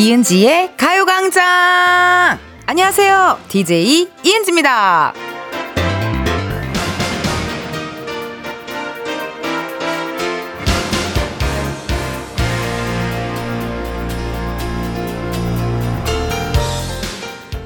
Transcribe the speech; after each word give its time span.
이은지의 0.00 0.78
가요광장! 0.78 2.38
안녕하세요. 2.64 3.38
DJ 3.48 4.08
이은지입니다. 4.22 5.12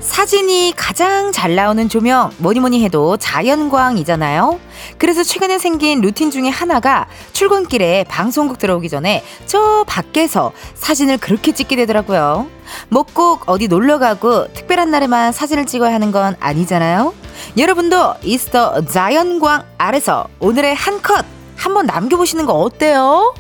사진이 0.01 0.73
가장 0.77 1.31
잘 1.31 1.55
나오는 1.55 1.89
조명, 1.89 2.33
뭐니 2.39 2.59
뭐니 2.59 2.83
해도 2.83 3.17
자연광이잖아요. 3.17 4.59
그래서 5.05 5.23
최근에 5.23 5.59
생긴 5.59 6.01
루틴 6.01 6.31
중에 6.31 6.49
하나가 6.49 7.07
출근길에 7.35 8.05
방송국 8.05 8.59
들어오기 8.59 8.89
전에 8.89 9.23
저 9.45 9.85
밖에서 9.87 10.53
사진을 10.73 11.19
그렇게 11.19 11.53
찍게 11.53 11.77
되더라고요. 11.77 12.47
뭐 12.89 13.03
꼭 13.13 13.43
어디 13.45 13.69
놀러 13.69 13.99
가고 13.99 14.51
특별한 14.55 14.91
날에만 14.91 15.33
사진을 15.33 15.67
찍어야 15.67 15.93
하는 15.93 16.11
건 16.11 16.37
아니잖아요. 16.41 17.13
여러분도 17.59 18.15
이스터 18.23 18.87
자연광 18.87 19.65
아래서 19.77 20.27
오늘의 20.41 20.75
한 20.75 21.03
컷 21.03 21.23
한번 21.55 21.85
남겨보시는 21.85 22.47
거 22.47 22.55
어때요? 22.55 23.35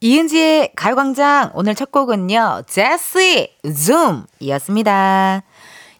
이은지의 0.00 0.72
가요광장 0.74 1.50
오늘 1.52 1.74
첫 1.74 1.92
곡은요. 1.92 2.62
제시 2.66 3.50
줌이었습니다. 4.40 5.42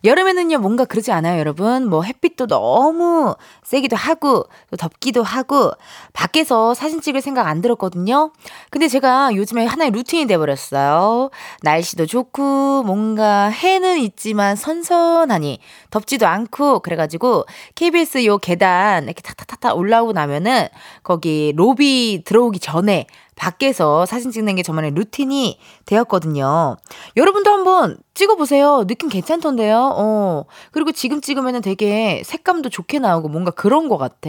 여름에는요, 0.03 0.59
뭔가 0.59 0.85
그러지 0.87 1.13
않아요, 1.13 1.39
여러분? 1.39 1.89
뭐 1.89 2.03
햇빛도 2.03 2.47
너무 2.47 3.35
세기도 3.63 3.97
하고, 3.97 4.47
또 4.71 4.77
덥기도 4.77 5.23
하고, 5.23 5.73
밖에서 6.15 6.73
사진 6.73 7.01
찍을 7.03 7.21
생각 7.21 7.47
안 7.47 7.61
들었거든요? 7.61 8.33
근데 8.71 8.89
제가 8.89 9.35
요즘에 9.35 9.67
하나의 9.67 9.91
루틴이 9.91 10.27
돼버렸어요. 10.27 11.31
날씨도 11.63 12.07
좋고, 12.07 12.83
뭔가 12.85 13.49
해는 13.49 13.99
있지만 13.99 14.57
선선하니, 14.57 15.59
덥지도 15.91 16.27
않고, 16.27 16.81
그래가지고, 16.81 17.47
KBS 17.75 18.25
요 18.27 18.39
계단 18.39 19.05
이렇게 19.05 19.23
탁탁탁탁 19.23 19.77
올라오고 19.77 20.13
나면은, 20.13 20.69
거기 21.03 21.53
로비 21.57 22.23
들어오기 22.25 22.59
전에, 22.61 23.07
밖에서 23.41 24.05
사진 24.05 24.31
찍는 24.31 24.57
게 24.57 24.63
저만의 24.63 24.91
루틴이 24.91 25.59
되었거든요. 25.87 26.77
여러분도 27.17 27.51
한번 27.51 27.97
찍어보세요. 28.13 28.85
느낌 28.87 29.09
괜찮던데요? 29.09 29.95
어. 29.97 30.45
그리고 30.73 30.93
지금 30.93 31.23
찍으면 31.23 31.63
되게 31.63 32.21
색감도 32.27 32.69
좋게 32.69 32.99
나오고 32.99 33.29
뭔가 33.29 33.51
그런 33.51 33.89
것 33.89 33.97
같아. 33.97 34.29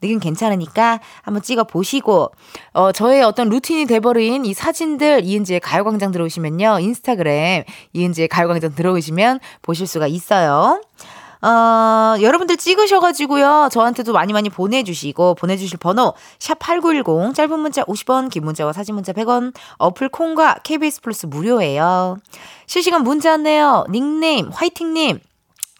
느낌 0.00 0.20
괜찮으니까 0.20 1.00
한번 1.22 1.42
찍어보시고, 1.42 2.30
어, 2.74 2.92
저의 2.92 3.24
어떤 3.24 3.48
루틴이 3.48 3.86
돼버린 3.86 4.44
이 4.44 4.54
사진들 4.54 5.24
이은지의 5.24 5.58
가요광장 5.58 6.12
들어오시면요. 6.12 6.78
인스타그램 6.78 7.64
이은지의 7.94 8.28
가요광장 8.28 8.76
들어오시면 8.76 9.40
보실 9.62 9.88
수가 9.88 10.06
있어요. 10.06 10.69
어, 11.42 12.16
여러분들 12.20 12.58
찍으셔가지고요. 12.58 13.70
저한테도 13.72 14.12
많이 14.12 14.32
많이 14.34 14.50
보내주시고, 14.50 15.36
보내주실 15.36 15.78
번호, 15.78 16.12
샵8910, 16.38 17.34
짧은 17.34 17.58
문자 17.58 17.82
50원, 17.84 18.30
긴 18.30 18.44
문자와 18.44 18.74
사진 18.74 18.94
문자 18.94 19.12
100원, 19.14 19.54
어플 19.78 20.10
콩과 20.10 20.56
KBS 20.64 21.00
플러스 21.00 21.24
무료예요. 21.26 22.18
실시간 22.66 23.02
문자 23.04 23.30
왔네요. 23.30 23.86
닉네임, 23.90 24.50
화이팅님. 24.52 25.20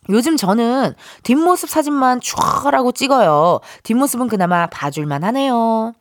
요즘 0.08 0.36
저는 0.36 0.94
뒷모습 1.22 1.68
사진만 1.68 2.20
촤라고 2.20 2.92
찍어요. 2.94 3.60
뒷모습은 3.84 4.28
그나마 4.28 4.66
봐줄만 4.66 5.22
하네요. 5.24 5.92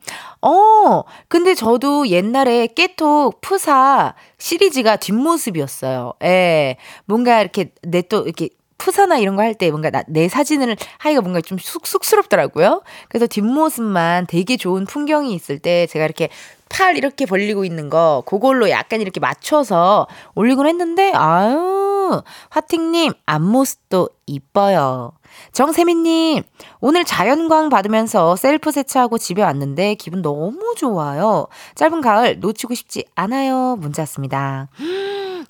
어, 0.42 1.02
근데 1.28 1.54
저도 1.54 2.08
옛날에 2.08 2.66
깨톡 2.68 3.40
푸사 3.42 4.14
시리즈가 4.38 4.96
뒷모습이었어요. 4.96 6.14
예. 6.24 6.76
뭔가 7.04 7.40
이렇게 7.40 7.72
내 7.82 8.00
또 8.02 8.22
이렇게 8.22 8.48
푸사나 8.80 9.18
이런 9.18 9.36
거 9.36 9.42
할 9.42 9.54
때 9.54 9.70
뭔가 9.70 9.90
나, 9.90 10.02
내 10.08 10.28
사진을 10.28 10.76
하기가 10.98 11.20
뭔가 11.20 11.40
좀 11.40 11.58
쑥, 11.58 11.86
쑥스럽더라고요. 11.86 12.82
그래서 13.08 13.26
뒷모습만 13.26 14.26
되게 14.26 14.56
좋은 14.56 14.86
풍경이 14.86 15.34
있을 15.34 15.58
때 15.58 15.86
제가 15.86 16.04
이렇게 16.06 16.28
팔 16.70 16.96
이렇게 16.96 17.26
벌리고 17.26 17.64
있는 17.64 17.90
거 17.90 18.22
그걸로 18.26 18.70
약간 18.70 19.00
이렇게 19.00 19.20
맞춰서 19.20 20.06
올리곤 20.34 20.66
했는데 20.66 21.12
아유 21.14 22.22
화팅님 22.50 23.12
앞모습도 23.26 24.08
이뻐요. 24.26 25.12
정세민님, 25.52 26.42
오늘 26.80 27.04
자연광 27.04 27.68
받으면서 27.68 28.34
셀프 28.36 28.72
세차하고 28.72 29.18
집에 29.18 29.42
왔는데 29.42 29.94
기분 29.94 30.22
너무 30.22 30.74
좋아요. 30.76 31.46
짧은 31.76 32.00
가을 32.00 32.40
놓치고 32.40 32.74
싶지 32.74 33.04
않아요. 33.14 33.76
문자 33.76 34.02
왔습니다. 34.02 34.68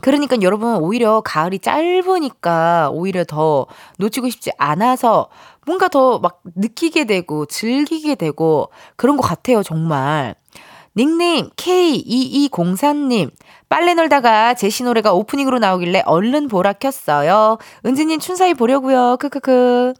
그러니까 0.02 0.36
여러분 0.42 0.76
오히려 0.76 1.20
가을이 1.24 1.58
짧으니까 1.58 2.90
오히려 2.92 3.24
더 3.24 3.66
놓치고 3.98 4.28
싶지 4.30 4.50
않아서 4.58 5.28
뭔가 5.66 5.88
더 5.88 6.18
막 6.18 6.40
느끼게 6.56 7.04
되고 7.04 7.46
즐기게 7.46 8.14
되고 8.16 8.70
그런 8.96 9.16
것 9.16 9.22
같아요, 9.22 9.62
정말. 9.62 10.34
닉네임 10.96 11.50
K2204님. 11.50 13.30
빨래 13.68 13.94
널다가 13.94 14.54
제시 14.54 14.82
노래가 14.82 15.12
오프닝으로 15.12 15.58
나오길래 15.60 16.02
얼른 16.04 16.48
보라 16.48 16.72
켰어요. 16.74 17.58
은지님 17.86 18.18
춤사위 18.18 18.54
보려고요. 18.54 19.16
크크크. 19.20 19.94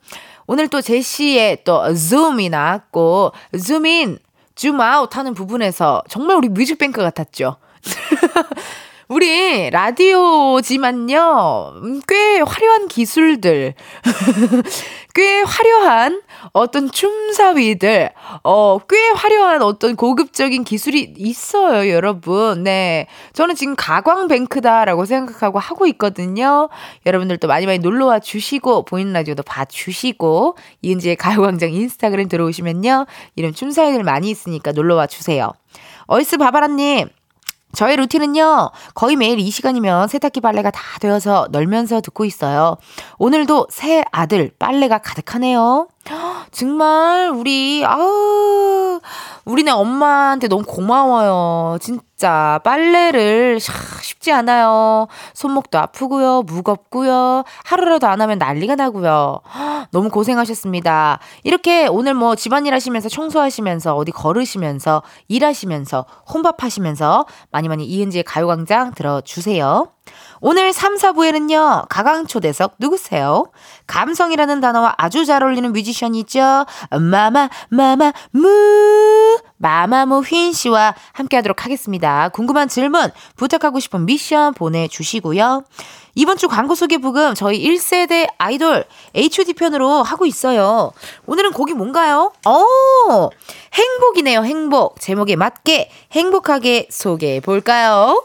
오늘 0.47 0.67
또 0.69 0.81
제시의 0.81 1.63
또 1.65 1.95
줌이 1.95 2.49
나왔고 2.49 3.33
줌인 3.65 4.19
줌아웃 4.57 5.17
하는 5.17 5.33
부분에서 5.35 6.03
정말 6.09 6.37
우리 6.37 6.49
뮤직뱅크 6.49 7.01
같았죠. 7.01 7.57
우리 9.11 9.71
라디오지만요, 9.71 11.73
음, 11.83 12.01
꽤 12.07 12.39
화려한 12.39 12.87
기술들, 12.87 13.75
꽤 15.17 15.43
화려한 15.43 16.23
어떤 16.53 16.93
춤사위들, 16.93 18.11
어, 18.45 18.79
꽤 18.89 19.09
화려한 19.09 19.63
어떤 19.63 19.97
고급적인 19.97 20.63
기술이 20.63 21.15
있어요, 21.17 21.91
여러분. 21.91 22.63
네. 22.63 23.09
저는 23.33 23.57
지금 23.57 23.75
가광뱅크다라고 23.75 25.05
생각하고 25.07 25.59
하고 25.59 25.89
있거든요. 25.89 26.69
여러분들도 27.05 27.49
많이 27.49 27.67
많이 27.67 27.81
놀러와 27.81 28.21
주시고, 28.21 28.85
보이는 28.85 29.13
라디오도 29.13 29.43
봐주시고, 29.43 30.57
이은지의 30.83 31.17
가요광장 31.17 31.73
인스타그램 31.73 32.29
들어오시면요. 32.29 33.07
이런 33.35 33.55
춤사위들 33.55 34.05
많이 34.05 34.31
있으니까 34.31 34.71
놀러와 34.71 35.09
주세요. 35.09 35.51
어이스 36.07 36.39
바바라님, 36.39 37.09
저의 37.73 37.97
루틴은요, 37.97 38.71
거의 38.95 39.17
매일 39.17 39.39
이 39.39 39.51
시간이면 39.51 40.09
세탁기 40.09 40.41
빨래가 40.41 40.71
다 40.71 40.81
되어서 41.01 41.49
널면서 41.51 42.01
듣고 42.01 42.25
있어요. 42.25 42.77
오늘도 43.19 43.69
새 43.71 44.03
아들 44.11 44.51
빨래가 44.59 44.99
가득하네요. 44.99 45.89
정말, 46.51 47.31
우리, 47.31 47.85
아우, 47.85 49.01
우리네 49.51 49.73
엄마한테 49.73 50.47
너무 50.47 50.63
고마워요. 50.65 51.79
진짜, 51.81 52.61
빨래를 52.63 53.59
쉽지 53.61 54.31
않아요. 54.33 55.09
손목도 55.35 55.79
아프고요, 55.79 56.43
무겁고요, 56.43 57.43
하루라도 57.65 58.07
안 58.07 58.21
하면 58.21 58.39
난리가 58.39 58.77
나고요. 58.77 59.41
너무 59.91 60.09
고생하셨습니다. 60.09 61.19
이렇게 61.43 61.89
오늘 61.89 62.15
뭐 62.15 62.37
집안일 62.37 62.75
하시면서 62.75 63.09
청소하시면서 63.09 63.97
어디 63.97 64.13
걸으시면서 64.13 65.03
일하시면서 65.29 66.07
혼밥하시면서 66.33 67.27
많이 67.51 67.69
많이 67.69 67.85
이은지의 67.85 68.23
가요광장 68.25 68.93
들어주세요. 68.95 69.89
오늘 70.41 70.73
3, 70.73 70.97
4부에는요, 70.97 71.87
가강초대석 71.89 72.77
누구세요? 72.79 73.47
감성이라는 73.87 74.61
단어와 74.61 74.95
아주 74.97 75.27
잘 75.27 75.43
어울리는 75.43 75.71
뮤지션이 75.73 76.21
있죠? 76.21 76.65
마마, 76.91 77.51
마마, 77.69 78.13
무, 78.31 79.39
마마무 79.59 80.21
휘인 80.21 80.53
씨와 80.53 80.95
함께 81.13 81.37
하도록 81.37 81.65
하겠습니다. 81.65 82.31
궁금한 82.31 82.69
질문, 82.69 83.11
부탁하고 83.37 83.81
싶은 83.81 84.07
미션 84.07 84.55
보내주시고요. 84.55 85.65
이번 86.15 86.37
주 86.37 86.49
광고 86.49 86.75
소개 86.75 86.99
부금 86.99 87.35
저희 87.35 87.63
1세대 87.63 88.29
아이돌 88.39 88.85
HOD 89.15 89.53
편으로 89.55 90.03
하고 90.03 90.27
있어요. 90.27 90.93
오늘은 91.27 91.53
곡이 91.53 91.75
뭔가요? 91.75 92.33
어, 92.47 93.29
행복이네요, 93.75 94.43
행복. 94.45 95.01
제목에 95.01 95.37
맞게 95.37 95.91
행복하게 96.13 96.89
소개해 96.91 97.41
볼까요? 97.41 98.25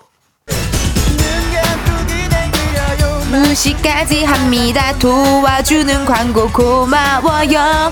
무시까지 3.36 4.24
합니다. 4.24 4.98
도와주는 5.00 6.06
광고 6.06 6.50
고마워요. 6.52 7.92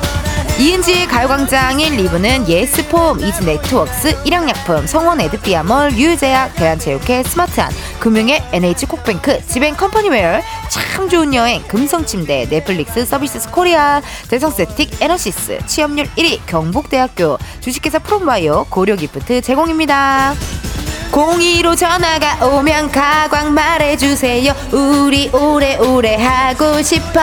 이은지의 0.60 1.08
가요광장 1.08 1.80
1, 1.80 1.98
2부는 1.98 2.48
예스폼, 2.48 3.20
이즈네트웍스, 3.20 4.22
일양약품, 4.24 4.86
성원 4.86 5.20
에드피아몰, 5.20 5.94
유유제약, 5.94 6.56
대한체육회, 6.56 7.24
스마트한, 7.24 7.72
금융의 8.00 8.44
NH콕뱅크, 8.52 9.46
지벤컴퍼니웨어, 9.48 10.42
참 10.70 11.10
좋은 11.10 11.34
여행, 11.34 11.62
금성침대, 11.64 12.50
넷플릭스 12.50 13.04
서비스 13.04 13.50
코리아, 13.50 14.02
대성세틱, 14.30 15.02
에너시스, 15.02 15.66
취업률 15.66 16.06
1위, 16.18 16.40
경북대학교, 16.46 17.40
주식회사 17.60 18.00
프롬바이오, 18.00 18.68
고려기프트 18.70 19.42
제공입니다. 19.42 20.36
02로 21.14 21.78
전화가 21.78 22.44
오면 22.44 22.92
가광 22.92 23.54
말해주세요 23.54 24.52
우리 24.72 25.30
오래오래 25.30 26.16
하고 26.16 26.82
싶어 26.82 27.22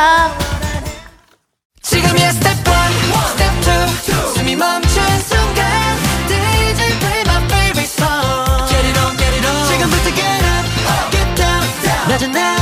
지금이야 1.82 2.31
스텝 2.31 2.56
1, 2.56 2.64
스텝 3.31 3.52
2 4.08 4.34
숨이 4.38 4.54
멈춘 4.54 5.02
순간 5.22 5.66
DJ 6.28 6.98
play 7.00 7.22
my 7.26 7.44
favorite 7.46 7.90
song 7.90 8.69
Get 8.69 8.87
it 8.87 8.98
on 9.00 9.16
get 9.16 9.37
it 9.37 9.44
on 9.44 9.66
지금부터 9.66 10.14
get 10.14 10.44
up 10.46 11.10
get 11.10 11.34
down 11.34 12.08
낮은 12.08 12.37
아 12.37 12.60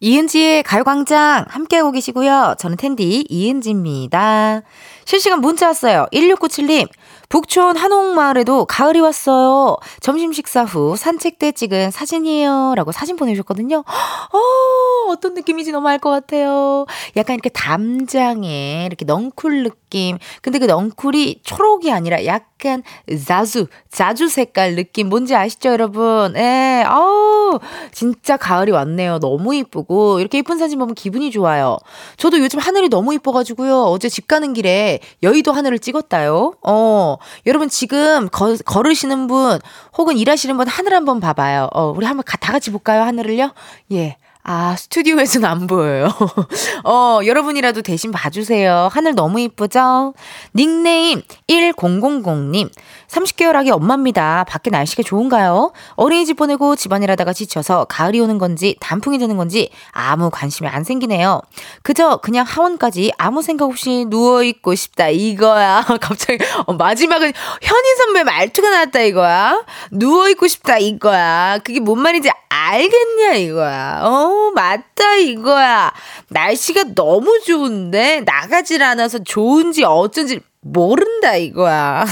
이은지의 0.00 0.62
가요광장 0.62 1.46
함께하고 1.48 1.90
계시고요. 1.90 2.54
저는 2.58 2.76
텐디 2.76 3.24
이은지입니다. 3.28 4.62
실시간 5.04 5.40
문자 5.40 5.66
왔어요. 5.66 6.06
1697님. 6.12 6.88
북촌 7.28 7.76
한옥마을에도 7.76 8.64
가을이 8.64 9.00
왔어요. 9.00 9.76
점심 10.00 10.32
식사 10.32 10.64
후 10.64 10.96
산책 10.96 11.38
때 11.38 11.52
찍은 11.52 11.90
사진이에요. 11.90 12.72
라고 12.74 12.90
사진 12.90 13.16
보내주셨거든요. 13.16 13.84
어, 13.84 15.10
어떤 15.10 15.34
느낌인지 15.34 15.72
너무 15.72 15.88
알 15.88 15.98
것 15.98 16.10
같아요. 16.10 16.86
약간 17.16 17.34
이렇게 17.34 17.50
담장에 17.50 18.86
이렇게 18.86 19.04
넝쿨 19.04 19.64
느낌. 19.64 20.16
근데 20.42 20.58
그 20.58 20.64
넝쿨이 20.66 21.40
초록이 21.42 21.90
아니라 21.90 22.24
약간 22.24 22.82
자주, 23.26 23.66
자주 23.90 24.28
색깔 24.28 24.76
느낌. 24.76 25.08
뭔지 25.08 25.34
아시죠, 25.34 25.70
여러분? 25.70 26.34
예, 26.36 26.84
어우, 26.88 27.58
진짜 27.92 28.36
가을이 28.36 28.70
왔네요. 28.70 29.18
너무 29.18 29.54
이쁘고. 29.54 30.20
이렇게 30.20 30.38
예쁜 30.38 30.56
사진 30.58 30.78
보면 30.78 30.94
기분이 30.94 31.30
좋아요. 31.30 31.78
저도 32.16 32.38
요즘 32.38 32.58
하늘이 32.60 32.88
너무 32.88 33.12
이뻐가지고요. 33.14 33.84
어제 33.84 34.08
집 34.08 34.28
가는 34.28 34.52
길에 34.52 35.00
여의도 35.22 35.52
하늘을 35.52 35.78
찍었다요. 35.78 36.54
어, 36.62 37.16
여러분 37.46 37.68
지금 37.68 38.28
거, 38.28 38.56
걸으시는 38.64 39.26
분 39.26 39.58
혹은 39.96 40.16
일하시는 40.16 40.56
분 40.56 40.66
하늘 40.68 40.94
한번 40.94 41.20
봐봐요. 41.20 41.68
어, 41.72 41.92
우리 41.96 42.06
한번 42.06 42.24
다 42.40 42.52
같이 42.52 42.70
볼까요? 42.70 43.02
하늘을요? 43.02 43.52
예. 43.92 44.16
아, 44.50 44.74
스튜디오에서는 44.78 45.46
안 45.46 45.66
보여요. 45.66 46.08
어, 46.82 47.20
여러분이라도 47.22 47.82
대신 47.82 48.10
봐주세요. 48.10 48.88
하늘 48.90 49.14
너무 49.14 49.40
이쁘죠? 49.40 50.14
닉네임 50.54 51.20
1000님. 51.48 52.70
30개월 53.08 53.56
아기 53.56 53.70
엄마입니다. 53.70 54.46
밖에 54.48 54.70
날씨가 54.70 55.02
좋은가요? 55.02 55.72
어린이집 55.96 56.38
보내고 56.38 56.76
집안일 56.76 57.10
하다가 57.10 57.34
지쳐서 57.34 57.84
가을이 57.90 58.20
오는 58.20 58.38
건지 58.38 58.74
단풍이 58.80 59.18
되는 59.18 59.36
건지 59.36 59.70
아무 59.90 60.30
관심이 60.30 60.66
안 60.66 60.82
생기네요. 60.82 61.42
그저 61.82 62.16
그냥 62.22 62.46
하원까지 62.46 63.12
아무 63.18 63.42
생각 63.42 63.66
없이 63.66 64.06
누워있고 64.08 64.74
싶다 64.74 65.10
이거야. 65.10 65.84
갑자기 66.00 66.38
어, 66.64 66.72
마지막은 66.72 67.32
현희 67.60 67.96
선배 67.98 68.24
말투가 68.24 68.70
나왔다 68.70 69.00
이거야. 69.00 69.62
누워있고 69.90 70.46
싶다 70.46 70.78
이거야. 70.78 71.58
그게 71.62 71.80
뭔 71.80 72.00
말인지 72.00 72.30
알겠냐 72.48 73.34
이거야. 73.34 74.00
어 74.04 74.37
맞다 74.54 75.16
이거야. 75.16 75.92
날씨가 76.28 76.94
너무 76.94 77.40
좋은데 77.40 78.22
나가질 78.22 78.82
않아서 78.82 79.18
좋은지 79.18 79.84
어쩐지 79.84 80.40
모른다 80.60 81.36
이거야. 81.36 82.04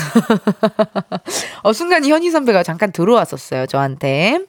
어, 1.63 1.73
순간 1.73 2.05
현희 2.05 2.31
선배가 2.31 2.63
잠깐 2.63 2.93
들어왔었어요, 2.93 3.67
저한테. 3.67 4.41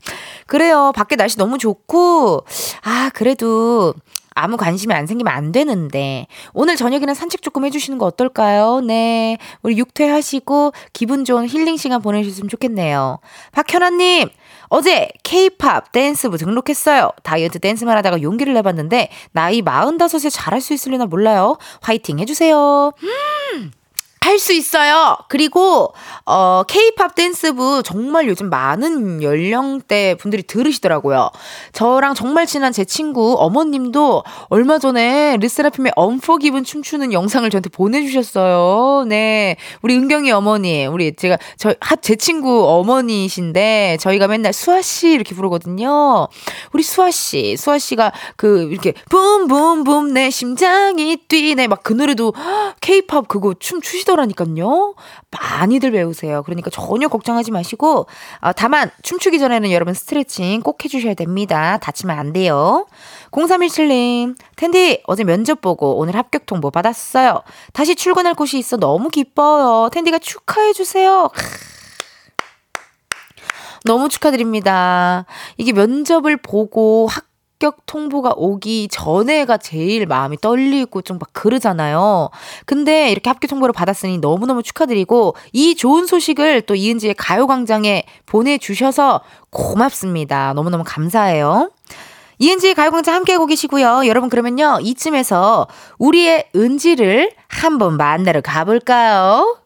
그래요. 0.45 0.91
밖에 0.95 1.15
날씨 1.15 1.37
너무 1.37 1.57
좋고, 1.57 2.45
아, 2.83 3.09
그래도 3.13 3.93
아무 4.37 4.55
관심이 4.55 4.93
안 4.93 5.07
생기면 5.07 5.33
안 5.33 5.51
되는데 5.51 6.27
오늘 6.53 6.75
저녁에는 6.75 7.13
산책 7.15 7.41
조금 7.41 7.65
해주시는 7.65 7.97
거 7.97 8.05
어떨까요? 8.05 8.81
네, 8.81 9.37
우리 9.63 9.77
육퇴하시고 9.77 10.73
기분 10.93 11.25
좋은 11.25 11.47
힐링 11.47 11.75
시간 11.75 12.01
보내주셨으면 12.03 12.47
좋겠네요. 12.47 13.17
박현아님 13.51 14.29
어제 14.69 15.09
K-팝 15.23 15.91
댄스부 15.91 16.37
등록했어요. 16.37 17.11
다이어트 17.23 17.59
댄스만 17.59 17.97
하다가 17.97 18.21
용기를 18.21 18.53
내봤는데 18.55 19.09
나이 19.31 19.61
45에 19.61 20.29
잘할 20.31 20.61
수 20.61 20.73
있으려나 20.73 21.05
몰라요. 21.05 21.57
화이팅 21.81 22.19
해주세요. 22.19 22.91
음. 24.27 24.37
할수 24.37 24.53
있어요. 24.53 25.17
그리고 25.29 25.93
어 26.25 26.63
K-팝 26.67 27.15
댄스부 27.15 27.81
정말 27.83 28.27
요즘 28.27 28.49
많은 28.49 29.23
연령대 29.23 30.15
분들이 30.19 30.43
들으시더라고요. 30.43 31.29
저랑 31.73 32.13
정말 32.13 32.45
친한 32.45 32.71
제 32.73 32.83
친구 32.83 33.35
어머님도 33.39 34.23
얼마 34.49 34.79
전에 34.79 35.37
르세라핌의 35.37 35.93
언포기분 35.95 36.63
춤추는 36.63 37.13
영상을 37.13 37.49
저한테 37.49 37.69
보내주셨어요. 37.69 39.05
네, 39.07 39.55
우리 39.81 39.95
은경이 39.95 40.31
어머니, 40.31 40.85
우리 40.85 41.15
제가 41.15 41.37
저 41.57 41.73
제 42.01 42.15
친구 42.15 42.67
어머니신데 42.69 43.97
저희가 43.99 44.27
맨날 44.27 44.53
수아 44.53 44.81
씨 44.81 45.09
이렇게 45.11 45.33
부르거든요. 45.35 46.27
우리 46.73 46.83
수아 46.83 47.11
씨, 47.11 47.55
수아 47.57 47.77
씨가 47.79 48.11
그 48.35 48.67
이렇게 48.71 48.93
붐붐붐 49.09 50.13
내 50.13 50.29
심장이 50.29 51.17
뛰네 51.27 51.67
막 51.67 51.77
그 51.83 51.93
노래도 51.93 52.33
K-팝 52.81 53.27
그거 53.29 53.53
춤 53.59 53.79
추시더라고요. 53.81 54.16
거라니까요. 54.17 54.95
많이들 55.31 55.91
배우세요. 55.91 56.43
그러니까 56.43 56.69
전혀 56.69 57.07
걱정하지 57.07 57.51
마시고, 57.51 58.07
어, 58.41 58.53
다만, 58.53 58.91
춤추기 59.03 59.39
전에는 59.39 59.71
여러분 59.71 59.93
스트레칭 59.93 60.61
꼭 60.61 60.83
해주셔야 60.83 61.13
됩니다. 61.13 61.77
다치면 61.77 62.17
안 62.17 62.33
돼요. 62.33 62.87
0317님, 63.31 64.35
텐디, 64.55 65.01
어제 65.05 65.23
면접 65.23 65.61
보고 65.61 65.97
오늘 65.97 66.15
합격 66.15 66.45
통보 66.45 66.71
받았어요. 66.71 67.43
다시 67.73 67.95
출근할 67.95 68.33
곳이 68.33 68.57
있어 68.57 68.77
너무 68.77 69.09
기뻐요. 69.09 69.89
텐디가 69.89 70.19
축하해 70.19 70.73
주세요. 70.73 71.29
너무 73.85 74.09
축하드립니다. 74.09 75.25
이게 75.57 75.71
면접을 75.71 76.37
보고 76.37 77.07
학 77.07 77.26
합격 77.57 77.85
통보가 77.87 78.33
오기 78.35 78.87
전에가 78.91 79.57
제일 79.57 80.05
마음이 80.05 80.37
떨리고 80.37 81.01
좀 81.01 81.17
막 81.17 81.33
그러잖아요. 81.33 82.29
근데 82.67 83.11
이렇게 83.11 83.29
합격 83.31 83.49
통보를 83.49 83.73
받았으니 83.73 84.19
너무너무 84.19 84.61
축하드리고 84.61 85.35
이 85.51 85.73
좋은 85.75 86.05
소식을 86.05 86.61
또 86.61 86.75
이은지의 86.75 87.15
가요광장에 87.15 88.03
보내주셔서 88.27 89.21
고맙습니다. 89.49 90.53
너무너무 90.53 90.83
감사해요. 90.85 91.71
이은지의 92.37 92.75
가요광장 92.75 93.15
함께하고 93.15 93.47
계시고요. 93.47 94.03
여러분 94.05 94.29
그러면요. 94.29 94.77
이쯤에서 94.81 95.65
우리의 95.97 96.49
은지를 96.55 97.31
한번 97.47 97.97
만나러 97.97 98.41
가볼까요? 98.41 99.57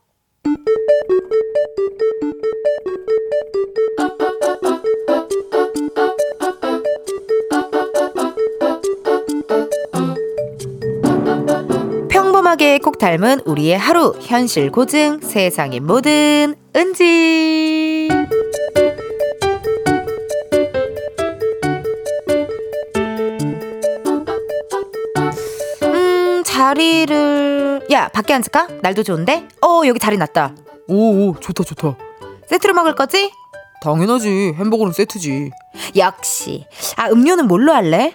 평범하게 12.51 12.79
꼭 12.79 12.97
닮은 12.97 13.41
우리의 13.45 13.77
하루 13.77 14.13
현실 14.19 14.71
고증 14.71 15.21
세상의 15.21 15.79
모든 15.79 16.55
은지 16.75 18.09
음 25.83 26.43
자리를 26.45 27.87
야 27.91 28.07
밖에 28.09 28.33
앉을까? 28.33 28.67
날도 28.81 29.03
좋은데? 29.03 29.47
어 29.61 29.83
여기 29.85 29.99
자리 29.99 30.17
났다 30.17 30.55
오오 30.87 31.39
좋다 31.39 31.63
좋다 31.63 31.97
세트로 32.47 32.73
먹을 32.73 32.95
거지? 32.95 33.31
당연하지 33.81 34.55
햄버거는 34.57 34.91
세트지 34.93 35.51
역시 35.95 36.65
아 36.97 37.09
음료는 37.09 37.47
뭘로 37.47 37.71
할래? 37.73 38.13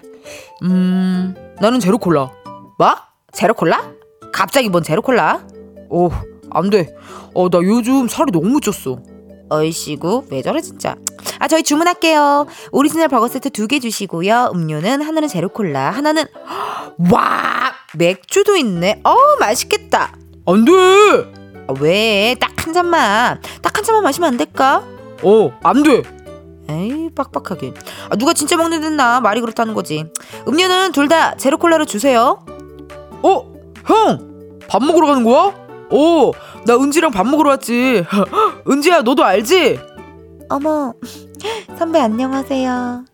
음 0.63 1.35
나는 1.59 1.79
제로콜라 1.79 2.31
뭐? 2.77 2.95
제로콜라? 3.33 3.96
갑자기 4.37 4.69
뭔 4.69 4.83
제로콜라? 4.83 5.41
어, 5.89 6.09
안 6.51 6.69
돼. 6.69 6.95
어, 7.33 7.49
나 7.49 7.57
요즘 7.63 8.07
살이 8.07 8.31
너무 8.31 8.59
쪘어. 8.59 9.01
어이씨구, 9.49 10.25
왜 10.29 10.41
저래, 10.43 10.61
진짜. 10.61 10.95
아, 11.39 11.47
저희 11.47 11.63
주문할게요. 11.63 12.45
오리지널 12.71 13.07
버거 13.07 13.27
세트 13.29 13.49
두 13.49 13.67
개 13.67 13.79
주시고요. 13.79 14.51
음료는 14.53 15.01
하나는 15.01 15.27
제로콜라, 15.27 15.89
하나는, 15.89 16.25
와! 17.11 17.71
맥주도 17.95 18.55
있네. 18.57 19.01
어 19.03 19.15
맛있겠다. 19.39 20.13
안 20.45 20.65
돼! 20.65 20.71
아, 21.67 21.73
왜? 21.79 22.35
딱 22.39 22.51
한 22.67 22.73
잔만. 22.73 23.41
딱 23.61 23.77
한 23.77 23.83
잔만 23.83 24.03
마시면 24.03 24.27
안 24.29 24.37
될까? 24.37 24.83
어, 25.23 25.51
안 25.63 25.81
돼! 25.81 26.03
에이, 26.69 27.09
빡빡하게. 27.15 27.73
아, 28.09 28.15
누가 28.17 28.33
진짜 28.33 28.55
먹는 28.57 28.81
듯나 28.81 29.19
말이 29.21 29.39
그렇다는 29.41 29.73
거지. 29.73 30.03
음료는 30.47 30.91
둘 30.91 31.07
다 31.07 31.35
제로콜라로 31.37 31.85
주세요. 31.85 32.45
어? 33.23 33.56
형! 33.87 34.59
밥 34.67 34.83
먹으러 34.83 35.07
가는 35.07 35.23
거야? 35.23 35.53
오, 35.89 36.33
나 36.65 36.75
은지랑 36.75 37.11
밥 37.11 37.25
먹으러 37.25 37.51
왔지. 37.51 38.03
은지야, 38.69 39.01
너도 39.01 39.23
알지? 39.23 39.79
어머, 40.49 40.93
선배 41.77 41.99
안녕하세요. 41.99 43.05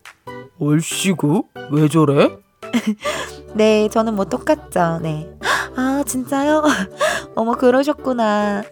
얼씨구? 0.60 1.44
왜 1.70 1.88
저래? 1.88 2.36
네, 3.54 3.88
저는 3.88 4.14
뭐 4.16 4.24
똑같죠. 4.24 4.98
네. 5.02 5.28
아, 5.76 6.02
진짜요? 6.06 6.62
어머, 7.36 7.52
그러셨구나. 7.52 8.62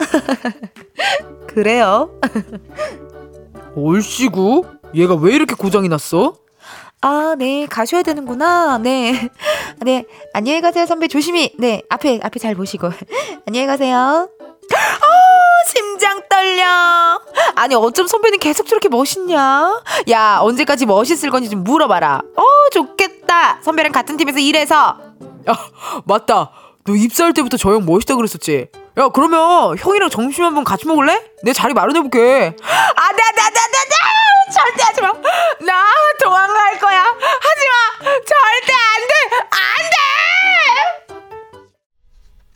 그래요? 1.47 2.11
얼씨구? 3.77 4.65
얘가 4.95 5.15
왜 5.15 5.35
이렇게 5.35 5.55
고장이 5.55 5.89
났어? 5.89 6.35
아, 7.05 7.35
네, 7.37 7.67
가셔야 7.67 8.03
되는구나. 8.03 8.79
네. 8.79 9.29
네, 9.81 10.05
안녕히 10.33 10.61
가세요, 10.61 10.87
선배. 10.87 11.09
조심히. 11.09 11.53
네, 11.59 11.83
앞에, 11.89 12.21
앞에 12.23 12.39
잘 12.39 12.55
보시고. 12.55 12.91
안녕히 13.47 13.67
가세요. 13.67 14.29
아, 14.75 15.67
심장 15.69 16.23
떨려. 16.29 17.21
아니, 17.57 17.75
어쩜 17.75 18.07
선배는 18.07 18.39
계속 18.39 18.69
저렇게 18.69 18.89
멋있냐? 18.89 19.83
야, 20.11 20.39
언제까지 20.41 20.87
멋있을 20.87 21.31
건지 21.31 21.51
좀 21.51 21.65
물어봐라. 21.65 22.23
어, 22.37 22.43
좋겠다. 22.73 23.59
선배랑 23.63 23.91
같은 23.93 24.17
팀에서 24.17 24.39
일해서. 24.39 24.97
야, 25.49 25.55
맞다. 26.05 26.53
너 26.85 26.95
입사할 26.95 27.33
때부터 27.33 27.57
저 27.57 27.71
형 27.73 27.85
멋있다 27.85 28.15
그랬었지? 28.15 28.69
야, 28.99 29.09
그러면 29.09 29.77
형이랑 29.79 30.09
점심 30.11 30.45
한번 30.45 30.63
같이 30.65 30.87
먹을래? 30.87 31.21
내 31.43 31.53
자리 31.53 31.75
마련해볼게. 31.75 32.55
아, 32.63 33.13
나, 33.13 33.31
나, 33.33 33.51
나, 33.51 33.51
나, 33.51 33.85
나! 33.85 33.97
절대 34.53 34.83
하지 34.83 35.01
마! 35.01 35.09
나 35.65 35.85
도망갈 36.23 36.79
거야! 36.79 37.03
하지 37.03 37.69
마! 37.69 38.05
절대 38.05 38.73
안 38.73 39.01
돼! 39.09 39.15
안 39.51 39.59
돼! 39.91 41.23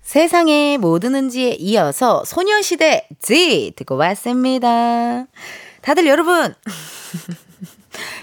세상의 0.02 0.78
모든 0.78 1.14
은지에 1.14 1.56
이어서 1.58 2.24
소녀시대 2.24 3.08
G 3.20 3.72
듣고 3.76 3.96
왔습니다. 3.96 5.26
다들 5.82 6.06
여러분, 6.06 6.54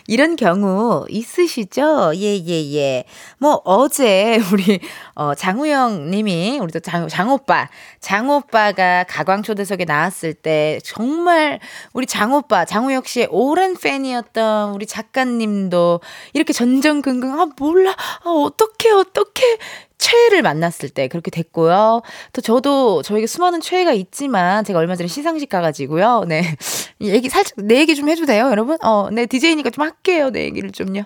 이런 0.08 0.36
경우 0.36 1.06
있으시죠? 1.10 2.14
예, 2.16 2.38
예, 2.46 2.74
예. 2.74 3.04
뭐, 3.38 3.62
어제 3.64 4.40
우리, 4.52 4.80
어, 5.16 5.34
장우영 5.36 6.10
님이, 6.10 6.60
우리 6.62 6.72
또 6.72 6.80
장, 6.80 7.08
장오빠, 7.08 7.70
장오빠가 8.00 9.06
가광초대석에 9.08 9.86
나왔을 9.86 10.34
때 10.34 10.80
정말 10.84 11.60
우리 11.94 12.06
장오빠, 12.06 12.66
장우혁 12.66 13.08
씨의 13.08 13.28
오랜 13.32 13.76
팬이었던 13.76 14.74
우리 14.74 14.86
작가님도 14.86 16.02
이렇게 16.34 16.54
전전긍긍, 16.54 17.40
아, 17.40 17.48
몰라, 17.58 17.92
아, 18.24 18.30
어떡해, 18.30 18.92
어떡해. 18.92 19.58
최애를 20.04 20.42
만났을 20.42 20.90
때 20.90 21.08
그렇게 21.08 21.32
됐고요. 21.32 22.02
또 22.34 22.42
저도 22.42 23.04
저에게 23.04 23.26
수많은 23.26 23.62
최애가 23.62 23.94
있지만 23.94 24.66
제가 24.66 24.80
얼마 24.80 24.98
전에 24.98 25.08
시상식 25.08 25.48
가가지고요. 25.48 26.26
네. 26.28 26.44
얘기 27.00 27.30
살짝 27.30 27.66
내 27.66 27.80
얘기 27.80 27.96
좀 27.96 28.10
해도 28.10 28.26
돼요, 28.26 28.50
여러분? 28.50 28.78
어, 28.84 29.10
네, 29.12 29.26
DJ니까 29.26 29.70
좀 29.70 29.86
할게요. 29.94 30.30
내 30.30 30.44
얘기를 30.46 30.72
좀요. 30.72 31.04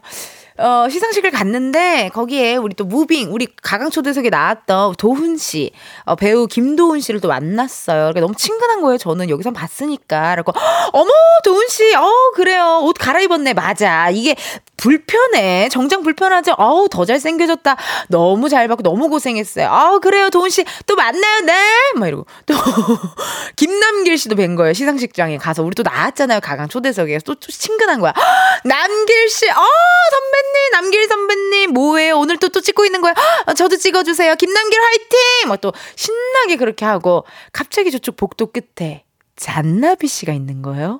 어, 0.57 0.87
시상식을 0.89 1.31
갔는데 1.31 2.09
거기에 2.13 2.55
우리 2.55 2.73
또 2.75 2.83
무빙, 2.85 3.33
우리 3.33 3.47
가강 3.61 3.89
초대석에 3.89 4.29
나왔던 4.29 4.95
도훈 4.97 5.37
씨, 5.37 5.71
어, 6.05 6.15
배우 6.15 6.47
김도훈 6.47 6.99
씨를 6.99 7.19
또 7.21 7.27
만났어요. 7.27 7.97
그러니까 7.97 8.21
너무 8.21 8.35
친근한 8.35 8.81
거예요. 8.81 8.97
저는 8.97 9.29
여기서 9.29 9.51
봤으니까. 9.51 10.31
그래고 10.31 10.53
어머, 10.93 11.11
도훈 11.43 11.67
씨, 11.67 11.93
어, 11.95 12.31
그래요. 12.35 12.79
옷 12.83 12.93
갈아입었네. 12.99 13.53
맞아. 13.53 14.09
이게 14.09 14.35
불편해. 14.77 15.69
정장 15.69 16.03
불편하죠? 16.03 16.53
어우, 16.57 16.87
더 16.89 17.05
잘생겨졌다. 17.05 17.75
너무 18.09 18.49
잘 18.49 18.67
받고 18.67 18.83
너무 18.83 19.09
고생했어요. 19.09 19.67
아 19.69 19.99
그래요. 19.99 20.29
도훈 20.29 20.49
씨, 20.49 20.63
또 20.85 20.95
만나요. 20.95 21.41
네. 21.45 21.53
막 21.95 22.07
이러고. 22.07 22.25
또, 22.45 22.53
김남길 23.55 24.17
씨도 24.17 24.35
뵌 24.35 24.55
거예요. 24.55 24.73
시상식장에 24.73 25.37
가서. 25.37 25.63
우리 25.63 25.75
또 25.75 25.83
나왔잖아요. 25.83 26.39
가강 26.39 26.67
초대석에. 26.69 27.19
또, 27.25 27.35
또 27.35 27.47
친근한 27.51 27.99
거야. 27.99 28.13
남길 28.65 29.29
씨, 29.29 29.49
어, 29.49 29.53
선배님, 29.53 30.46
남길 30.71 31.07
선배님, 31.07 31.71
뭐예요? 31.71 32.17
오늘 32.19 32.37
또, 32.37 32.49
또 32.49 32.61
찍고 32.61 32.85
있는 32.85 33.01
거야. 33.01 33.13
어, 33.45 33.53
저도 33.53 33.77
찍어주세요. 33.77 34.35
김남길 34.35 34.79
화이팅! 34.81 35.49
막 35.49 35.61
또 35.61 35.73
신나게 35.95 36.57
그렇게 36.57 36.85
하고, 36.85 37.25
갑자기 37.51 37.91
저쪽 37.91 38.15
복도 38.15 38.51
끝에 38.51 39.03
잔나비 39.35 40.07
씨가 40.07 40.33
있는 40.33 40.61
거예요. 40.61 40.97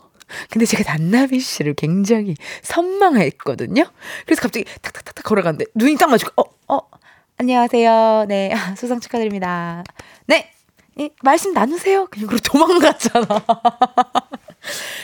근데 0.49 0.65
제가 0.65 0.83
잔나비 0.83 1.39
씨를 1.39 1.73
굉장히 1.75 2.35
선망했거든요. 2.61 3.85
그래서 4.25 4.41
갑자기 4.41 4.65
탁탁탁탁 4.81 5.23
걸어가는데 5.23 5.65
눈이 5.73 5.95
딱 5.97 6.09
마주고 6.09 6.31
어, 6.41 6.75
어, 6.75 6.79
안녕하세요. 7.37 8.25
네, 8.27 8.53
수상 8.75 8.99
축하드립니다. 8.99 9.83
네, 10.25 10.51
예, 10.99 11.09
말씀 11.23 11.53
나누세요. 11.53 12.07
그냥 12.11 12.27
그리고 12.27 12.43
도망갔잖아. 12.43 13.25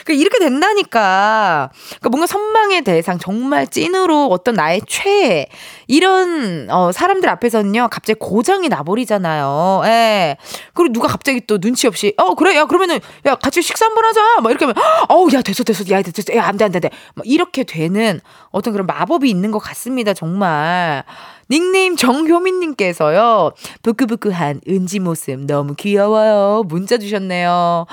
그 0.04 0.12
이렇게 0.12 0.38
된다니까. 0.38 1.70
그러니까 1.88 2.08
뭔가 2.10 2.26
선망의 2.26 2.82
대상, 2.82 3.18
정말 3.18 3.66
찐으로 3.66 4.26
어떤 4.26 4.54
나의 4.54 4.80
최애, 4.86 5.46
이런, 5.86 6.68
어, 6.70 6.92
사람들 6.92 7.28
앞에서는요, 7.28 7.88
갑자기 7.90 8.18
고장이 8.18 8.68
나버리잖아요. 8.68 9.82
예. 9.86 10.36
그리고 10.72 10.92
누가 10.92 11.08
갑자기 11.08 11.40
또 11.46 11.58
눈치 11.58 11.86
없이, 11.86 12.14
어, 12.16 12.34
그래, 12.34 12.56
야, 12.56 12.64
그러면은, 12.66 13.00
야, 13.26 13.34
같이 13.34 13.60
식사 13.62 13.86
한 13.86 13.94
번 13.94 14.04
하자. 14.06 14.40
막 14.40 14.50
이렇게 14.50 14.64
하면, 14.64 14.74
어우, 15.08 15.28
야, 15.34 15.42
됐어, 15.42 15.62
됐어, 15.64 15.84
야, 15.90 16.02
됐어, 16.02 16.34
야, 16.34 16.44
안 16.46 16.56
돼, 16.56 16.64
안 16.64 16.72
돼, 16.72 16.78
안 16.78 16.80
돼. 16.82 16.90
막 17.14 17.24
이렇게 17.26 17.64
되는 17.64 18.20
어떤 18.50 18.72
그런 18.72 18.86
마법이 18.86 19.28
있는 19.28 19.50
것 19.50 19.58
같습니다, 19.58 20.14
정말. 20.14 21.04
닉네임 21.50 21.96
정효민님께서요, 21.96 23.52
부끄부끄한 23.82 24.60
은지 24.68 25.00
모습 25.00 25.40
너무 25.46 25.74
귀여워요. 25.74 26.64
문자 26.66 26.98
주셨네요. 26.98 27.86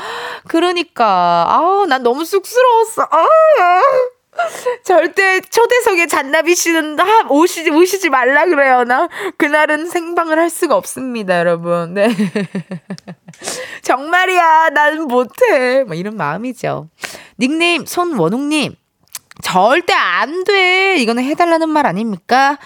그러니까, 0.47 1.45
아우, 1.47 1.85
난 1.85 2.03
너무 2.03 2.25
쑥스러웠어. 2.25 3.03
아 3.03 3.27
절대 4.83 5.41
초대석에 5.41 6.07
잔나비 6.07 6.55
씨는 6.55 6.99
하, 6.99 7.27
오시지, 7.29 7.69
오시지 7.69 8.09
말라 8.09 8.45
그래요. 8.45 8.83
나 8.85 9.09
그날은 9.37 9.87
생방을 9.87 10.39
할 10.39 10.49
수가 10.49 10.75
없습니다, 10.75 11.37
여러분. 11.39 11.93
네. 11.93 12.09
정말이야, 13.83 14.69
난 14.69 15.01
못해. 15.03 15.83
뭐 15.85 15.95
이런 15.95 16.15
마음이죠. 16.15 16.89
닉네임 17.39 17.85
손원웅님. 17.85 18.75
절대 19.41 19.93
안 19.93 20.43
돼. 20.43 20.97
이거는 20.97 21.23
해달라는 21.23 21.69
말 21.69 21.85
아닙니까? 21.87 22.57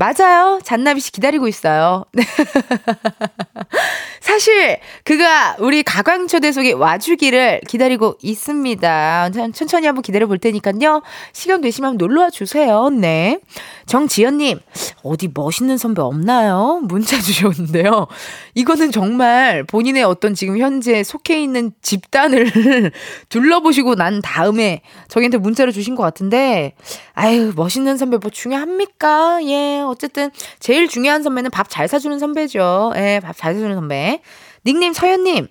맞아요. 0.00 0.60
잔나비 0.64 0.98
씨 1.00 1.12
기다리고 1.12 1.46
있어요. 1.46 2.06
네. 3.72 3.78
사실 4.20 4.78
그가 5.04 5.56
우리 5.58 5.82
가광 5.82 6.28
초대속에 6.28 6.72
와주기를 6.72 7.62
기다리고 7.66 8.16
있습니다. 8.22 9.30
천천히 9.54 9.86
한번 9.86 10.02
기다려 10.02 10.26
볼 10.26 10.38
테니까요. 10.38 11.02
시간 11.32 11.60
되시면 11.60 11.96
놀러 11.96 12.22
와 12.22 12.30
주세요. 12.30 12.90
네. 12.90 13.40
정지연님 13.86 14.60
어디 15.02 15.28
멋있는 15.32 15.78
선배 15.78 16.02
없나요? 16.02 16.80
문자 16.84 17.18
주셨는데요. 17.18 18.06
이거는 18.54 18.92
정말 18.92 19.64
본인의 19.64 20.04
어떤 20.04 20.34
지금 20.34 20.58
현재 20.58 21.02
속해 21.02 21.42
있는 21.42 21.72
집단을 21.82 22.92
둘러보시고 23.30 23.94
난 23.96 24.20
다음에 24.22 24.82
저희한테 25.08 25.38
문자를 25.38 25.72
주신 25.72 25.96
것 25.96 26.02
같은데 26.02 26.74
아유 27.14 27.52
멋있는 27.56 27.96
선배 27.96 28.18
뭐 28.18 28.30
중요합니까? 28.30 29.40
예 29.44 29.80
어쨌든 29.80 30.30
제일 30.60 30.88
중요한 30.88 31.22
선배는 31.22 31.50
밥 31.50 31.68
잘 31.70 31.86
사주는 31.88 32.18
선배죠. 32.18 32.92
예, 32.96 33.20
밥 33.22 33.36
잘 33.36 33.54
사주는 33.54 33.59
선배. 33.60 34.22
닉네임 34.64 34.92
서현님. 34.92 35.48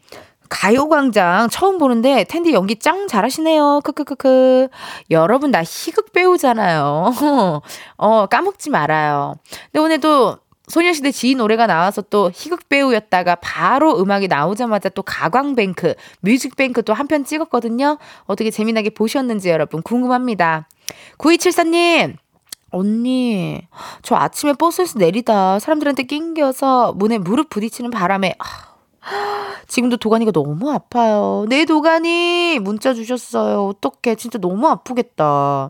가요광장 0.49 1.49
처음 1.49 1.77
보는데 1.77 2.23
텐디 2.23 2.53
연기 2.53 2.75
짱 2.77 3.07
잘하시네요. 3.07 3.81
크크크크. 3.83 4.69
여러분 5.11 5.51
나 5.51 5.61
희극 5.63 6.11
배우잖아요. 6.11 7.13
어 7.97 8.25
까먹지 8.25 8.71
말아요. 8.71 9.35
근데 9.71 9.79
오늘도 9.79 10.37
소녀시대 10.67 11.11
지인 11.11 11.37
노래가 11.39 11.67
나와서 11.67 12.01
또 12.01 12.31
희극 12.33 12.67
배우였다가 12.69 13.35
바로 13.35 13.99
음악이 13.99 14.27
나오자마자 14.27 14.89
또 14.89 15.01
가광뱅크, 15.03 15.93
뮤직뱅크 16.21 16.83
또 16.83 16.93
한 16.93 17.07
편 17.07 17.25
찍었거든요. 17.25 17.97
어떻게 18.25 18.49
재미나게 18.51 18.91
보셨는지 18.91 19.49
여러분 19.49 19.81
궁금합니다. 19.83 20.67
9274님, 21.17 22.15
언니, 22.71 23.61
저 24.01 24.15
아침에 24.15 24.53
버스에서 24.53 24.99
내리다 24.99 25.59
사람들한테 25.59 26.03
낑겨서 26.03 26.93
문에 26.93 27.17
무릎 27.17 27.49
부딪히는 27.49 27.91
바람에 27.91 28.35
지금도 29.67 29.97
도가니가 29.97 30.31
너무 30.31 30.71
아파요. 30.71 31.45
내 31.47 31.59
네, 31.59 31.65
도가니 31.65 32.59
문자 32.59 32.93
주셨어요. 32.93 33.65
어떡해. 33.65 34.15
진짜 34.15 34.39
너무 34.39 34.67
아프겠다. 34.67 35.69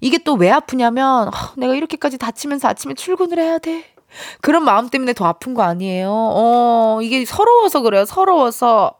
이게 0.00 0.18
또 0.18 0.34
왜 0.34 0.50
아프냐면 0.50 1.30
내가 1.56 1.74
이렇게까지 1.74 2.18
다치면서 2.18 2.68
아침에 2.68 2.94
출근을 2.94 3.38
해야 3.38 3.58
돼. 3.58 3.84
그런 4.40 4.64
마음 4.64 4.88
때문에 4.88 5.12
더 5.12 5.26
아픈 5.26 5.54
거 5.54 5.62
아니에요? 5.62 6.10
어, 6.10 6.98
이게 7.02 7.24
서러워서 7.24 7.80
그래요. 7.80 8.04
서러워서. 8.04 8.94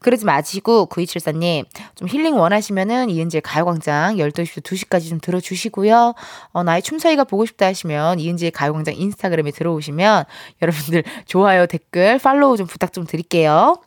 그러지 0.00 0.24
마시고, 0.24 0.86
9274님, 0.90 1.64
좀 1.94 2.08
힐링 2.08 2.36
원하시면은 2.36 3.08
이은지의 3.10 3.40
가요광장 3.40 4.16
12시부터 4.16 4.62
2시까지 4.62 5.08
좀 5.08 5.20
들어주시고요. 5.20 6.14
어, 6.52 6.62
나의 6.62 6.82
춤사위가 6.82 7.24
보고 7.24 7.46
싶다 7.46 7.66
하시면 7.66 8.20
이은지의 8.20 8.50
가요광장 8.50 8.94
인스타그램에 8.96 9.50
들어오시면 9.50 10.24
여러분들 10.60 11.04
좋아요, 11.26 11.66
댓글, 11.66 12.18
팔로우 12.18 12.56
좀 12.56 12.66
부탁 12.66 12.92
좀 12.92 13.06
드릴게요. 13.06 13.80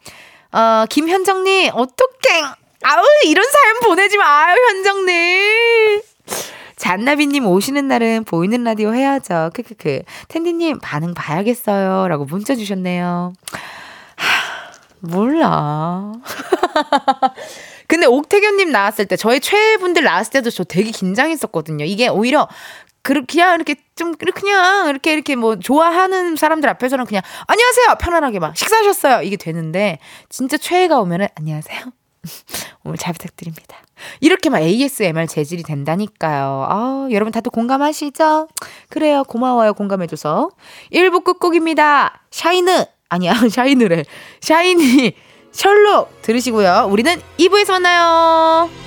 어, 0.51 0.85
김현정님, 0.89 1.71
어떡해. 1.73 2.41
아우, 2.83 3.03
이런 3.25 3.45
사연 3.49 3.79
보내지 3.83 4.17
마요, 4.17 4.55
현정님. 4.69 6.01
잔나비님 6.77 7.45
오시는 7.47 7.87
날은 7.87 8.23
보이는 8.23 8.63
라디오 8.63 8.93
해야죠. 8.93 9.49
크크크. 9.53 10.03
텐디님 10.29 10.79
반응 10.79 11.13
봐야겠어요. 11.13 12.07
라고 12.07 12.25
문자 12.25 12.55
주셨네요. 12.55 13.33
하, 14.15 14.71
몰라. 15.01 16.13
근데 17.87 18.05
옥태견님 18.05 18.71
나왔을 18.71 19.05
때, 19.05 19.15
저희 19.15 19.39
최애분들 19.39 20.03
나왔을 20.03 20.31
때도 20.33 20.49
저 20.49 20.63
되게 20.63 20.91
긴장했었거든요. 20.91 21.85
이게 21.85 22.09
오히려 22.09 22.47
그 23.01 23.25
그냥 23.25 23.55
이렇게 23.55 23.75
좀 23.95 24.13
그냥 24.15 24.89
이렇게 24.89 25.13
이렇게 25.13 25.35
뭐 25.37 25.57
좋아하는 25.57 26.35
사람들 26.35 26.69
앞에서는 26.71 27.05
그냥 27.05 27.21
안녕하세요 27.47 27.95
편안하게 28.01 28.39
막 28.39 28.57
식사하셨어요 28.57 29.21
이게 29.21 29.37
되는데 29.37 29.99
진짜 30.27 30.57
최애가 30.57 30.99
오면은 30.99 31.29
안녕하세요 31.35 31.83
오늘 32.83 32.97
잘 32.97 33.13
부탁드립니다 33.13 33.77
이렇게 34.19 34.49
막 34.49 34.59
ASMR 34.61 35.27
재질이 35.27 35.63
된다니까요. 35.63 36.65
아 36.69 37.07
여러분 37.11 37.31
다들 37.31 37.51
공감하시죠? 37.51 38.47
그래요. 38.89 39.23
고마워요. 39.23 39.73
공감해줘서. 39.73 40.49
1부 40.93 41.23
끝곡입니다. 41.23 42.21
샤이느. 42.31 42.85
아니야 43.09 43.33
샤이느래. 43.49 44.03
샤이니. 44.41 45.13
셜록 45.51 46.21
들으시고요. 46.21 46.87
우리는 46.91 47.19
2부에서 47.39 47.71
만나요. 47.71 48.86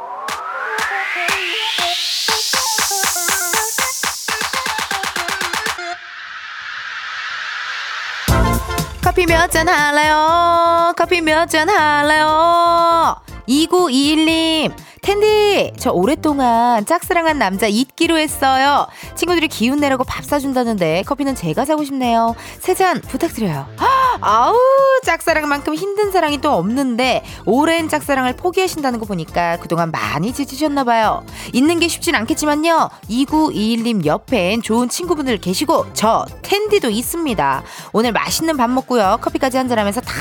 커피 9.11 9.25
몇 9.25 9.51
잔 9.51 9.67
할래요? 9.67 10.93
커피 10.95 11.19
몇 11.19 11.45
잔 11.49 11.67
할래요? 11.67 13.17
2921님, 13.45 14.71
텐디, 15.01 15.73
저 15.79 15.89
오랫동안 15.91 16.85
짝사랑한 16.85 17.39
남자 17.39 17.65
잊기로 17.65 18.19
했어요. 18.19 18.85
친구들이 19.15 19.47
기운 19.47 19.79
내라고 19.79 20.03
밥 20.03 20.23
사준다는데 20.23 21.01
커피는 21.03 21.33
제가 21.33 21.65
사고 21.65 21.83
싶네요. 21.83 22.35
세 22.59 22.75
잔 22.75 23.01
부탁드려요. 23.01 23.65
아우, 24.21 24.55
짝사랑만큼 25.03 25.73
힘든 25.73 26.11
사랑이 26.11 26.39
또 26.39 26.51
없는데 26.53 27.23
오랜 27.45 27.89
짝사랑을 27.89 28.35
포기하신다는 28.35 28.99
거 28.99 29.05
보니까 29.07 29.57
그동안 29.57 29.89
많이 29.89 30.33
지치셨나봐요. 30.33 31.25
있는 31.53 31.79
게 31.79 31.87
쉽진 31.87 32.13
않겠지만요. 32.13 32.89
2921님 33.09 34.05
옆엔 34.05 34.61
좋은 34.61 34.87
친구분들 34.87 35.37
계시고 35.39 35.93
저 35.93 36.25
텐디도 36.43 36.91
있습니다. 36.91 37.63
오늘 37.93 38.11
맛있는 38.11 38.55
밥 38.55 38.69
먹고요. 38.69 39.17
커피까지 39.21 39.57
한잔 39.57 39.79
하면서 39.79 39.99
다 39.99 40.13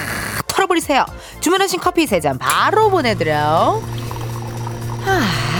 털어버리세요. 0.48 1.04
주문하신 1.40 1.80
커피 1.80 2.06
세 2.06 2.18
잔 2.20 2.38
바로 2.38 2.88
보내드려요. 2.90 3.82
아, 5.06 5.59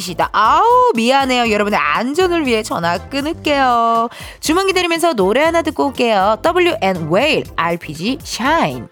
시다. 0.00 0.28
아우, 0.32 0.62
미안해요. 0.94 1.50
여러분의 1.50 1.78
안전을 1.78 2.46
위해 2.46 2.62
전화 2.62 2.98
끊을게요. 2.98 4.08
주문 4.40 4.66
기다리면서 4.66 5.14
노래 5.14 5.42
하나 5.42 5.62
듣고 5.62 5.86
올게요. 5.86 6.38
WN 6.44 7.12
Whale 7.12 7.44
RPG 7.56 8.18
Shine. 8.22 8.86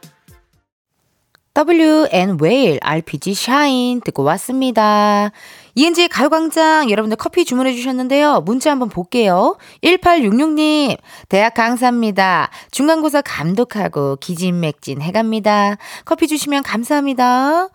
WN 1.54 2.38
Whale 2.40 2.78
RPG 2.82 3.30
Shine 3.30 4.00
듣고 4.04 4.24
왔습니다. 4.24 5.30
이은지의 5.78 6.08
가요광장 6.08 6.90
여러분들 6.90 7.18
커피 7.18 7.44
주문해 7.44 7.74
주셨는데요. 7.74 8.40
문자 8.46 8.70
한번 8.70 8.88
볼게요. 8.88 9.58
1866님 9.84 10.96
대학 11.28 11.52
강사입니다. 11.52 12.48
중간고사 12.70 13.20
감독하고 13.20 14.16
기진맥진 14.16 15.02
해갑니다. 15.02 15.76
커피 16.06 16.28
주시면 16.28 16.62
감사합니다. 16.62 17.68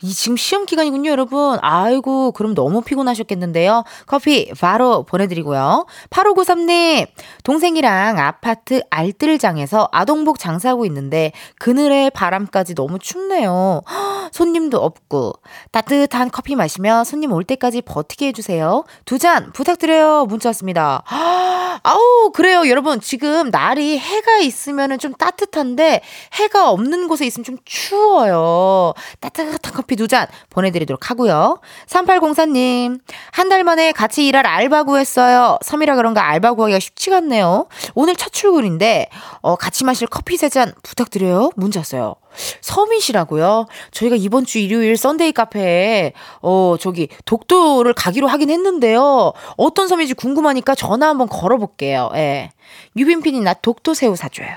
이 0.00 0.12
지금 0.12 0.36
시험 0.36 0.64
기간이군요 0.64 1.10
여러분. 1.10 1.58
아이고 1.60 2.30
그럼 2.30 2.54
너무 2.54 2.82
피곤하셨겠는데요. 2.82 3.82
커피 4.06 4.52
바로 4.60 5.02
보내드리고요. 5.02 5.86
8593님 6.10 7.08
동생이랑 7.42 8.20
아파트 8.20 8.82
알뜰장에서 8.90 9.88
아동복 9.90 10.38
장사하고 10.38 10.86
있는데 10.86 11.32
그늘에 11.58 12.10
바람까지 12.10 12.76
너무 12.76 13.00
춥네요. 13.00 13.82
손님도 14.30 14.78
없고 14.78 15.32
따뜻한 15.72 16.30
커피 16.30 16.54
마시며 16.54 17.02
손님 17.02 17.32
올 17.32 17.39
때까지 17.44 17.82
버티게 17.82 18.28
해주세요. 18.28 18.84
두 19.04 19.18
잔 19.18 19.52
부탁드려요. 19.52 20.26
문자 20.26 20.48
왔습니다. 20.50 21.02
아우 21.82 22.30
그래요 22.32 22.68
여러분 22.68 23.00
지금 23.00 23.50
날이 23.50 23.98
해가 23.98 24.38
있으면 24.38 24.98
좀 24.98 25.12
따뜻한데 25.14 26.02
해가 26.34 26.70
없는 26.70 27.08
곳에 27.08 27.26
있으면 27.26 27.44
좀 27.44 27.56
추워요. 27.64 28.92
따뜻한 29.20 29.58
커피 29.74 29.96
두 29.96 30.06
잔 30.08 30.26
보내드리도록 30.50 31.10
하고요. 31.10 31.60
3804님 31.86 33.00
한 33.32 33.48
달 33.50 33.64
만에 33.64 33.90
같이 33.92 34.26
일할 34.28 34.46
알바 34.46 34.84
구했어요. 34.84 35.58
섬이라 35.62 35.96
그런가 35.96 36.28
알바 36.28 36.54
구하기가 36.54 36.78
쉽지가 36.78 37.16
않네요. 37.18 37.66
오늘 37.94 38.14
첫 38.16 38.32
출근인데 38.32 39.08
어, 39.40 39.56
같이 39.56 39.84
마실 39.84 40.06
커피 40.06 40.36
세 40.36 40.48
잔 40.50 40.72
부탁드려요. 40.82 41.50
문자 41.56 41.80
왔어요. 41.80 42.16
섬이시라고요? 42.60 43.66
저희가 43.90 44.16
이번 44.16 44.44
주 44.44 44.58
일요일 44.58 44.96
Sunday 44.96 45.32
카페에 45.32 46.12
어 46.42 46.76
저기 46.80 47.08
독도를 47.24 47.92
가기로 47.94 48.26
하긴 48.28 48.50
했는데요. 48.50 49.32
어떤 49.56 49.88
섬인지 49.88 50.14
궁금하니까 50.14 50.74
전화 50.74 51.08
한번 51.08 51.28
걸어볼게요. 51.28 52.10
예. 52.14 52.50
유빈핀이 52.96 53.40
나 53.40 53.54
독도 53.54 53.94
새우 53.94 54.16
사줘요. 54.16 54.48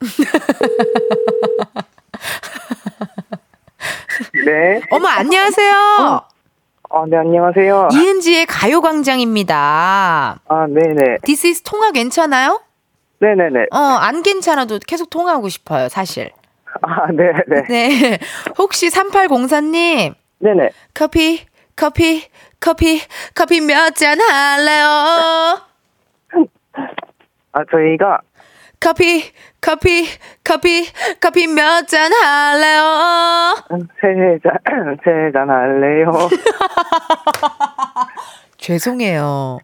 네. 4.44 4.80
어머 4.90 5.08
안녕하세요. 5.08 6.20
아, 6.92 7.04
네, 7.08 7.16
안녕하세요. 7.16 7.88
이은지의 7.92 8.46
가요광장입니다. 8.46 10.40
아, 10.48 10.66
네네. 10.66 11.18
This 11.24 11.46
is 11.46 11.62
통화 11.62 11.92
괜찮아요? 11.92 12.60
네네네. 13.20 13.66
어 13.72 13.76
안 14.00 14.22
괜찮아도 14.22 14.78
계속 14.86 15.10
통화하고 15.10 15.48
싶어요 15.48 15.88
사실. 15.88 16.32
아, 16.82 17.06
네 17.12 17.32
네. 17.46 17.62
네. 17.68 18.18
혹시 18.58 18.88
3804님 18.88 20.14
네네. 20.38 20.70
커피 20.94 21.44
커피 21.76 22.24
커피 22.60 23.00
커피 23.34 23.60
몇 23.60 23.94
잔 23.94 24.20
할래요? 24.20 24.86
아, 27.52 27.64
저희가, 27.70 28.20
커피 28.78 29.24
커피 29.60 30.06
커피 30.44 30.86
커피 31.20 31.46
몇 31.48 31.86
잔 31.88 32.12
할래요? 32.12 33.56
세 34.00 34.38
잔, 34.42 34.96
세 35.04 35.32
잔 35.32 35.50
할래요. 35.50 36.12
죄송해요. 38.58 39.58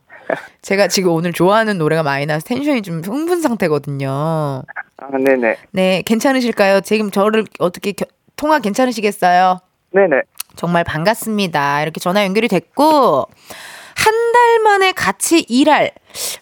제가 0.62 0.88
지금 0.88 1.12
오늘 1.12 1.32
좋아하는 1.32 1.78
노래가 1.78 2.02
많이 2.02 2.26
나서 2.26 2.44
텐션이 2.46 2.82
좀 2.82 3.00
흥분 3.04 3.40
상태거든요. 3.40 4.62
아, 4.98 5.08
네네. 5.18 5.56
네, 5.72 6.02
괜찮으실까요? 6.06 6.80
지금 6.80 7.10
저를 7.10 7.44
어떻게 7.58 7.92
겨- 7.92 8.06
통화 8.36 8.58
괜찮으시겠어요? 8.58 9.58
네네. 9.92 10.22
정말 10.56 10.84
반갑습니다. 10.84 11.82
이렇게 11.82 12.00
전화 12.00 12.24
연결이 12.24 12.48
됐고, 12.48 13.26
한 13.96 14.26
달 14.36 14.58
만에 14.60 14.92
같이 14.92 15.40
일할 15.48 15.90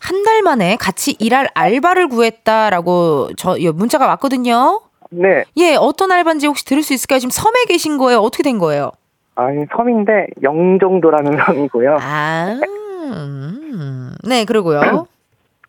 한 0.00 0.24
달 0.24 0.42
만에 0.42 0.76
같이 0.76 1.14
일할 1.20 1.48
알바를 1.54 2.08
구했다라고 2.08 3.30
저 3.36 3.56
문자가 3.72 4.06
왔거든요. 4.08 4.80
네. 5.10 5.44
예, 5.56 5.76
어떤 5.76 6.10
알바인지 6.10 6.46
혹시 6.48 6.64
들을 6.64 6.82
수 6.82 6.92
있을까요? 6.92 7.20
지금 7.20 7.30
섬에 7.30 7.64
계신 7.68 7.96
거예요? 7.98 8.18
어떻게 8.18 8.42
된 8.42 8.58
거예요? 8.58 8.90
아니, 9.36 9.64
섬인데, 9.76 10.26
영종도라는 10.42 11.38
섬이고요. 11.46 11.98
아, 12.00 12.58
음, 13.04 14.14
네, 14.24 14.44
그러고요. 14.44 15.06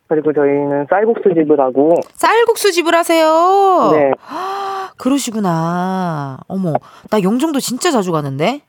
그리고 0.08 0.32
저희는 0.32 0.86
쌀국수 0.88 1.34
집을 1.34 1.60
하고, 1.60 1.94
쌀국수 2.14 2.70
집을 2.72 2.94
하세요. 2.94 3.90
네. 3.92 4.12
그러시구나. 4.96 6.38
어머, 6.46 6.74
나 7.10 7.20
영종도 7.22 7.58
진짜 7.60 7.90
자주 7.90 8.12
가는데. 8.12 8.62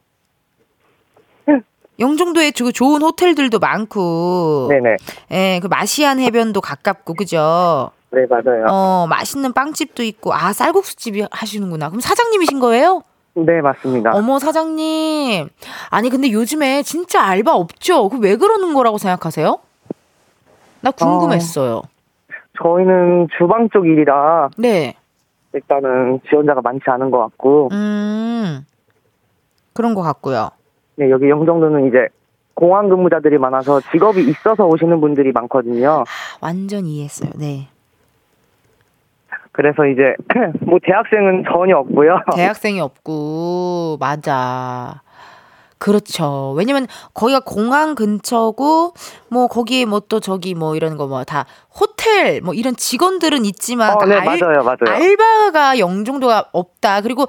영종도에 1.99 2.51
저 2.51 2.71
좋은 2.71 3.01
호텔들도 3.01 3.59
많고, 3.59 4.67
네네. 4.69 4.95
예, 5.31 5.59
그 5.61 5.67
마시안 5.67 6.19
해변도 6.19 6.61
가깝고, 6.61 7.13
그죠? 7.13 7.91
네, 8.11 8.25
맞아요. 8.29 8.65
어, 8.69 9.05
맛있는 9.07 9.53
빵집도 9.53 10.01
있고, 10.03 10.33
아, 10.33 10.53
쌀국수 10.53 10.95
집이 10.95 11.25
하시는구나. 11.29 11.89
그럼 11.89 11.99
사장님이신 12.01 12.59
거예요? 12.59 13.03
네, 13.35 13.61
맞습니다. 13.61 14.11
어머, 14.15 14.39
사장님. 14.39 15.49
아니, 15.91 16.09
근데 16.09 16.31
요즘에 16.31 16.81
진짜 16.81 17.21
알바 17.21 17.53
없죠? 17.53 18.09
그 18.09 18.17
왜 18.17 18.35
그러는 18.37 18.73
거라고 18.73 18.97
생각하세요? 18.97 19.59
나 20.81 20.91
궁금했어요. 20.91 21.83
저희는 22.61 23.27
주방 23.37 23.69
쪽 23.69 23.85
일이라, 23.87 24.49
네. 24.57 24.95
일단은 25.53 26.19
지원자가 26.29 26.61
많지 26.61 26.83
않은 26.87 27.11
것 27.11 27.19
같고, 27.19 27.69
음, 27.71 28.65
그런 29.73 29.93
것 29.93 30.01
같고요. 30.01 30.49
네, 30.95 31.09
여기 31.11 31.29
영종도는 31.29 31.87
이제 31.87 32.07
공항 32.55 32.89
근무자들이 32.89 33.37
많아서 33.37 33.79
직업이 33.91 34.27
있어서 34.27 34.65
오시는 34.65 34.99
분들이 34.99 35.31
많거든요. 35.31 36.03
완전 36.41 36.85
이해했어요. 36.85 37.29
네. 37.35 37.67
그래서 39.51 39.85
이제 39.85 40.15
뭐 40.65 40.79
대학생은 40.81 41.43
전혀 41.51 41.77
없고요. 41.77 42.19
대학생이 42.35 42.79
없고, 42.81 43.97
맞아. 43.99 45.01
그렇죠. 45.79 46.53
왜냐면 46.57 46.87
거기가 47.13 47.39
공항 47.41 47.93
근처고, 47.95 48.93
뭐 49.29 49.47
거기에 49.47 49.85
뭐 49.85 49.99
또 50.09 50.19
저기 50.19 50.55
뭐 50.55 50.75
이런 50.75 50.97
거 50.97 51.05
뭐 51.07 51.23
다 51.23 51.45
호텔 51.79 52.41
뭐 52.41 52.53
이런 52.53 52.75
직원들은 52.75 53.45
있지만 53.45 53.93
어, 53.93 53.97
그 53.97 54.05
네, 54.05 54.15
알, 54.15 54.25
맞아요, 54.39 54.63
맞아요. 54.63 54.95
알바가 54.95 55.79
영종도가 55.79 56.49
없다. 56.51 57.01
그리고 57.01 57.27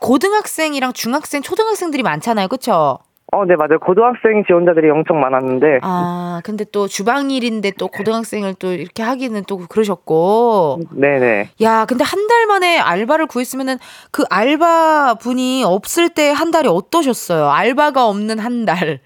고등학생이랑 0.00 0.92
중학생, 0.92 1.42
초등학생들이 1.42 2.02
많잖아요. 2.02 2.48
그쵸? 2.48 2.98
어, 3.32 3.44
네, 3.44 3.56
맞아요. 3.56 3.80
고등학생 3.80 4.44
지원자들이 4.46 4.88
엄청 4.88 5.18
많았는데, 5.20 5.80
아, 5.82 6.40
근데 6.44 6.64
또 6.70 6.86
주방일인데 6.86 7.72
또 7.76 7.88
고등학생을 7.88 8.54
또 8.54 8.72
이렇게 8.72 9.02
하기는 9.02 9.42
또 9.48 9.58
그러셨고. 9.58 10.80
네네. 10.92 11.50
야, 11.62 11.84
근데 11.86 12.04
한 12.04 12.26
달 12.28 12.46
만에 12.46 12.78
알바를 12.78 13.26
구했으면은 13.26 13.78
그 14.12 14.24
알바 14.30 15.16
분이 15.20 15.64
없을 15.64 16.08
때 16.08 16.30
한 16.32 16.50
달이 16.52 16.68
어떠셨어요? 16.68 17.48
알바가 17.50 18.06
없는 18.06 18.38
한 18.38 18.64
달. 18.64 19.00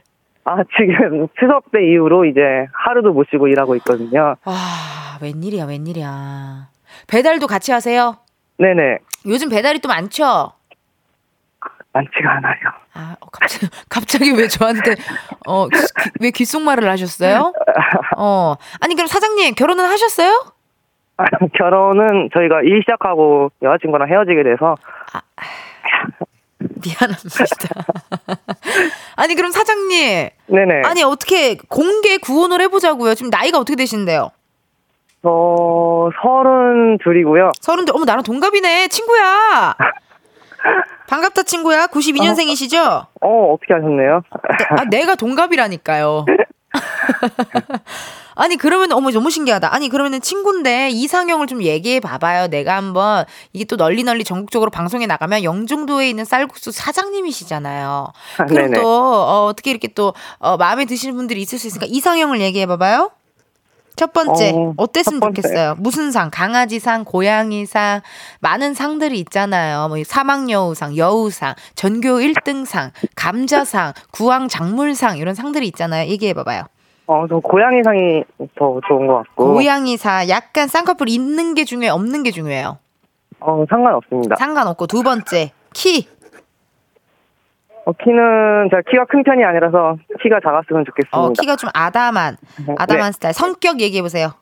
아, 0.44 0.56
지금 0.78 1.26
추석 1.38 1.70
때 1.72 1.78
이후로 1.90 2.24
이제 2.26 2.40
하루도 2.72 3.12
못 3.12 3.26
쉬고 3.30 3.46
일하고 3.48 3.74
있거든요. 3.76 4.36
와, 4.44 4.54
웬일이야, 5.22 5.64
웬일이야. 5.64 6.68
배달도 7.08 7.46
같이 7.46 7.72
하세요? 7.72 8.16
네네. 8.58 8.98
요즘 9.26 9.48
배달이 9.48 9.80
또 9.80 9.88
많죠? 9.88 10.52
많지가 11.92 12.30
않아요. 12.36 12.54
아, 12.94 13.16
어, 13.20 13.26
갑자기, 13.30 13.66
갑자기 13.88 14.30
왜 14.32 14.46
저한테, 14.48 14.94
어, 15.46 15.68
귀- 15.68 15.78
왜 16.20 16.30
귓속말을 16.30 16.88
하셨어요? 16.88 17.52
어. 18.16 18.54
아니, 18.80 18.94
그럼 18.94 19.06
사장님, 19.08 19.54
결혼은 19.54 19.84
하셨어요? 19.86 20.52
결혼은 21.54 22.30
저희가 22.32 22.62
일 22.62 22.80
시작하고 22.82 23.50
여자친구랑 23.62 24.08
헤어지게 24.08 24.42
돼서, 24.42 24.76
미안합니다. 26.58 27.44
아니, 29.16 29.34
그럼 29.34 29.50
사장님. 29.50 30.28
네네. 30.46 30.82
아니, 30.84 31.02
어떻게 31.02 31.56
공개 31.68 32.16
구혼을 32.18 32.60
해보자고요. 32.62 33.14
지금 33.14 33.30
나이가 33.30 33.58
어떻게 33.58 33.76
되시는데요? 33.76 34.30
저 35.22 36.10
서른 36.22 36.96
둘이고요. 37.04 37.50
서른들, 37.60 37.94
어머, 37.94 38.04
나랑 38.06 38.22
동갑이네. 38.22 38.88
친구야. 38.88 39.74
반갑다, 41.08 41.42
친구야. 41.42 41.86
92년생이시죠? 41.88 43.06
어, 43.20 43.52
어떻게 43.52 43.74
하셨네요? 43.74 44.22
아, 44.78 44.84
내가 44.84 45.14
동갑이라니까요. 45.16 46.24
아니 48.36 48.56
그러면 48.56 48.92
어머 48.92 49.10
너무 49.10 49.28
신기하다. 49.28 49.74
아니 49.74 49.88
그러면은 49.88 50.20
친구인데 50.20 50.88
이상형을 50.90 51.46
좀 51.46 51.62
얘기해 51.62 52.00
봐봐요. 52.00 52.46
내가 52.46 52.76
한번 52.76 53.26
이게 53.52 53.64
또 53.64 53.76
널리 53.76 54.02
널리 54.02 54.24
전국적으로 54.24 54.70
방송에 54.70 55.06
나가면 55.06 55.44
영종도에 55.44 56.08
있는 56.08 56.24
쌀국수 56.24 56.72
사장님이시잖아요. 56.72 58.12
그럼 58.48 58.70
네네. 58.70 58.80
또 58.80 58.88
어, 58.88 59.46
어떻게 59.46 59.70
이렇게 59.70 59.88
또 59.88 60.14
어, 60.38 60.56
마음에 60.56 60.86
드시는 60.86 61.16
분들이 61.16 61.42
있을 61.42 61.58
수 61.58 61.66
있으니까 61.66 61.86
이상형을 61.90 62.40
얘기해 62.40 62.64
봐봐요. 62.66 63.10
첫 63.96 64.12
번째 64.12 64.52
어, 64.54 64.74
어, 64.76 64.86
땠으면 64.90 65.20
첫 65.20 65.26
번째. 65.26 65.42
좋겠어요. 65.42 65.74
무슨 65.78 66.10
상? 66.10 66.30
강아지상, 66.32 67.04
고양이상, 67.04 68.00
많은 68.40 68.74
상들이 68.74 69.18
있잖아요. 69.20 69.88
뭐 69.88 69.98
사막여우상, 70.04 70.96
여우상, 70.96 71.54
전교 71.74 72.08
1등상, 72.20 72.90
감자상, 73.14 73.92
구황 74.12 74.48
작물상 74.48 75.18
이런 75.18 75.34
상들이 75.34 75.66
있잖아요. 75.68 76.08
얘기해 76.08 76.32
봐봐요. 76.34 76.62
어, 77.06 77.26
저 77.28 77.38
고양이상이 77.40 78.22
더 78.56 78.80
좋은 78.88 79.06
것 79.06 79.16
같고. 79.16 79.54
고양이사 79.54 80.28
약간 80.28 80.68
쌍꺼풀 80.68 81.08
있는 81.08 81.54
게 81.54 81.64
중요해, 81.64 81.90
없는 81.90 82.22
게 82.22 82.30
중요해요. 82.30 82.78
어, 83.40 83.64
상관없습니다. 83.68 84.36
상관없고 84.36 84.86
두 84.86 85.02
번째 85.02 85.52
키. 85.74 86.06
어, 87.86 87.92
키는 87.92 88.68
제가 88.70 88.82
키가 88.90 89.04
큰 89.06 89.22
편이 89.22 89.42
아니라서 89.44 89.96
키가 90.22 90.40
작았으면 90.42 90.84
좋겠습니다. 90.84 91.18
어, 91.18 91.32
키가 91.32 91.56
좀 91.56 91.70
아담한 91.74 92.36
아담한 92.78 93.06
네. 93.06 93.12
스타일. 93.12 93.34
성격 93.34 93.80
얘기해 93.80 94.02
보세요. 94.02 94.32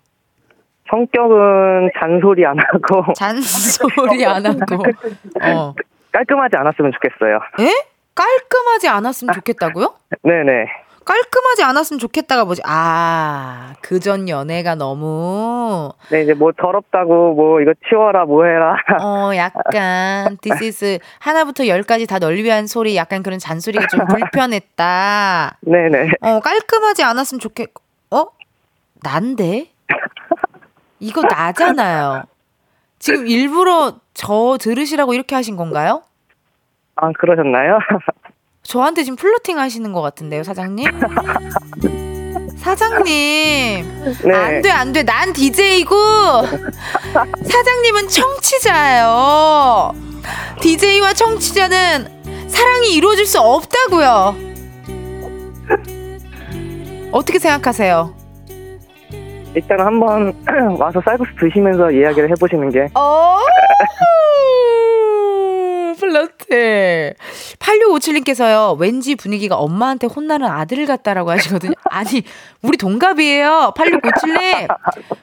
성격은 0.90 1.90
잔소리 2.00 2.44
안 2.46 2.56
하고 2.58 3.12
잔소리 3.14 4.24
안 4.26 4.44
하고. 4.44 4.82
어. 5.44 5.74
깔끔하지 6.12 6.56
않았으면 6.56 6.92
좋겠어요. 6.92 7.36
에? 7.60 7.70
깔끔하지 8.14 8.88
않았으면 8.88 9.34
좋겠다고요? 9.34 9.94
네네. 10.24 10.66
깔끔하지 11.08 11.62
않았으면 11.62 11.98
좋겠다가 11.98 12.44
뭐지? 12.44 12.60
아, 12.66 13.72
그 13.80 13.98
전 13.98 14.28
연애가 14.28 14.74
너무, 14.74 15.90
네, 16.10 16.22
이제 16.22 16.34
뭐 16.34 16.52
더럽다고 16.52 17.34
뭐 17.34 17.60
이거 17.62 17.72
치워라 17.88 18.26
뭐 18.26 18.44
해라. 18.44 18.76
어, 19.00 19.30
약간, 19.34 20.36
this 20.42 20.62
is, 20.64 20.98
하나부터 21.18 21.66
열까지 21.66 22.06
다 22.06 22.18
널 22.18 22.34
위한 22.36 22.66
소리, 22.66 22.94
약간 22.94 23.22
그런 23.22 23.38
잔소리가 23.38 23.86
좀 23.86 24.00
불편했다. 24.06 25.56
네네. 25.62 26.10
어, 26.20 26.40
깔끔하지 26.40 27.02
않았으면 27.04 27.40
좋겠, 27.40 27.70
어? 28.10 28.26
난데? 29.02 29.70
이거 31.00 31.22
나잖아요. 31.22 32.24
지금 32.98 33.26
일부러 33.26 33.94
저 34.12 34.58
들으시라고 34.60 35.14
이렇게 35.14 35.34
하신 35.34 35.56
건가요? 35.56 36.02
아, 36.96 37.10
그러셨나요? 37.18 37.78
저한테 38.68 39.02
지금 39.02 39.16
플로팅 39.16 39.58
하시는 39.58 39.92
것 39.92 40.02
같은데요, 40.02 40.44
사장님? 40.44 40.86
사장님. 42.58 43.06
네. 44.24 44.34
안 44.34 44.60
돼, 44.60 44.70
안 44.70 44.92
돼. 44.92 45.02
난 45.04 45.32
DJ고, 45.32 45.96
사장님은 47.44 48.08
청취자예요. 48.08 49.94
DJ와 50.60 51.14
청취자는 51.14 52.48
사랑이 52.48 52.94
이루어질 52.94 53.24
수 53.24 53.40
없다고요. 53.40 54.36
어떻게 57.10 57.38
생각하세요? 57.38 58.14
일단 59.54 59.80
한번 59.80 60.34
와서 60.78 61.00
쌀국수 61.06 61.32
드시면서 61.40 61.90
이야기를 61.90 62.28
해보시는 62.32 62.70
게 62.70 62.88
어, 62.94 63.38
플러트. 65.98 67.14
8657님께서요, 67.58 68.78
왠지 68.78 69.14
분위기가 69.14 69.56
엄마한테 69.56 70.06
혼나는 70.06 70.46
아들 70.46 70.86
같다라고 70.86 71.30
하시거든요. 71.30 71.72
아니, 71.90 72.22
우리 72.62 72.78
동갑이에요. 72.78 73.72
8657님. 73.76 74.68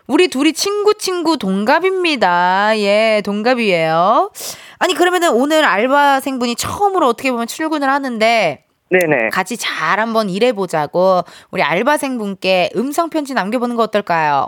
우리 0.07 0.27
둘이 0.27 0.53
친구, 0.53 0.93
친구 0.95 1.37
동갑입니다. 1.37 2.77
예, 2.79 3.21
동갑이에요. 3.25 4.31
아니, 4.79 4.93
그러면은 4.93 5.31
오늘 5.31 5.65
알바생분이 5.65 6.55
처음으로 6.55 7.07
어떻게 7.07 7.31
보면 7.31 7.47
출근을 7.47 7.89
하는데, 7.89 8.65
네네. 8.89 9.29
같이 9.29 9.57
잘 9.57 9.99
한번 9.99 10.29
일해보자고, 10.29 11.21
우리 11.51 11.63
알바생분께 11.63 12.71
음성편지 12.75 13.33
남겨보는 13.33 13.75
거 13.75 13.83
어떨까요? 13.83 14.47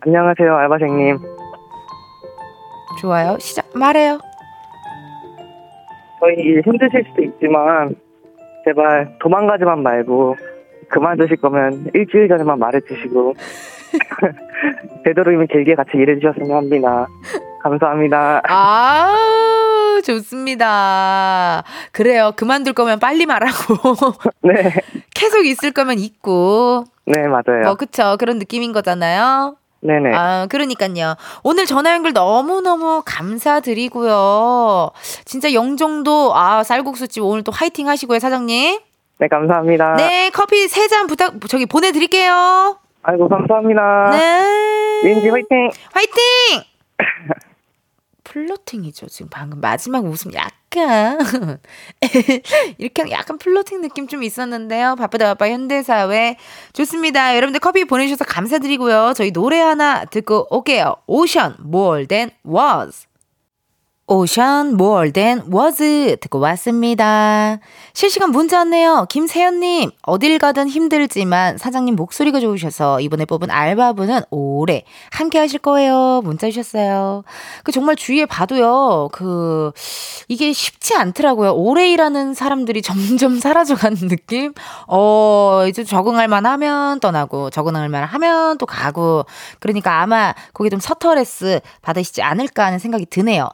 안녕하세요, 0.00 0.56
알바생님. 0.56 1.18
좋아요. 3.00 3.36
시작, 3.38 3.68
말해요. 3.74 4.18
저희 6.20 6.34
일 6.36 6.62
힘드실 6.64 7.04
수도 7.08 7.22
있지만 7.22 7.94
제발 8.64 9.16
도망가지만 9.20 9.82
말고 9.82 10.36
그만두실 10.88 11.36
거면 11.38 11.90
일주일 11.94 12.28
전에만 12.28 12.58
말해주시고 12.58 13.34
되도록이면 15.04 15.46
길게 15.48 15.74
같이 15.74 15.92
일해주셨으면 15.94 16.50
합니다. 16.56 17.06
감사합니다. 17.62 18.42
아, 18.48 19.14
좋습니다. 20.04 21.62
그래요. 21.92 22.32
그만둘 22.36 22.72
거면 22.72 22.98
빨리 22.98 23.26
말하고. 23.26 23.94
네, 24.42 24.72
계속 25.14 25.44
있을 25.44 25.72
거면 25.72 25.98
있고. 25.98 26.84
네 27.06 27.26
맞아요. 27.26 27.64
뭐, 27.64 27.74
그쵸. 27.74 28.16
그런 28.18 28.38
느낌인 28.38 28.72
거잖아요. 28.72 29.56
네네. 29.82 30.14
아, 30.14 30.46
그러니까요. 30.50 31.14
오늘 31.42 31.64
전화 31.66 31.92
연결 31.94 32.12
너무너무 32.12 33.02
감사드리고요. 33.04 34.90
진짜 35.24 35.52
영종도, 35.54 36.32
아, 36.36 36.62
쌀국수집 36.62 37.22
오늘 37.24 37.42
또 37.42 37.50
화이팅 37.52 37.88
하시고요, 37.88 38.18
사장님. 38.18 38.78
네 39.18 39.28
감사합니다. 39.28 39.96
네, 39.96 40.30
커피 40.30 40.66
세 40.68 40.88
잔 40.88 41.06
부탁, 41.06 41.34
저기 41.48 41.66
보내드릴게요. 41.66 42.78
아이고 43.02 43.28
감사합니다. 43.28 44.10
네. 44.10 45.00
민지 45.04 45.28
화이팅. 45.28 45.70
화이팅! 45.92 46.62
flirting이죠. 48.30 49.08
지금 49.08 49.28
방금 49.28 49.60
마지막 49.60 50.04
웃음 50.04 50.32
약간 50.34 51.18
이렇게 52.78 53.10
약간 53.10 53.38
flirting 53.38 53.80
느낌 53.80 54.06
좀 54.06 54.22
있었는데요. 54.22 54.94
바쁘다 54.96 55.26
바빠 55.26 55.48
현대사회 55.48 56.36
좋습니다. 56.72 57.34
여러분들 57.36 57.58
커피 57.58 57.84
보내주셔서 57.84 58.24
감사드리고요. 58.24 59.14
저희 59.16 59.32
노래 59.32 59.58
하나 59.58 60.04
듣고 60.04 60.46
올게요. 60.50 60.94
오션 61.06 61.56
more 61.64 62.06
than 62.06 62.30
was. 62.46 63.09
오션 64.12 64.76
than 65.12 65.44
was 65.54 66.16
듣고 66.20 66.40
왔습니다. 66.40 67.60
실시간 67.92 68.32
문자 68.32 68.58
왔네요. 68.58 69.06
김세연님 69.08 69.92
어딜 70.02 70.36
가든 70.40 70.66
힘들지만 70.68 71.58
사장님 71.58 71.94
목소리가 71.94 72.40
좋으셔서 72.40 73.00
이번에 73.02 73.24
뽑은 73.24 73.52
알바분은 73.52 74.22
오래 74.30 74.82
함께 75.12 75.38
하실 75.38 75.60
거예요. 75.60 76.22
문자 76.24 76.48
주셨어요. 76.48 77.22
그 77.62 77.70
정말 77.70 77.94
주위에 77.94 78.26
봐도요. 78.26 79.10
그 79.12 79.70
이게 80.26 80.52
쉽지 80.52 80.96
않더라고요. 80.96 81.52
오래 81.54 81.88
일하는 81.92 82.34
사람들이 82.34 82.82
점점 82.82 83.38
사라져가는 83.38 83.96
느낌. 84.08 84.54
어 84.88 85.66
이제 85.68 85.84
적응할 85.84 86.26
만하면 86.26 86.98
떠나고 86.98 87.50
적응할 87.50 87.88
만하면 87.88 88.58
또 88.58 88.66
가고 88.66 89.24
그러니까 89.60 90.02
아마 90.02 90.34
거기 90.52 90.68
좀 90.68 90.80
서터레스 90.80 91.60
받으시지 91.82 92.22
않을까 92.22 92.66
하는 92.66 92.80
생각이 92.80 93.06
드네요. 93.06 93.48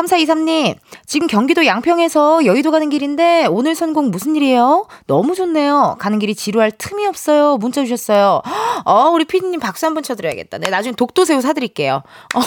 3423님, 0.00 0.76
지금 1.06 1.26
경기도 1.26 1.66
양평에서 1.66 2.44
여의도 2.44 2.70
가는 2.70 2.88
길인데 2.88 3.46
오늘 3.50 3.74
선곡 3.74 4.10
무슨 4.10 4.36
일이에요? 4.36 4.86
너무 5.06 5.34
좋네요. 5.34 5.96
가는 5.98 6.18
길이 6.18 6.34
지루할 6.34 6.72
틈이 6.72 7.06
없어요. 7.06 7.56
문자 7.58 7.82
주셨어요. 7.82 8.42
어, 8.84 9.10
우리 9.10 9.24
피디님 9.24 9.60
박수 9.60 9.86
한번 9.86 10.02
쳐드려야겠다. 10.02 10.58
네, 10.58 10.70
나중에 10.70 10.94
독도새우 10.94 11.40
사드릴게요. 11.40 12.02
어, 12.34 12.40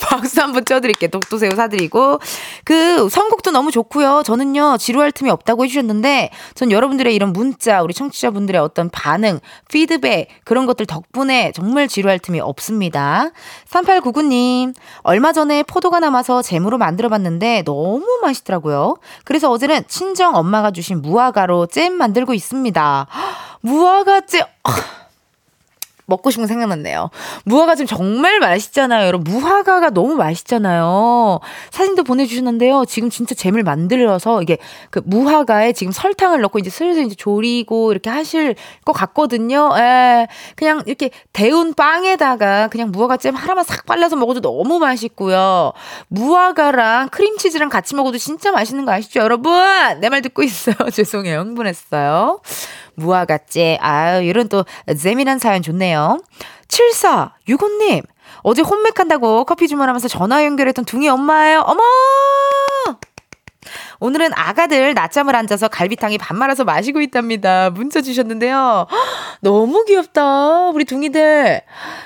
박수 0.00 0.40
한번 0.40 0.64
쳐드릴게요. 0.64 1.10
독도새우 1.10 1.54
사드리고. 1.54 2.18
그 2.64 3.08
선곡도 3.08 3.50
너무 3.50 3.70
좋고요. 3.70 4.22
저는요, 4.24 4.78
지루할 4.78 5.12
틈이 5.12 5.30
없다고 5.30 5.64
해주셨는데, 5.64 6.30
전 6.54 6.70
여러분들의 6.72 7.14
이런 7.14 7.32
문자, 7.32 7.82
우리 7.82 7.94
청취자분들의 7.94 8.60
어떤 8.60 8.90
반응, 8.90 9.38
피드백, 9.70 10.28
그런 10.44 10.66
것들 10.66 10.86
덕분에 10.86 11.52
정말 11.54 11.88
지루할 11.88 12.18
틈이 12.18 12.40
없습니다. 12.40 13.30
3899님, 13.68 14.74
얼마 15.02 15.32
전에 15.32 15.62
포도가 15.62 16.00
남아서 16.00 16.42
재무로 16.42 16.78
만들어봤는데 16.80 17.62
너무 17.64 18.04
맛있더라고요. 18.22 18.96
그래서 19.24 19.50
어제는 19.50 19.84
친정 19.86 20.34
엄마가 20.34 20.72
주신 20.72 21.00
무화과로 21.02 21.66
잼 21.66 21.92
만들고 21.94 22.34
있습니다. 22.34 23.06
무화과 23.62 24.22
잼. 24.26 24.42
먹고 26.10 26.30
싶은 26.30 26.42
거 26.44 26.48
생각났네요. 26.48 27.08
무화과 27.46 27.74
잼 27.76 27.86
정말 27.86 28.38
맛있잖아요. 28.38 29.06
여러분, 29.06 29.32
무화과가 29.32 29.90
너무 29.90 30.14
맛있잖아요. 30.16 31.40
사진도 31.70 32.02
보내주셨는데요. 32.04 32.84
지금 32.86 33.08
진짜 33.08 33.34
잼을 33.34 33.62
만들어서 33.62 34.42
이게 34.42 34.58
그 34.90 35.00
무화과에 35.04 35.72
지금 35.72 35.90
설탕을 35.92 36.42
넣고 36.42 36.58
이제 36.58 36.68
슬슬 36.68 37.04
이제 37.06 37.14
조리고 37.14 37.92
이렇게 37.92 38.10
하실 38.10 38.54
것 38.84 38.92
같거든요. 38.92 39.70
에, 39.78 40.26
그냥 40.56 40.82
이렇게 40.84 41.10
데운 41.32 41.72
빵에다가 41.72 42.68
그냥 42.68 42.90
무화과 42.90 43.16
잼 43.16 43.34
하나만 43.34 43.64
싹 43.64 43.86
발라서 43.86 44.16
먹어도 44.16 44.40
너무 44.42 44.78
맛있고요. 44.78 45.72
무화과랑 46.08 47.08
크림치즈랑 47.08 47.70
같이 47.70 47.94
먹어도 47.94 48.18
진짜 48.18 48.52
맛있는 48.52 48.84
거 48.84 48.92
아시죠, 48.92 49.20
여러분? 49.20 49.50
내 50.00 50.10
말 50.10 50.22
듣고 50.22 50.42
있어요. 50.42 50.74
죄송해요. 50.92 51.38
흥분했어요. 51.38 52.40
무화과째. 53.00 53.78
아유, 53.80 54.22
이런 54.24 54.48
또 54.48 54.64
재미난 54.98 55.38
사연 55.38 55.62
좋네요. 55.62 56.20
7465님, 56.68 58.04
어제 58.42 58.62
홈맥 58.62 58.98
한다고 59.00 59.44
커피 59.44 59.68
주문하면서 59.68 60.08
전화 60.08 60.44
연결했던 60.44 60.84
둥이 60.84 61.08
엄마예요. 61.08 61.60
어머! 61.66 61.80
오늘은 64.00 64.30
아가들 64.34 64.94
낮잠을 64.94 65.36
앉아서 65.36 65.68
갈비탕에 65.68 66.16
밥 66.16 66.34
말아서 66.34 66.64
마시고 66.64 67.02
있답니다. 67.02 67.68
문자 67.68 68.00
주셨는데요. 68.00 68.86
헉, 68.90 68.98
너무 69.40 69.84
귀엽다. 69.84 70.70
우리 70.70 70.86
둥이들. 70.86 71.60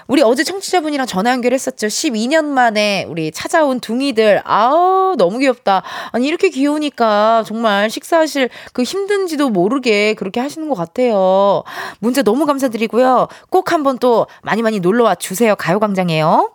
우리 0.09 0.23
어제 0.23 0.43
청취자분이랑 0.43 1.07
전화 1.07 1.31
연결했었죠. 1.31 1.87
12년 1.87 2.47
만에 2.47 3.07
우리 3.09 3.31
찾아온 3.31 3.79
둥이들. 3.79 4.43
아우, 4.45 5.15
너무 5.17 5.39
귀엽다. 5.39 5.85
아니, 6.11 6.27
이렇게 6.27 6.49
귀여우니까 6.49 7.45
정말 7.47 7.89
식사하실 7.89 8.51
그 8.73 8.83
힘든지도 8.83 9.51
모르게 9.51 10.15
그렇게 10.15 10.41
하시는 10.41 10.69
것 10.69 10.75
같아요. 10.75 11.63
문자 12.01 12.23
너무 12.23 12.45
감사드리고요. 12.45 13.29
꼭 13.51 13.73
한번 13.73 13.99
또 13.99 14.27
많이 14.43 14.63
많이 14.63 14.81
놀러와 14.81 15.15
주세요. 15.15 15.55
가요광장에요. 15.55 16.53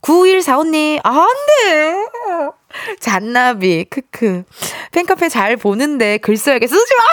9145님, 0.00 1.00
아, 1.04 1.10
안 1.10 1.26
돼. 1.26 2.57
잔나비, 3.00 3.84
크크. 3.88 4.44
팬카페 4.92 5.28
잘 5.28 5.56
보는데 5.56 6.18
글 6.18 6.36
써야겠어. 6.36 6.74
쓰지 6.74 6.94
마! 6.96 7.04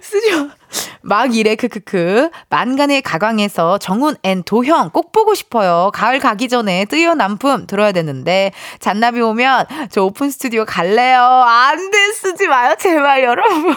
쓰지 0.00 0.32
마! 0.36 0.54
막 1.02 1.34
이래, 1.36 1.54
크크크. 1.54 2.30
만간에 2.48 3.02
가광에서 3.02 3.78
정훈 3.78 4.16
and 4.22 4.42
도형 4.42 4.90
꼭 4.90 5.12
보고 5.12 5.34
싶어요. 5.34 5.90
가을 5.92 6.18
가기 6.18 6.48
전에 6.48 6.84
뜨여남볼 6.86 7.66
들어야 7.66 7.92
되는데, 7.92 8.52
잔나비 8.80 9.20
오면 9.20 9.66
저 9.90 10.04
오픈 10.04 10.30
스튜디오 10.30 10.64
갈래요. 10.64 11.20
안 11.20 11.90
돼, 11.90 12.12
쓰지 12.12 12.46
마요. 12.46 12.74
제발, 12.78 13.22
여러분. 13.22 13.74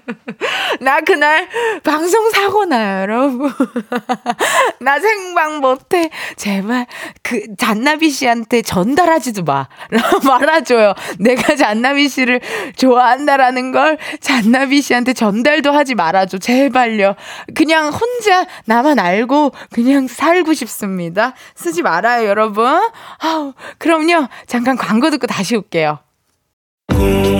나 0.80 1.00
그날 1.00 1.48
방송 1.82 2.30
사고 2.30 2.64
나요, 2.64 3.02
여러분. 3.02 3.52
나 4.80 4.98
생방 4.98 5.58
못해. 5.60 6.10
제발, 6.36 6.86
그, 7.22 7.42
잔나비 7.56 8.10
씨한테 8.10 8.62
전달하지도 8.62 9.44
마. 9.44 9.68
말아줘요. 10.26 10.94
내가 11.18 11.56
잔나비 11.56 12.08
씨를 12.08 12.40
좋아한다라는 12.76 13.72
걸 13.72 13.98
잔나비 14.20 14.82
씨한테 14.82 15.12
전달도 15.12 15.72
하지 15.72 15.94
말아 15.94 16.19
줘. 16.26 16.38
제발요. 16.38 17.14
그냥 17.54 17.90
혼자 17.92 18.46
나만 18.64 18.98
알고 18.98 19.52
그냥 19.72 20.06
살고 20.06 20.54
싶습니다. 20.54 21.34
쓰지 21.54 21.82
말아요, 21.82 22.26
여러분. 22.28 22.66
아우, 23.18 23.52
그럼요. 23.78 24.28
잠깐 24.46 24.76
광고 24.76 25.10
듣고 25.10 25.26
다시 25.26 25.56
올게요. 25.56 25.98
매 26.88 27.39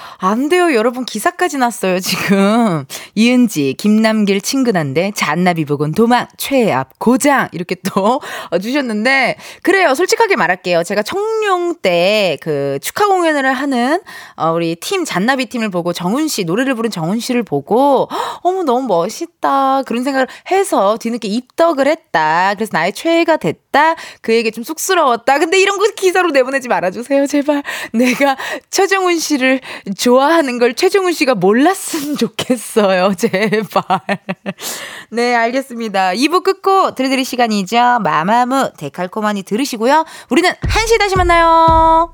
안 0.23 0.49
돼요, 0.49 0.75
여러분. 0.75 1.03
기사까지 1.03 1.57
났어요, 1.57 1.99
지금. 1.99 2.85
이은지, 3.15 3.73
김남길 3.75 4.41
친근한데, 4.41 5.13
잔나비 5.15 5.65
보건 5.65 5.93
도망, 5.93 6.27
최압, 6.37 6.99
고장. 6.99 7.49
이렇게 7.53 7.75
또 7.91 8.21
주셨는데, 8.61 9.37
그래요. 9.63 9.95
솔직하게 9.95 10.35
말할게요. 10.35 10.83
제가 10.83 11.01
청룡 11.01 11.77
때 11.81 12.37
그 12.39 12.77
축하 12.83 13.07
공연을 13.07 13.51
하는, 13.51 13.99
어, 14.35 14.51
우리 14.51 14.75
팀, 14.75 15.05
잔나비 15.05 15.47
팀을 15.47 15.69
보고 15.71 15.91
정훈 15.91 16.27
씨, 16.27 16.43
노래를 16.43 16.75
부른 16.75 16.91
정훈 16.91 17.19
씨를 17.19 17.41
보고, 17.41 18.07
어머, 18.43 18.61
너무 18.61 18.85
멋있다. 18.87 19.81
그런 19.87 20.03
생각을 20.03 20.27
해서 20.51 20.97
뒤늦게 20.99 21.27
입덕을 21.29 21.87
했다. 21.87 22.53
그래서 22.55 22.69
나의 22.73 22.93
최애가 22.93 23.37
됐다. 23.37 23.95
그에게 24.21 24.51
좀 24.51 24.63
쑥스러웠다. 24.63 25.39
근데 25.39 25.59
이런 25.59 25.79
거 25.79 25.85
기사로 25.95 26.29
내보내지 26.29 26.67
말아주세요, 26.67 27.25
제발. 27.25 27.63
내가 27.93 28.37
최정훈 28.69 29.17
씨를 29.17 29.61
좋 29.97 30.10
아하는 30.19 30.59
걸 30.59 30.73
최종훈 30.73 31.13
씨가 31.13 31.35
몰랐으면 31.35 32.17
좋겠어요. 32.17 33.13
제발. 33.17 33.83
네, 35.11 35.35
알겠습니다. 35.35 36.13
2부 36.13 36.43
끝고 36.43 36.95
들려드릴 36.95 37.25
시간이죠. 37.25 37.99
마마무 38.03 38.71
데칼코마니 38.77 39.43
들으시고요. 39.43 40.05
우리는 40.29 40.49
1시 40.49 40.99
다시 40.99 41.15
만나요. 41.15 42.13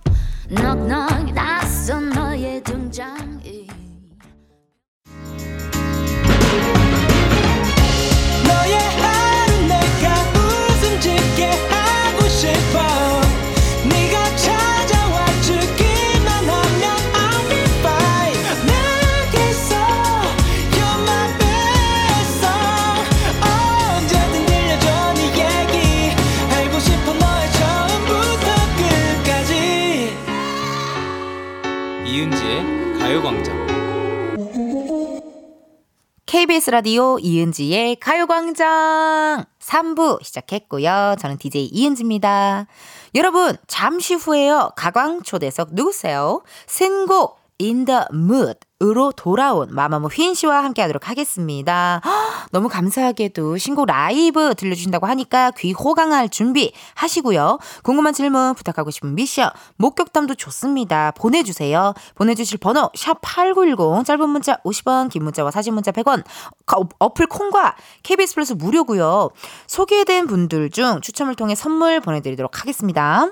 KBS 36.28 36.72
라디오 36.72 37.18
이은지의 37.20 37.96
가요광장 38.02 39.46
3부 39.62 40.22
시작했고요. 40.22 41.16
저는 41.18 41.38
DJ 41.38 41.68
이은지입니다. 41.68 42.68
여러분, 43.16 43.56
잠시 43.68 44.14
후에요. 44.14 44.72
가광 44.76 45.24
초대석 45.24 45.70
누구세요? 45.72 46.42
신곡 46.68 47.40
In 47.62 47.86
the 47.86 48.02
Mood 48.12 48.60
으로 48.84 49.12
돌아온 49.12 49.70
마마무 49.72 50.06
휘인 50.08 50.36
씨와 50.36 50.64
함께 50.64 50.84
하도록 50.84 51.10
하겠습니다. 51.10 52.00
헉, 52.06 52.14
너무 52.54 52.70
감사하게도 52.70 53.58
신곡 53.58 53.88
라이브 53.88 54.54
들려주신다고 54.54 55.08
하니까 55.08 55.50
귀 55.58 55.72
호강할 55.72 56.30
준비 56.30 56.72
하시고요. 56.94 57.58
궁금한 57.82 58.14
질문, 58.14 58.54
부탁하고 58.54 58.92
싶은 58.92 59.16
미션, 59.16 59.50
목격담도 59.78 60.36
좋습니다. 60.36 61.10
보내주세요. 61.18 61.96
보내주실 62.14 62.60
번호 62.60 62.92
샵8910 62.96 64.06
짧은 64.06 64.30
문자 64.30 64.58
50원, 64.58 65.10
긴 65.10 65.24
문자와 65.24 65.50
사진 65.50 65.74
문자 65.74 65.92
100원 65.92 66.24
가- 66.68 66.78
어플 67.00 67.26
콩과 67.26 67.76
KBS 68.04 68.36
플러스 68.36 68.54
무료고요. 68.54 69.32
소개된 69.66 70.28
분들 70.28 70.70
중 70.70 71.02
추첨을 71.02 71.34
통해 71.34 71.56
선물 71.56 72.00
보내드리도록 72.00 72.62
하겠습니다. 72.62 73.28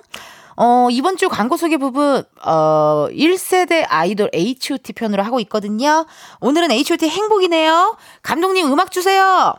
어, 0.58 0.88
이번 0.90 1.18
주 1.18 1.28
광고 1.30 1.58
소개 1.58 1.78
부분, 1.78 2.24
어, 2.44 3.08
1세대 3.12 3.86
아이돌 3.88 4.30
H.O.T 4.34 4.94
편으로 4.94 5.24
하고 5.24 5.40
있거든요. 5.42 6.06
오늘은 6.40 6.72
H.O.T 6.72 7.10
행복이네요. 7.10 7.98
감독님 8.22 8.72
음악 8.72 8.92
주세요. 8.92 9.54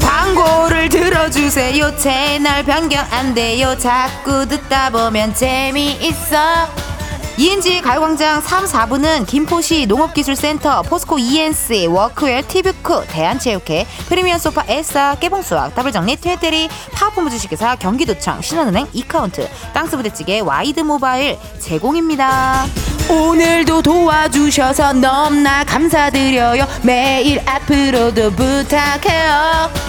광고를 0.00 0.88
들어주세요. 0.88 1.96
채널 1.96 2.64
변경 2.64 3.04
안 3.10 3.34
돼요. 3.34 3.76
자꾸 3.78 4.46
듣다 4.48 4.90
보면 4.90 5.34
재미있어. 5.34 6.97
이은지 7.38 7.80
가요광장 7.82 8.40
3, 8.40 8.64
4부는 8.64 9.24
김포시 9.24 9.86
농업기술센터, 9.86 10.82
포스코 10.82 11.20
E&C, 11.20 11.86
워크웨어 11.86 12.42
티뷰크, 12.48 13.04
대한체육회, 13.06 13.86
프리미엄 14.08 14.38
소파 14.38 14.64
에싸, 14.66 15.14
깨봉수학, 15.20 15.72
더블정리 15.76 16.16
트웨테리, 16.16 16.68
파워폼 16.94 17.30
주식회사, 17.30 17.76
경기도청, 17.76 18.42
신한은행, 18.42 18.88
이카운트, 18.92 19.48
땅스부대찌개, 19.72 20.40
와이드 20.40 20.80
모바일 20.80 21.38
제공입니다. 21.60 22.66
오늘도 23.08 23.82
도와주셔서 23.82 24.94
너무나 24.94 25.62
감사드려요. 25.62 26.66
매일 26.82 27.40
앞으로도 27.48 28.32
부탁해요. 28.32 29.87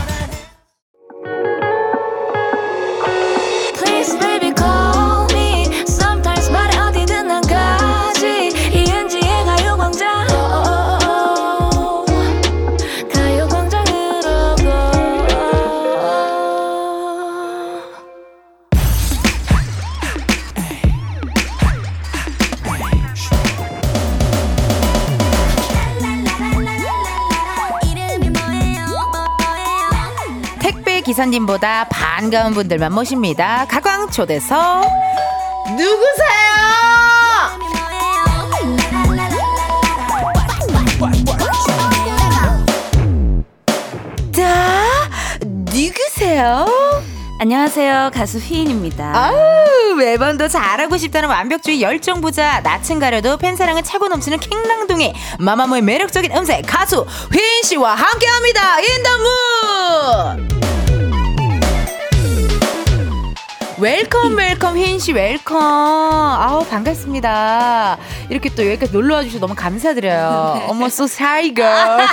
기사님보다 31.40 31.86
반가운 31.90 32.54
분들만 32.54 32.92
모십니다. 32.94 33.66
가광 33.70 34.10
초대석 34.10 34.84
누구세요? 35.70 36.30
자, 44.34 45.10
누구세요? 45.44 46.66
안녕하세요. 47.42 48.12
가수 48.14 48.38
휘인입니다. 48.40 49.12
아우 49.16 49.96
매번 49.96 50.38
더 50.38 50.48
잘하고 50.50 50.98
싶다는 50.98 51.30
완벽주의 51.30 51.82
열정 51.82 52.20
부자 52.20 52.60
낯은 52.62 53.00
가려도 53.00 53.38
팬사랑은 53.38 53.84
차고 53.84 54.10
넘치는 54.10 54.40
킹랑동의 54.40 55.14
마마무의 55.40 55.82
매력적인 55.84 56.36
음색 56.36 56.66
가수 56.68 57.06
휘인 57.32 57.64
씨와 57.64 57.96
함께합니다. 57.96 58.80
In 58.82 59.21
the 59.21 59.80
mood 59.80 60.59
welcome 63.80 64.36
welcome 64.36 64.76
휘인 64.78 65.00
씨 65.00 65.14
welcome. 65.14 65.58
아우 65.62 66.66
반갑습니다. 66.68 67.98
이렇게 68.30 68.50
또 68.54 68.66
여기까지 68.66 68.92
놀러 68.92 69.16
와 69.16 69.24
주셔서 69.24 69.40
너무 69.40 69.56
감사드려요. 69.56 70.66
어머 70.68 70.88
so 70.88 71.06
shy 71.06 71.54
girl. 71.54 72.06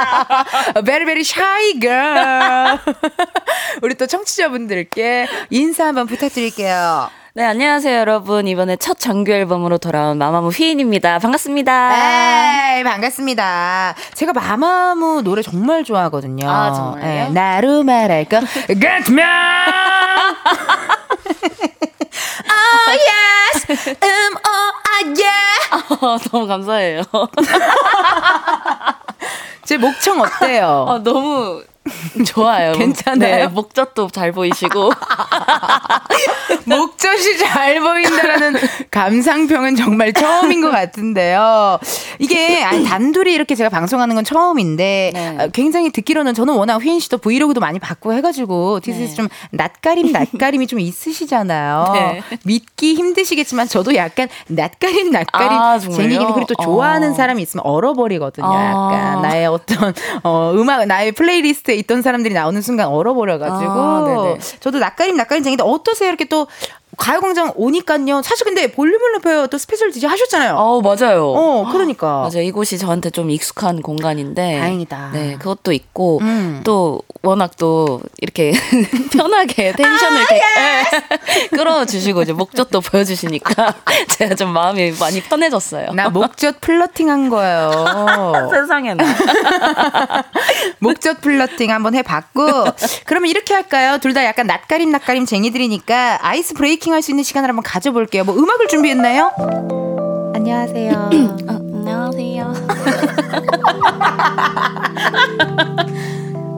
Very 0.84 1.04
very 1.04 1.20
shy 1.20 1.78
girl. 1.78 2.78
우리 3.82 3.94
또 3.96 4.06
청취자분들께 4.06 5.26
인사 5.50 5.84
한번 5.86 6.06
부탁드릴게요 6.06 7.10
네, 7.36 7.42
안녕하세요, 7.42 7.98
여러분. 7.98 8.46
이번에 8.46 8.76
첫 8.76 8.96
정규 9.00 9.32
앨범으로 9.32 9.78
돌아온 9.78 10.18
마마무 10.18 10.50
휘인입니다. 10.50 11.18
반갑습니다. 11.18 12.76
에이, 12.78 12.84
반갑습니다. 12.84 13.96
제가 14.14 14.32
마마무 14.32 15.20
노래 15.22 15.42
정말 15.42 15.82
좋아하거든요. 15.82 16.48
아, 16.48 16.72
정말요? 16.72 17.04
예, 17.04 17.28
나로 17.30 17.82
말할까? 17.82 18.38
Get 18.68 19.10
me! 19.10 19.20
oh, 22.46 22.98
yes! 23.02 23.66
음, 23.90 24.34
oh, 24.36 24.72
ah, 24.86 25.02
yeah! 25.18 25.58
어, 26.06 26.14
너무 26.30 26.46
감사해요. 26.46 27.02
제 29.64 29.76
목청 29.76 30.20
어때요? 30.20 30.84
어, 30.86 31.00
너무 31.02 31.64
좋아요. 32.26 32.72
괜찮아요? 32.72 33.36
네, 33.36 33.46
목젖도 33.48 34.08
잘 34.08 34.32
보이시고. 34.32 34.90
목젖이 36.64 37.38
잘 37.38 37.80
보인다라는 37.80 38.54
감상평은 38.90 39.76
정말 39.76 40.12
처음인 40.14 40.62
것 40.62 40.70
같은데요. 40.70 41.78
이게 42.18 42.62
아니, 42.62 42.84
단둘이 42.84 43.32
이렇게 43.32 43.54
제가 43.54 43.68
방송하는 43.68 44.14
건 44.14 44.24
처음인데 44.24 45.10
네. 45.12 45.36
어, 45.38 45.48
굉장히 45.52 45.90
듣기로는 45.90 46.32
저는 46.32 46.54
워낙 46.54 46.82
휘인 46.82 47.00
씨도 47.00 47.18
브이로그도 47.18 47.60
많이 47.60 47.78
받고 47.78 48.14
해가지고 48.14 48.80
디스에서 48.80 49.10
네. 49.10 49.16
좀 49.16 49.28
낯가림 49.50 50.12
낯가림이 50.12 50.66
좀 50.66 50.80
있으시잖아요. 50.80 51.90
네. 51.94 52.22
믿기 52.44 52.94
힘드시겠지만 52.94 53.68
저도 53.68 53.94
약간 53.94 54.28
낯가림 54.48 55.10
낯가림 55.10 55.50
아? 55.50 55.78
쟁이기 55.78 56.16
그리고 56.16 56.46
또 56.46 56.54
좋아하는 56.62 57.10
어. 57.10 57.14
사람이 57.14 57.42
있으면 57.42 57.66
얼어버리거든요. 57.66 58.46
아. 58.46 58.90
약간 58.92 59.22
나의 59.22 59.46
어떤 59.46 59.92
어, 60.22 60.52
음악 60.54 60.86
나의 60.86 61.12
플레이리스트 61.12 61.73
에 61.74 61.78
있던 61.78 62.02
사람들이 62.02 62.34
나오는 62.34 62.60
순간 62.62 62.88
얼어버려가지고 62.88 63.70
아. 63.72 64.36
저도 64.60 64.78
낯가림 64.78 65.16
낯가림쟁인데 65.16 65.62
어떠세요? 65.64 66.08
이렇게 66.08 66.24
또 66.26 66.46
가요광장 66.96 67.52
오니까요. 67.56 68.22
사실 68.22 68.44
근데 68.44 68.70
볼륨을 68.70 69.12
높여요. 69.14 69.46
또 69.48 69.58
special 69.58 69.90
DJ 69.90 70.08
하셨잖아요. 70.08 70.54
어, 70.54 70.80
맞아요. 70.80 71.28
어, 71.30 71.68
그러니까. 71.70 72.20
맞아요. 72.20 72.42
이곳이 72.42 72.78
저한테 72.78 73.10
좀 73.10 73.30
익숙한 73.30 73.82
공간인데. 73.82 74.60
다행이다. 74.60 75.10
네, 75.12 75.36
그것도 75.36 75.72
있고, 75.72 76.20
음. 76.22 76.60
또, 76.64 77.00
워낙 77.24 77.52
또, 77.56 78.00
이렇게 78.20 78.52
편하게 79.12 79.72
텐션을 79.72 80.18
이렇게 80.18 80.36
예, 80.36 80.84
끌어주시고, 81.56 82.22
이제 82.22 82.32
목젖도 82.32 82.80
보여주시니까, 82.80 83.74
제가 84.08 84.34
좀 84.34 84.50
마음이 84.52 84.92
많이 85.00 85.20
편해졌어요. 85.22 85.92
나 85.94 86.08
목젖 86.10 86.60
flirting 86.60 87.10
한 87.10 87.28
거예요. 87.30 87.70
세상에 88.50 88.94
나. 88.94 89.04
목젖 90.78 91.20
flirting 91.20 91.70
한번 91.70 91.94
해봤고. 91.94 92.46
그러면 93.06 93.30
이렇게 93.30 93.54
할까요? 93.54 93.98
둘 93.98 94.14
다 94.14 94.24
약간 94.24 94.46
낯가림 94.46 94.90
낯가림 94.92 95.26
쟁이들이니까 95.26 96.20
ice 96.22 96.54
breaking 96.54 96.92
할 96.92 97.02
수 97.02 97.10
있는 97.10 97.24
시간을 97.24 97.48
한번 97.48 97.64
가져볼게요. 97.64 98.22
뭐 98.24 98.36
음악을 98.36 98.68
준비했나요? 98.68 99.32
안녕하세요. 100.36 100.92
아, 100.94 101.10
안녕하세요. 101.74 102.54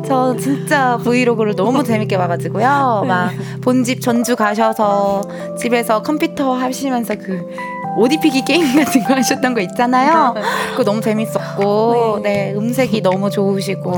저 0.07 0.37
진짜 0.37 0.97
브이로그를 0.99 1.57
너무 1.57 1.83
재밌게 1.83 2.17
봐가지고요. 2.17 3.05
막 3.07 3.33
본집 3.61 4.01
전주 4.01 4.37
가셔서 4.37 5.23
집에서 5.59 6.03
컴퓨터 6.03 6.55
하시면서 6.55 7.17
그 7.17 7.47
옷 7.97 8.13
입히기 8.13 8.45
게임 8.45 8.77
같은 8.77 9.05
거 9.05 9.15
하셨던 9.15 9.55
거 9.55 9.61
있잖아요. 9.61 10.35
그거 10.73 10.85
너무 10.85 11.01
재밌었고, 11.01 12.21
네, 12.23 12.53
음색이 12.55 13.01
너무 13.03 13.31
좋으시고. 13.31 13.93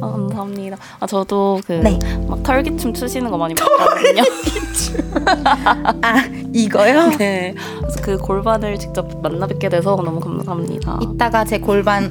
아, 0.00 0.10
감사합니다. 0.10 0.76
아, 0.98 1.06
저도 1.06 1.60
그 1.64 1.72
네. 1.74 1.98
막 2.26 2.42
털기춤 2.42 2.92
추시는 2.92 3.30
거 3.30 3.38
많이 3.38 3.54
봤거든요. 3.54 4.22
아, 6.02 6.24
이거요? 6.52 7.10
네. 7.18 7.54
그래서 7.80 8.00
그 8.02 8.18
골반을 8.18 8.78
직접 8.78 9.06
만나 9.22 9.46
뵙게 9.46 9.68
돼서 9.68 9.94
너무 9.96 10.18
감사합니다. 10.18 10.98
이따가 11.02 11.44
제 11.44 11.58
골반 11.58 12.10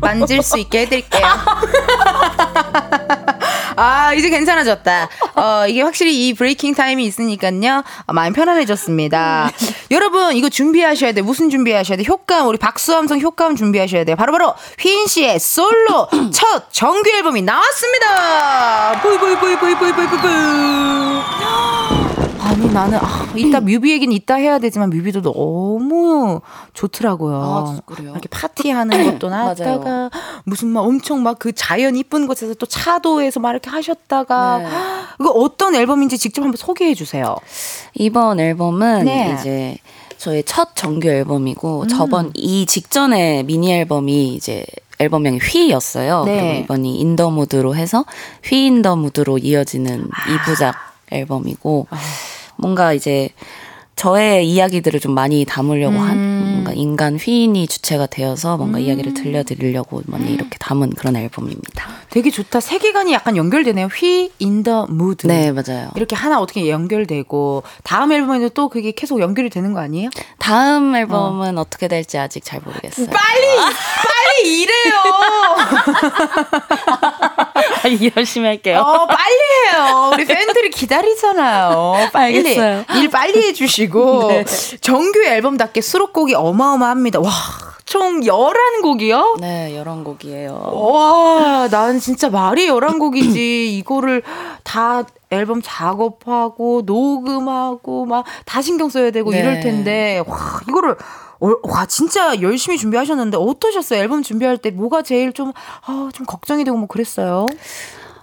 만질 0.00 0.42
수 0.42 0.58
있게 0.58 0.80
해드릴게요. 0.80 1.22
아, 3.78 4.12
이제 4.12 4.28
괜찮아졌다. 4.28 5.08
어, 5.36 5.66
이게 5.68 5.82
확실히 5.82 6.28
이 6.28 6.34
브레이킹 6.34 6.74
타임이 6.74 7.04
있으니까요. 7.04 7.84
어, 8.06 8.12
마음 8.12 8.32
편안해졌습니다. 8.32 9.50
여러분, 9.92 10.34
이거 10.34 10.48
준비하셔야 10.48 11.12
돼. 11.12 11.22
무슨 11.22 11.48
준비하셔야 11.48 11.96
돼? 11.96 12.04
효과음, 12.06 12.48
우리 12.48 12.58
박수함성 12.58 13.20
효과음 13.20 13.54
준비하셔야 13.54 14.04
돼요. 14.04 14.16
바로바로 14.16 14.54
휘인 14.80 15.06
씨의 15.06 15.38
솔로 15.38 16.08
첫 16.34 16.72
정규 16.72 17.08
앨범이 17.08 17.42
나왔습니다. 17.42 19.00
뿌이뿌이뿌이뿌이뿌이뿌이뿌이. 19.00 20.18
아니 22.48 22.72
나는 22.72 22.98
아, 22.98 23.30
이따 23.36 23.60
뮤비 23.60 23.92
얘기는 23.92 24.12
이따 24.14 24.34
해야 24.36 24.58
되지만 24.58 24.90
뮤비도 24.90 25.22
너무 25.22 26.40
좋더라고요. 26.72 27.36
아, 27.36 27.80
그래요? 27.84 28.12
이렇게 28.12 28.28
파티하는 28.30 29.12
것도 29.12 29.28
나왔다가 29.30 30.10
무슨 30.44 30.68
막 30.68 30.80
엄청 30.80 31.22
막 31.22 31.38
그 31.38 31.52
자연 31.52 31.96
이쁜 31.96 32.26
곳에서 32.26 32.54
또 32.54 32.66
차도에서 32.66 33.40
막 33.40 33.50
이렇게 33.50 33.70
하셨다가 33.70 34.58
네. 34.58 34.66
이거 35.20 35.30
어떤 35.30 35.74
앨범인지 35.74 36.18
직접 36.18 36.42
한번 36.42 36.56
소개해 36.56 36.94
주세요. 36.94 37.36
이번 37.94 38.40
앨범은 38.40 39.04
네. 39.04 39.36
이제 39.38 39.76
저의 40.16 40.42
첫 40.44 40.74
정규 40.74 41.08
앨범이고 41.08 41.82
음. 41.82 41.88
저번 41.88 42.32
이 42.34 42.66
직전에 42.66 43.44
미니 43.44 43.72
앨범이 43.72 44.34
이제 44.34 44.64
앨범명이 44.98 45.38
휘였어요. 45.38 46.24
네. 46.24 46.40
그리고 46.40 46.64
이번이 46.64 46.98
In 46.98 47.11
the 47.11 47.30
mood로 47.30 47.76
해서 47.76 48.04
휘 48.42 48.66
In 48.66 48.78
the 48.78 48.96
mood로 48.96 49.38
이어지는 49.38 50.08
아. 50.10 50.30
이부작 50.32 50.74
앨범이고 51.12 51.86
뭔가 52.58 52.92
이제 52.92 53.30
저의 53.98 54.48
이야기들을 54.48 55.00
좀 55.00 55.12
많이 55.12 55.44
담으려고 55.44 55.98
한 55.98 56.16
음. 56.16 56.50
뭔가 56.52 56.72
인간 56.72 57.16
휘인이 57.16 57.66
주체가 57.66 58.06
되어서 58.06 58.56
뭔가 58.56 58.78
이야기를 58.78 59.12
들려드리려고 59.12 60.02
많이 60.06 60.32
이렇게 60.32 60.56
담은 60.58 60.90
그런 60.90 61.16
앨범입니다. 61.16 61.88
되게 62.10 62.30
좋다. 62.30 62.60
세계관이 62.60 63.12
약간 63.12 63.36
연결되네요. 63.36 63.86
휘 63.86 64.30
the 64.38 64.84
mood. 64.88 65.26
네 65.26 65.50
맞아요. 65.50 65.90
이렇게 65.96 66.14
하나 66.14 66.40
어떻게 66.40 66.68
연결되고 66.70 67.64
다음 67.82 68.12
앨범에도 68.12 68.50
또 68.50 68.68
그게 68.68 68.92
계속 68.92 69.18
연결이 69.20 69.50
되는 69.50 69.72
거 69.72 69.80
아니에요? 69.80 70.10
다음 70.38 70.94
앨범은 70.94 71.58
어. 71.58 71.64
떻게 71.68 71.88
될지 71.88 72.18
아직 72.18 72.44
잘 72.44 72.60
모르겠어요. 72.64 73.06
빨리 73.06 73.46
빨리 73.56 74.62
이래요. 74.62 74.92
열심히 78.16 78.46
할게요. 78.48 78.78
어, 78.80 79.06
빨리 79.06 79.34
해요. 79.72 80.10
우리 80.14 80.24
팬들이 80.24 80.70
기다리잖아요. 80.70 82.08
빨리. 82.12 82.38
알겠어요. 82.38 82.84
일 82.96 83.08
빨리 83.10 83.42
해주시고. 83.48 84.28
네. 84.28 84.44
정규 84.80 85.24
앨범답게 85.24 85.80
수록곡이 85.80 86.34
어마어마합니다. 86.34 87.20
와, 87.20 87.30
총 87.84 88.20
11곡이요? 88.20 89.40
네, 89.40 89.76
열한 89.76 90.04
곡이에요. 90.04 90.52
와, 90.74 91.68
난 91.70 91.98
진짜 92.00 92.28
말이 92.28 92.66
11곡이지. 92.68 93.36
이거를 93.36 94.22
다 94.62 95.04
앨범 95.30 95.60
작업하고, 95.62 96.82
녹음하고, 96.84 98.06
막 98.06 98.24
다 98.44 98.62
신경 98.62 98.88
써야 98.88 99.10
되고 99.10 99.30
네. 99.30 99.38
이럴 99.40 99.60
텐데, 99.60 100.22
와, 100.26 100.60
이거를, 100.68 100.92
어, 100.92 100.96
와, 101.40 101.86
진짜 101.86 102.40
열심히 102.40 102.78
준비하셨는데, 102.78 103.36
어떠셨어요? 103.36 104.00
앨범 104.00 104.22
준비할 104.22 104.58
때 104.58 104.70
뭐가 104.70 105.02
제일 105.02 105.32
좀, 105.32 105.52
아, 105.86 106.10
좀 106.12 106.26
걱정이 106.26 106.64
되고 106.64 106.76
뭐 106.76 106.86
그랬어요? 106.86 107.46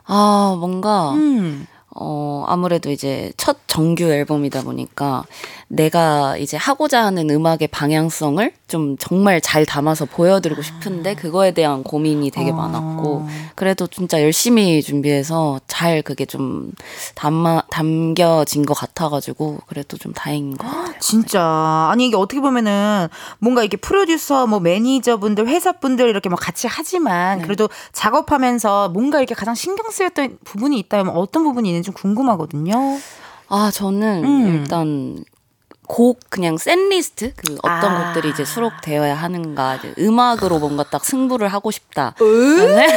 아, 0.05 0.55
뭔가, 0.59 1.13
음. 1.13 1.67
어, 1.97 2.43
아무래도 2.47 2.91
이제 2.91 3.31
첫 3.37 3.57
정규 3.67 4.03
앨범이다 4.03 4.63
보니까 4.63 5.23
내가 5.69 6.35
이제 6.35 6.57
하고자 6.57 7.05
하는 7.05 7.29
음악의 7.29 7.69
방향성을 7.71 8.51
좀 8.67 8.97
정말 8.97 9.41
잘 9.41 9.63
담아서 9.65 10.05
보여드리고 10.05 10.61
싶은데 10.63 11.13
그거에 11.13 11.51
대한 11.51 11.83
고민이 11.83 12.31
되게 12.31 12.49
어. 12.49 12.55
많았고 12.55 13.27
그래도 13.53 13.85
진짜 13.85 14.21
열심히 14.21 14.81
준비해서 14.81 15.59
잘 15.67 16.01
그게 16.01 16.25
좀 16.25 16.71
담아, 17.13 17.63
담겨진 17.69 18.65
것 18.65 18.73
같아가지고 18.73 19.59
그래도 19.67 19.97
좀 19.97 20.13
다행인 20.13 20.57
것 20.57 20.67
같아요. 20.67 20.99
진짜 20.99 21.89
아니 21.91 22.07
이게 22.07 22.17
어떻게 22.17 22.41
보면은 22.41 23.07
뭔가 23.37 23.61
이렇게 23.61 23.77
프로듀서 23.77 24.47
뭐 24.47 24.59
매니저분들 24.59 25.47
회사분들 25.47 26.09
이렇게 26.09 26.29
뭐 26.29 26.37
같이 26.37 26.67
하지만 26.67 27.39
네. 27.39 27.43
그래도 27.43 27.69
작업하면서 27.93 28.89
뭔가 28.89 29.19
이렇게 29.19 29.35
가장 29.35 29.53
신경 29.53 29.91
쓰였던 29.91 30.39
부분이 30.43 30.79
있다면 30.79 31.15
어떤 31.15 31.43
부분이 31.43 31.69
있는지 31.69 31.85
좀 31.85 31.93
궁금하거든요. 31.93 32.99
아, 33.47 33.69
저는 33.71 34.23
음. 34.23 34.47
일단 34.47 35.23
곡 35.87 36.19
그냥 36.29 36.57
셋 36.57 36.77
리스트 36.77 37.33
그 37.35 37.57
어떤 37.61 37.85
아. 37.85 38.05
곡들이 38.05 38.29
이제 38.29 38.45
수록되어야 38.45 39.15
하는가 39.15 39.75
이제 39.75 39.93
음악으로 39.99 40.59
뭔가 40.59 40.83
딱 40.83 41.03
승부를 41.03 41.47
하고 41.47 41.71
싶다. 41.71 42.15
어? 42.19 42.23
네. 42.23 42.87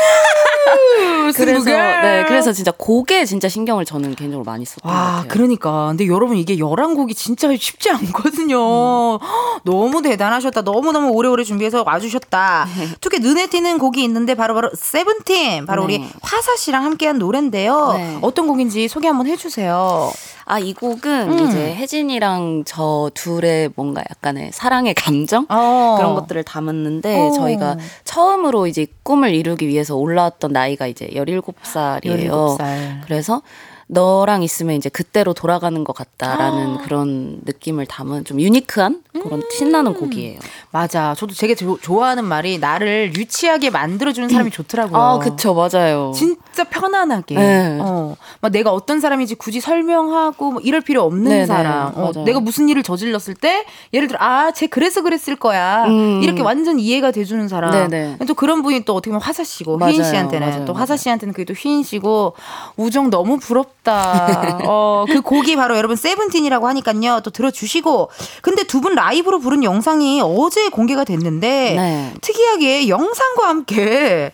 그래서. 1.35 1.71
네 1.71 2.25
그래서 2.27 2.53
진짜 2.53 2.73
곡에 2.77 3.25
진짜 3.25 3.49
신경을 3.49 3.85
저는 3.85 4.15
개인적으로 4.15 4.45
많이 4.45 4.65
썼던 4.65 4.91
것 4.91 4.97
와, 4.97 5.05
같아요. 5.05 5.29
그러니까. 5.29 5.87
근데 5.89 6.07
여러분 6.07 6.37
이게 6.37 6.57
11곡이 6.57 7.17
진짜 7.17 7.49
쉽지 7.57 7.91
않거든요. 7.91 9.15
음. 9.15 9.19
너무 9.65 10.03
대단하셨다. 10.03 10.63
너무너무 10.63 11.11
오래오래 11.11 11.45
준비해서 11.45 11.85
와주셨다. 11.87 12.67
특히 13.01 13.19
눈에 13.21 13.47
띄는 13.47 13.79
곡이 13.79 14.03
있는데 14.05 14.35
바로바로 14.35 14.71
세븐틴. 14.75 15.67
바로 15.67 15.85
우리 15.85 15.99
네. 15.99 16.09
화사 16.23 16.57
씨랑 16.57 16.85
함께한 16.85 17.19
노래인데요. 17.19 17.93
네. 17.95 18.19
어떤 18.23 18.47
곡인지 18.47 18.89
소개 18.89 19.09
한번 19.09 19.27
해주세요. 19.27 20.13
아 20.49 20.59
이 20.61 20.73
곡은 20.73 21.31
음. 21.31 21.47
이제 21.47 21.75
혜진이랑 21.75 22.65
저 22.67 23.11
둘의 23.15 23.71
뭔가 23.77 24.03
약간의 24.11 24.51
사랑의 24.53 24.95
감정 24.95 25.47
어. 25.51 25.95
그런 25.99 26.15
것들을 26.15 26.43
담았는데 26.43 27.29
어. 27.29 27.31
저희가 27.33 27.77
처음으로 28.05 28.67
이제 28.67 28.87
꿈을 29.03 29.35
이루기 29.35 29.69
위해서 29.69 29.95
올라왔던 29.95 30.53
나이가 30.53 30.87
이제 30.87 31.09
17살이에요. 31.15 32.59
17살. 32.59 33.01
그래서 33.05 33.43
너랑 33.91 34.43
있으면 34.43 34.77
이제 34.77 34.89
그때로 34.91 35.33
돌아가는 35.33 35.83
것 35.83 35.95
같다라는 35.97 36.77
아. 36.77 36.83
그런 36.83 37.41
느낌을 37.45 37.87
담은 37.87 38.25
좀 38.25 38.39
유니크한 38.41 39.03
그런 39.23 39.43
신나는 39.51 39.95
곡이에요. 39.95 40.39
맞아. 40.71 41.15
저도 41.17 41.35
되게 41.35 41.55
조- 41.55 41.79
좋아하는 41.81 42.25
말이 42.25 42.59
나를 42.59 43.13
유치하게 43.17 43.71
만들어주는 43.71 44.29
사람이 44.29 44.51
좋더라고요. 44.51 45.01
아, 45.01 45.19
그쵸, 45.19 45.55
맞아요. 45.55 46.13
진짜 46.15 46.65
편안하게. 46.65 47.35
네. 47.35 47.79
어. 47.81 48.15
막 48.41 48.53
내가 48.53 48.73
어떤 48.73 49.01
사람인지 49.01 49.35
굳이 49.37 49.61
설명하고 49.61 50.53
뭐 50.53 50.61
이럴 50.61 50.83
필요 50.83 51.03
없는 51.05 51.25
네네, 51.31 51.47
사람. 51.47 51.93
어. 51.97 52.13
내가 52.25 52.41
무슨 52.41 52.69
일을 52.69 52.83
저질렀을 52.83 53.35
때 53.35 53.65
예를 53.95 54.07
들어 54.07 54.19
아, 54.21 54.51
쟤 54.53 54.67
그래서 54.67 55.01
그랬을 55.03 55.35
거야. 55.37 55.87
음. 55.87 56.21
이렇게 56.23 56.43
완전 56.43 56.79
이해가 56.79 57.11
돼주는 57.11 57.49
사람. 57.49 57.71
네네. 57.71 58.19
또 58.27 58.35
그런 58.35 58.63
분이 58.63 58.85
또 58.85 58.95
어떻게 58.95 59.11
보면 59.11 59.23
화사 59.23 59.43
씨고 59.45 59.79
맞아요, 59.79 59.93
휘인 59.93 60.05
씨한테는 60.05 60.47
맞아요, 60.49 60.65
또 60.67 60.75
화사 60.75 60.93
맞아요. 60.93 60.99
씨한테는 60.99 61.33
그게 61.33 61.45
또 61.47 61.55
휘인 61.55 61.83
씨고 61.83 62.35
우정 62.77 63.09
너무 63.09 63.39
부럽다. 63.39 63.78
어, 64.67 65.05
그 65.09 65.21
곡이 65.21 65.57
바로 65.57 65.77
여러분 65.77 65.97
세븐틴이라고 65.97 66.67
하니까요. 66.69 67.21
또 67.23 67.31
들어주시고. 67.31 68.11
근데 68.43 68.63
두 68.65 68.79
분 68.79 68.95
라이브로 68.95 69.41
부른 69.41 69.65
영상이 69.65 70.21
어제 70.25 70.69
공개가 70.69 71.03
됐는데 71.05 71.75
네. 71.77 72.15
특이하게 72.21 72.89
영상과 72.89 73.49
함께 73.49 74.31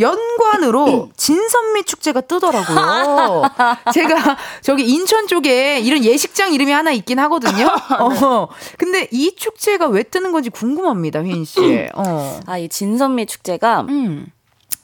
연관으로 0.00 1.10
진선미 1.16 1.84
축제가 1.84 2.22
뜨더라고요. 2.22 3.42
제가 3.92 4.36
저기 4.62 4.84
인천 4.88 5.26
쪽에 5.26 5.78
이런 5.80 6.04
예식장 6.04 6.52
이름이 6.54 6.72
하나 6.72 6.90
있긴 6.92 7.18
하거든요. 7.20 7.66
어. 8.00 8.48
근데 8.78 9.08
이 9.10 9.34
축제가 9.36 9.88
왜 9.88 10.02
뜨는 10.02 10.32
건지 10.32 10.50
궁금합니다, 10.50 11.20
휘인 11.20 11.44
씨. 11.44 11.60
어. 11.94 12.40
아, 12.46 12.58
이 12.58 12.68
진선미 12.68 13.26
축제가 13.26 13.82
음. 13.88 14.26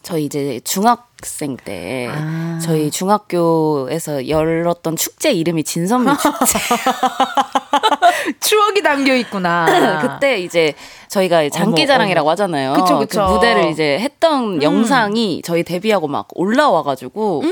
저희 0.03 0.25
이제 0.25 0.61
중학 0.65 1.12
생 1.27 1.57
때 1.57 2.09
아. 2.11 2.59
저희 2.63 2.91
중학교에서 2.91 4.29
열었던 4.29 4.97
축제 4.97 5.33
이름이 5.33 5.65
진선미 5.65 6.11
축제. 6.19 6.59
추억이 8.41 8.83
담겨 8.83 9.15
있구나. 9.15 9.67
그때 10.03 10.39
이제 10.41 10.75
저희가 11.09 11.49
장기자랑이라고 11.49 12.31
하잖아요. 12.31 12.73
그쵸, 12.75 12.99
그쵸. 12.99 13.27
그 13.27 13.33
무대를 13.33 13.71
이제 13.71 13.99
했던 13.99 14.57
음. 14.57 14.63
영상이 14.63 15.43
저희 15.45 15.63
데뷔하고 15.63 16.09
막 16.09 16.29
올라와가지고 16.35 17.43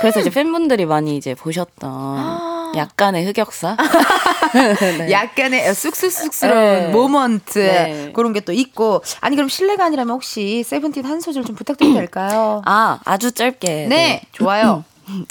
그래서 0.00 0.20
이제 0.20 0.30
팬분들이 0.30 0.86
많이 0.86 1.16
이제 1.16 1.34
보셨던 1.34 2.51
약간의 2.76 3.24
흑역사. 3.26 3.76
네. 4.98 5.10
약간의 5.10 5.74
쑥쑥쑥스러운 5.74 6.54
네. 6.56 6.88
모먼트 6.88 7.58
네. 7.58 8.12
그런 8.14 8.32
게 8.32 8.40
또 8.40 8.52
있고 8.52 9.02
아니 9.20 9.36
그럼 9.36 9.48
실례가 9.48 9.84
아니라면 9.84 10.14
혹시 10.14 10.64
세븐틴 10.64 11.04
한 11.04 11.20
소절 11.20 11.44
좀 11.44 11.54
부탁드려도 11.54 11.94
될까요? 11.96 12.60
아, 12.64 12.98
아주 13.04 13.30
짧게. 13.32 13.86
네, 13.88 14.22
좋아요. 14.32 14.84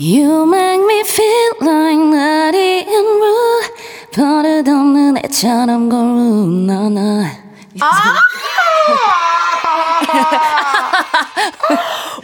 You 0.00 0.44
make 0.46 0.80
me 0.84 1.00
feel 1.00 1.54
like 1.60 1.98
naughty 1.98 2.86
and 2.86 3.08
rude 3.18 3.74
버릇없는 4.14 5.16
애처럼 5.24 5.88
고운 5.88 6.66
너나 6.68 7.32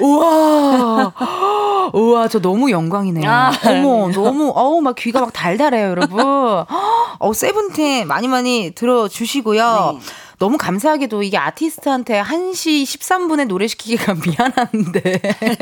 우와, 0.01 1.13
우와, 1.93 2.29
저 2.29 2.41
너무 2.41 2.71
영광이네요. 2.71 3.31
아, 3.31 3.53
어머, 3.67 4.11
너무, 4.13 4.53
어우, 4.55 4.81
막 4.81 4.95
귀가 4.97 5.21
막 5.21 5.33
달달해요, 5.33 5.91
여러분. 5.91 6.21
어, 6.21 7.33
세븐틴 7.33 8.09
많이 8.09 8.29
많이 8.29 8.73
들어주시고요. 8.75 9.99
너무 10.39 10.59
감사하게도 10.59 11.23
이게 11.23 11.39
아티스트한테 11.39 12.23
1시 12.23 12.83
13분에 12.85 13.47
노래 13.47 13.67
시키기가 13.67 14.15
미안한데. 14.27 15.21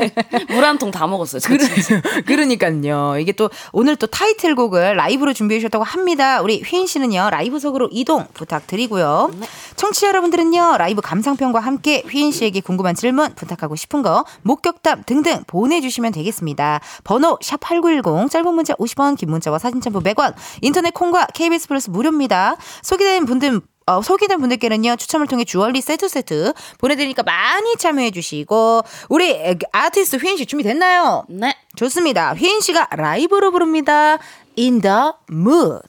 물 0.49 0.63
한 0.63 0.77
통 0.79 0.91
다 0.91 1.07
먹었어요. 1.07 1.39
저 1.39 1.57
진짜. 1.57 2.01
그러니까요. 2.25 3.17
이게 3.19 3.31
또 3.31 3.49
오늘 3.71 3.95
또 3.95 4.07
타이틀곡을 4.07 4.95
라이브로 4.95 5.33
준비해 5.33 5.59
주셨다고 5.59 5.83
합니다. 5.83 6.41
우리 6.41 6.61
휘인 6.61 6.87
씨는요, 6.87 7.29
라이브석으로 7.31 7.89
이동 7.91 8.27
부탁드리고요. 8.33 9.31
청취자 9.75 10.07
여러분들은요, 10.09 10.77
라이브 10.77 11.01
감상평과 11.01 11.59
함께 11.59 12.03
휘인 12.09 12.31
씨에게 12.31 12.61
궁금한 12.61 12.95
질문, 12.95 13.33
부탁하고 13.35 13.75
싶은 13.75 14.01
거, 14.01 14.25
목격담 14.43 15.03
등등 15.05 15.43
보내주시면 15.47 16.11
되겠습니다. 16.11 16.79
번호 17.03 17.37
샵8910, 17.39 18.29
짧은 18.31 18.53
문자 18.53 18.73
50원, 18.75 19.17
긴 19.17 19.29
문자와 19.31 19.59
사진 19.59 19.81
첨부 19.81 20.01
100원, 20.01 20.33
인터넷 20.61 20.93
콩과 20.93 21.27
KBS 21.33 21.67
플러스 21.67 21.89
무료입니다. 21.89 22.55
소개된 22.81 23.25
분들 23.25 23.61
어, 23.85 24.01
소개된 24.01 24.39
분들께는요 24.39 24.95
추첨을 24.95 25.27
통해 25.27 25.43
주얼리 25.43 25.81
세트 25.81 26.07
세트 26.07 26.53
보내드리니까 26.77 27.23
많이 27.23 27.75
참여해 27.75 28.11
주시고 28.11 28.81
우리 29.09 29.31
에, 29.31 29.57
아티스트 29.71 30.17
휘인 30.17 30.37
씨 30.37 30.45
준비됐나요? 30.45 31.25
네. 31.29 31.55
좋습니다. 31.75 32.33
휘인 32.33 32.61
씨가 32.61 32.89
라이브로 32.91 33.51
부릅니다. 33.51 34.17
In 34.57 34.81
the 34.81 35.11
mood. 35.31 35.81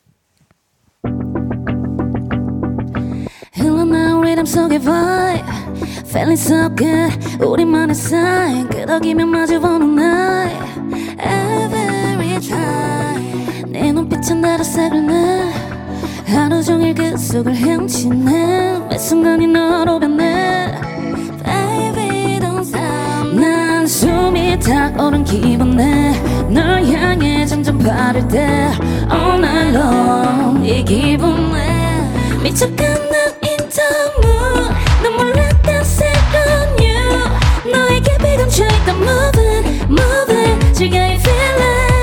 흘러나온 3.55 4.25
리듬 4.25 4.45
속의 4.45 4.81
vibe 4.81 5.49
Feeling 6.07 6.41
so 6.41 6.69
good 6.75 7.45
우리만의 7.45 7.95
sign 7.95 8.69
끄덕이며 8.69 9.27
마주보는 9.27 9.95
날 9.95 10.51
Every 11.19 12.41
time 12.41 13.71
내 13.71 13.93
눈빛은 13.93 14.41
나를 14.41 14.65
내 15.07 15.74
하루 16.27 16.63
종일 16.63 16.95
그 16.95 17.17
속을 17.17 17.55
헤엄치네 17.55 18.79
매 18.89 18.99
순간이 18.99 19.47
너로 19.47 19.99
변해? 20.01 20.75
Baby 21.45 22.39
don't 22.41 22.61
stop 22.61 23.39
난 23.39 23.87
숨이 23.87 24.59
탁 24.61 24.99
오른 25.01 25.25
기분에 25.25 26.13
널 26.49 26.85
향해 26.87 27.47
점점 27.47 27.79
바를 27.79 28.27
때 28.29 28.71
All 29.11 29.39
night 29.39 29.77
long 29.77 30.65
이 30.67 30.85
기분에 30.85 31.75
새로운 35.95 36.79
you. 36.79 37.15
즐겨 40.75 40.97
이 41.07 41.15
feeling 41.15 41.94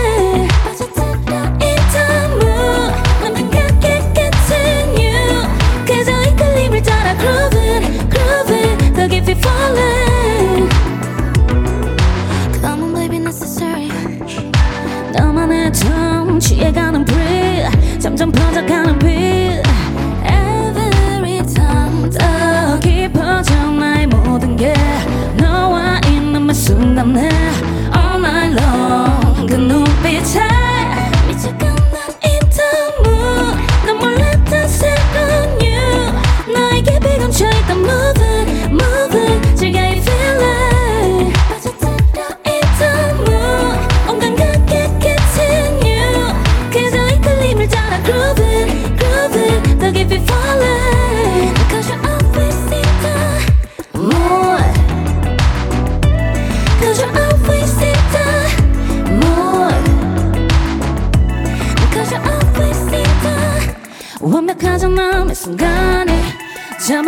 매순 27.03 27.50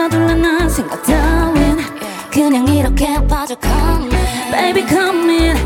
잡아둘래 0.03 0.33
난 0.35 0.69
생각 0.69 1.01
따윈. 1.03 1.77
그냥 2.31 2.67
이렇게 2.67 3.25
빠져 3.27 3.55
come 3.61 4.09
in. 4.11 4.51
Baby 4.51 4.87
come 4.87 5.29
in 5.29 5.62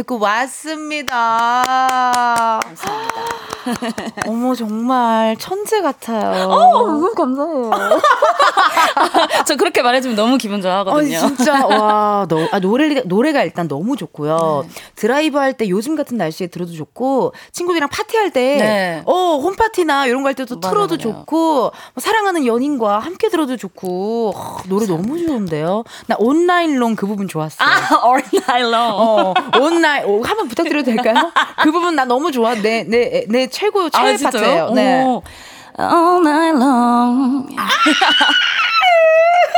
듣고 0.00 0.18
왔습니다. 0.18 1.12
감사합니다. 2.64 3.20
어머, 4.26 4.54
정말 4.54 5.36
천재 5.36 5.82
같아요. 5.82 6.48
너무 6.48 7.12
감사해요. 7.14 7.70
저 9.46 9.56
그렇게 9.56 9.82
말해주면 9.82 10.16
너무 10.16 10.38
기분 10.38 10.60
좋아하거든요. 10.62 10.98
아니, 10.98 11.18
진짜 11.18 11.64
와, 11.66 12.26
너, 12.28 12.48
아, 12.52 12.60
노래 12.60 13.02
노래가 13.04 13.42
일단 13.44 13.68
너무 13.68 13.96
좋고요. 13.96 14.64
드라이브 14.96 15.38
할 15.38 15.50
때 15.54 15.68
요즘 15.68 15.96
같은 15.96 16.16
날씨에 16.16 16.46
들어도 16.46 16.72
좋고 16.72 17.32
친구들이랑 17.52 17.88
파티할 17.90 18.30
때 18.30 18.56
네. 18.56 19.02
어, 19.04 19.38
홈파티나 19.42 20.06
이런 20.06 20.22
거 20.22 20.28
할 20.30 20.34
때도 20.34 20.56
맞아, 20.56 20.68
틀어도 20.70 20.96
맞아요. 20.96 20.98
좋고 21.18 21.54
뭐 21.60 21.72
사랑하는 21.98 22.46
연인과 22.46 23.00
함께 23.00 23.28
들어도 23.28 23.56
좋고 23.56 24.32
어, 24.36 24.56
노래 24.68 24.86
너무 24.86 25.18
좋은데요. 25.18 25.82
나 26.06 26.16
온라인롱 26.18 26.94
그 26.96 27.06
부분 27.06 27.26
좋았어요. 27.26 27.68
아, 27.68 28.06
all 28.06 28.22
night 28.32 28.62
long. 28.62 28.94
어, 28.96 29.34
온라인 29.60 30.04
어, 30.04 30.20
한번 30.24 30.48
부탁드려도 30.48 30.84
될까요? 30.92 31.32
그 31.62 31.72
부분 31.72 31.96
나 31.96 32.04
너무 32.04 32.30
좋아. 32.32 32.54
내 32.54 32.84
내 32.84 33.24
내 33.28 33.46
최고 33.48 33.90
최애 33.90 34.14
아? 34.14 34.16
파트예요. 34.22 34.70
네. 34.70 35.02
오. 35.04 35.22
All 35.78 36.20
night 36.20 36.56
long. 36.58 37.46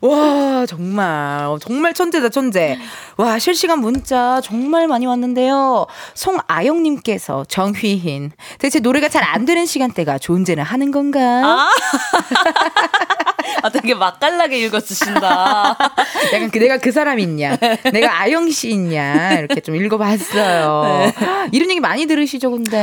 와, 0.00 0.66
정말. 0.66 1.44
어, 1.46 1.58
정말 1.60 1.94
천재다, 1.94 2.30
천재. 2.30 2.78
와, 3.16 3.38
실시간 3.38 3.80
문자 3.80 4.40
정말 4.42 4.88
많이 4.88 5.06
왔는데요. 5.06 5.86
송아영님께서 6.14 7.44
정휘인. 7.48 8.32
대체 8.58 8.80
노래가 8.80 9.08
잘 9.08 9.28
안 9.28 9.44
되는 9.44 9.66
시간대가 9.66 10.18
존재는 10.18 10.64
하는 10.64 10.90
건가? 10.90 11.20
아, 11.20 11.70
아 13.62 13.68
되게 13.70 13.94
맛깔나게 13.94 14.58
읽어주신다. 14.66 15.76
약간 16.32 16.50
그 16.50 16.58
내가 16.58 16.78
그 16.78 16.92
사람 16.92 17.18
있냐, 17.18 17.56
내가 17.92 18.20
아영 18.20 18.50
씨 18.50 18.70
있냐 18.70 19.34
이렇게 19.34 19.60
좀 19.60 19.76
읽어봤어요. 19.76 21.12
이런 21.52 21.70
얘기 21.70 21.80
많이 21.80 22.06
들으시죠, 22.06 22.50
근데. 22.50 22.78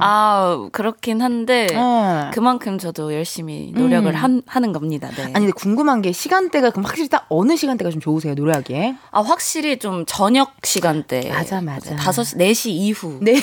아 0.00 0.68
그렇긴 0.72 1.20
한데 1.22 1.68
어. 1.74 2.30
그만큼 2.32 2.78
저도 2.78 3.14
열심히 3.14 3.72
노력을 3.74 4.10
음. 4.10 4.14
한, 4.14 4.42
하는 4.46 4.72
겁니다. 4.72 5.10
네. 5.16 5.24
아니 5.24 5.32
근데 5.32 5.52
궁금한 5.52 6.02
게 6.02 6.12
시간 6.12 6.50
대가 6.54 6.70
그럼 6.70 6.84
확실히 6.84 7.08
딱 7.08 7.26
어느 7.28 7.56
시간대가 7.56 7.90
좀 7.90 8.00
좋으세요 8.00 8.34
노래하기에? 8.34 8.94
아 9.10 9.20
확실히 9.20 9.78
좀 9.78 10.04
저녁 10.06 10.52
시간대 10.62 11.28
맞아, 11.28 11.60
맞아. 11.60 11.96
다섯 11.96 12.22
시 12.22 12.36
4시 12.36 12.68
이후 12.70 13.18
네, 13.22 13.34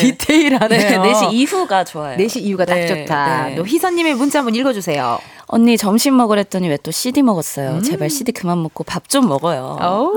디테일하네요. 0.00 1.02
네, 1.02 1.12
4시 1.12 1.32
이후가 1.32 1.84
좋아요. 1.84 2.16
4시 2.16 2.40
이후가 2.42 2.64
딱 2.64 2.74
네, 2.74 2.86
좋다. 2.86 3.44
네. 3.48 3.54
또 3.56 3.66
희선님의 3.66 4.14
문자 4.14 4.38
한번 4.38 4.54
읽어주세요. 4.54 5.18
언니 5.52 5.76
점심 5.76 6.16
먹으랬더니 6.16 6.68
왜 6.68 6.78
또 6.82 6.90
CD 6.90 7.22
먹었어요? 7.22 7.80
제발 7.82 8.08
CD 8.10 8.32
그만 8.32 8.60
먹고 8.62 8.84
밥 8.84 9.02
좀 9.08 9.28
먹어요. 9.28 9.76
오, 9.82 10.14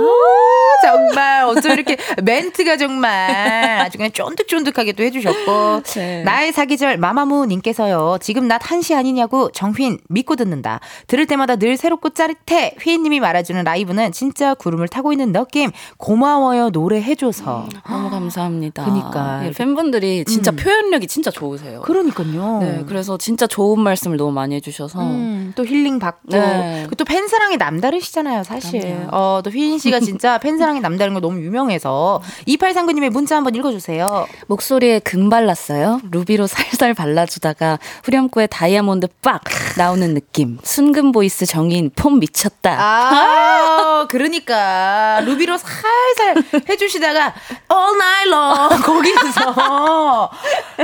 정말 0.81 1.43
어쩜 1.45 1.71
이렇게 1.73 1.97
멘트가 2.23 2.77
정말 2.77 3.79
아주 3.81 3.97
그냥 3.97 4.11
쫀득쫀득하게 4.13 4.93
또 4.93 5.03
해주셨고 5.03 5.81
네. 5.83 6.23
나의 6.23 6.53
사기절 6.53 6.97
마마무 6.97 7.45
님께서요 7.47 8.17
지금 8.21 8.47
낮 8.47 8.61
1시 8.61 8.95
아니냐고 8.95 9.51
정휘인 9.51 9.99
믿고 10.09 10.35
듣는다 10.37 10.79
들을 11.07 11.25
때마다 11.25 11.55
늘 11.57 11.75
새롭고 11.77 12.11
짜릿해 12.11 12.75
휘인 12.81 13.03
님이 13.03 13.19
말해주는 13.19 13.63
라이브는 13.63 14.11
진짜 14.13 14.53
구름을 14.53 14.87
타고 14.87 15.11
있는 15.11 15.31
느낌 15.33 15.71
고마워요 15.97 16.69
노래 16.69 17.01
해줘서 17.01 17.67
너무 17.89 18.09
감사합니다. 18.09 18.85
그니까. 18.85 19.41
예, 19.45 19.51
팬분들이 19.51 20.23
진짜 20.25 20.51
음. 20.51 20.55
표현력이 20.55 21.07
진짜 21.07 21.31
좋으세요. 21.31 21.81
그러니까요 21.81 22.59
네, 22.61 22.83
그래서 22.87 23.17
진짜 23.17 23.45
좋은 23.47 23.79
말씀을 23.81 24.15
너무 24.17 24.31
많이 24.31 24.55
해주셔서 24.55 24.99
음, 25.25 25.53
또 25.55 25.65
힐링 25.65 25.99
받고 25.99 26.29
네. 26.29 26.85
그또 26.89 27.03
팬사랑이 27.05 27.57
남다르시잖아요 27.57 28.43
사실 28.43 28.81
그럼요. 28.81 29.07
어, 29.11 29.41
또 29.43 29.49
휘인 29.49 29.79
씨가 29.79 29.99
진짜 29.99 30.37
팬사랑이 30.39 30.79
남다른 30.79 31.13
거 31.13 31.19
너무 31.19 31.41
유명해서 31.41 32.21
2839님의 32.47 33.09
문자 33.09 33.35
한번 33.35 33.55
읽어주세요 33.55 34.27
목소리에 34.47 34.99
금 34.99 35.29
발랐어요. 35.29 36.01
루비로 36.11 36.47
살살 36.47 36.93
발라주다가 36.93 37.79
후렴구에 38.03 38.47
다이아몬드 38.47 39.07
빡 39.21 39.41
나오는 39.77 40.13
느낌. 40.13 40.57
순금 40.63 41.11
보이스 41.11 41.45
정인 41.45 41.91
폼 41.95 42.19
미쳤다. 42.19 42.77
아, 42.79 44.05
그러니까 44.09 45.21
루비로 45.25 45.57
살살 45.57 46.63
해주시다가 46.69 47.33
all 47.71 47.95
night 47.95 48.29
long 48.29 48.81
거기서 48.83 50.29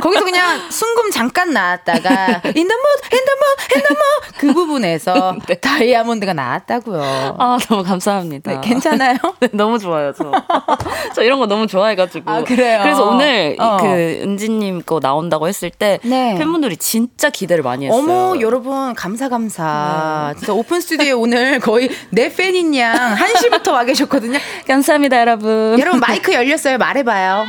거기서 0.01 0.23
그냥 0.23 0.69
순금 0.69 1.11
잠깐 1.11 1.51
나왔다가 1.51 2.09
in 2.43 2.67
the 2.67 2.77
mood, 2.77 3.01
in 3.11 3.23
the 3.25 3.35
mood, 3.41 3.57
in 3.75 3.81
the 3.83 3.95
mood 3.95 4.20
그 4.37 4.53
부분에서 4.53 5.35
다이아몬드가 5.61 6.33
나왔다고요. 6.33 7.35
아, 7.39 7.57
너무 7.67 7.83
감사합니다. 7.83 8.51
네, 8.51 8.61
괜찮아요? 8.61 9.17
네, 9.39 9.49
너무 9.51 9.79
좋아요, 9.79 10.13
저. 10.13 10.31
저 11.15 11.23
이런 11.23 11.39
거 11.39 11.45
너무 11.45 11.67
좋아해가지고. 11.67 12.29
아, 12.29 12.43
그래요? 12.43 12.79
그래서 12.81 13.05
오늘 13.07 13.55
어. 13.59 13.77
그 13.77 13.85
은지님 13.87 14.83
거 14.83 14.99
나온다고 14.99 15.47
했을 15.47 15.69
때 15.69 15.99
네. 16.03 16.35
팬분들이 16.37 16.77
진짜 16.77 17.29
기대를 17.29 17.63
많이 17.63 17.85
했어요. 17.85 18.01
어머 18.01 18.39
여러분 18.39 18.93
감사 18.93 19.29
감사. 19.29 20.33
진짜 20.37 20.53
오픈 20.53 20.81
스튜디오에 20.81 21.11
오늘 21.11 21.59
거의 21.59 21.89
내 22.09 22.33
팬인 22.33 22.75
양 22.75 23.15
1시부터 23.15 23.71
와 23.73 23.83
계셨거든요. 23.83 24.39
감사합니다, 24.67 25.19
여러분. 25.19 25.77
여러분 25.79 25.99
마이크 25.99 26.33
열렸어요. 26.33 26.77
말해봐요. 26.77 27.45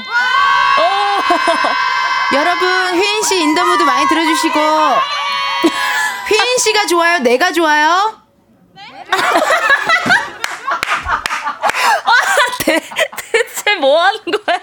여러분 2.34 2.68
휘인 2.94 3.22
씨 3.22 3.40
In 3.42 3.51
the 3.51 3.64
Mood 3.64 3.82
많이 3.82 4.08
들어주시고 4.08 4.58
휘인 6.32 6.58
씨가 6.58 6.86
좋아요. 6.86 7.18
내가 7.18 7.52
좋아요. 7.52 8.20
대체 13.32 13.74
뭐 13.76 14.00
하는 14.00 14.20
거야? 14.24 14.58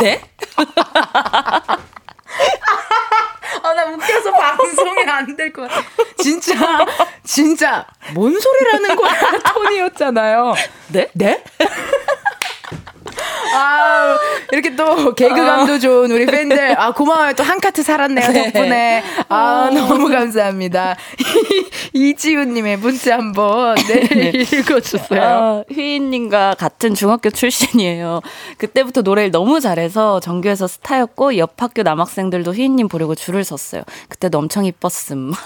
네? 0.00 0.22
아 3.62 3.72
나 3.74 3.84
웃겨서 3.86 4.30
방송이 4.32 5.02
안 5.08 5.36
될 5.36 5.50
것 5.52 5.68
같아. 5.68 5.82
진짜 6.18 6.54
진짜 7.24 7.86
뭔 8.12 8.38
소리라는 8.38 8.94
거야 8.96 9.12
톤이었잖아요. 9.54 10.54
네? 10.88 11.08
네? 11.14 11.42
아 13.54 14.18
이렇게 14.52 14.74
또 14.76 15.14
개그감도 15.14 15.78
좋은 15.78 16.10
우리 16.10 16.26
팬들. 16.26 16.78
아 16.80 16.92
고마워요. 16.92 17.32
또 17.34 17.44
한 17.44 17.60
카트 17.60 17.82
살았네요 17.82 18.32
덕분에. 18.32 19.02
아 19.28 19.70
너무 19.72 20.08
감사합니다. 20.08 20.96
이지훈님의 21.92 22.78
문자 22.78 23.14
한번 23.18 23.74
네, 23.86 24.30
읽어주세요. 24.34 25.22
아, 25.22 25.64
휘인님과 25.70 26.56
같은 26.58 26.94
중학교 26.94 27.30
출신이에요. 27.30 28.20
그때부터 28.58 29.02
노래를 29.02 29.30
너무 29.30 29.60
잘해서 29.60 30.20
정규에서 30.20 30.66
스타였고 30.66 31.36
옆 31.38 31.54
학교 31.62 31.82
남학생들도 31.82 32.52
휘인님 32.52 32.88
보려고 32.88 33.14
줄을 33.14 33.44
섰어요. 33.44 33.82
그때도 34.08 34.38
엄청 34.38 34.64
이뻤음. 34.64 35.32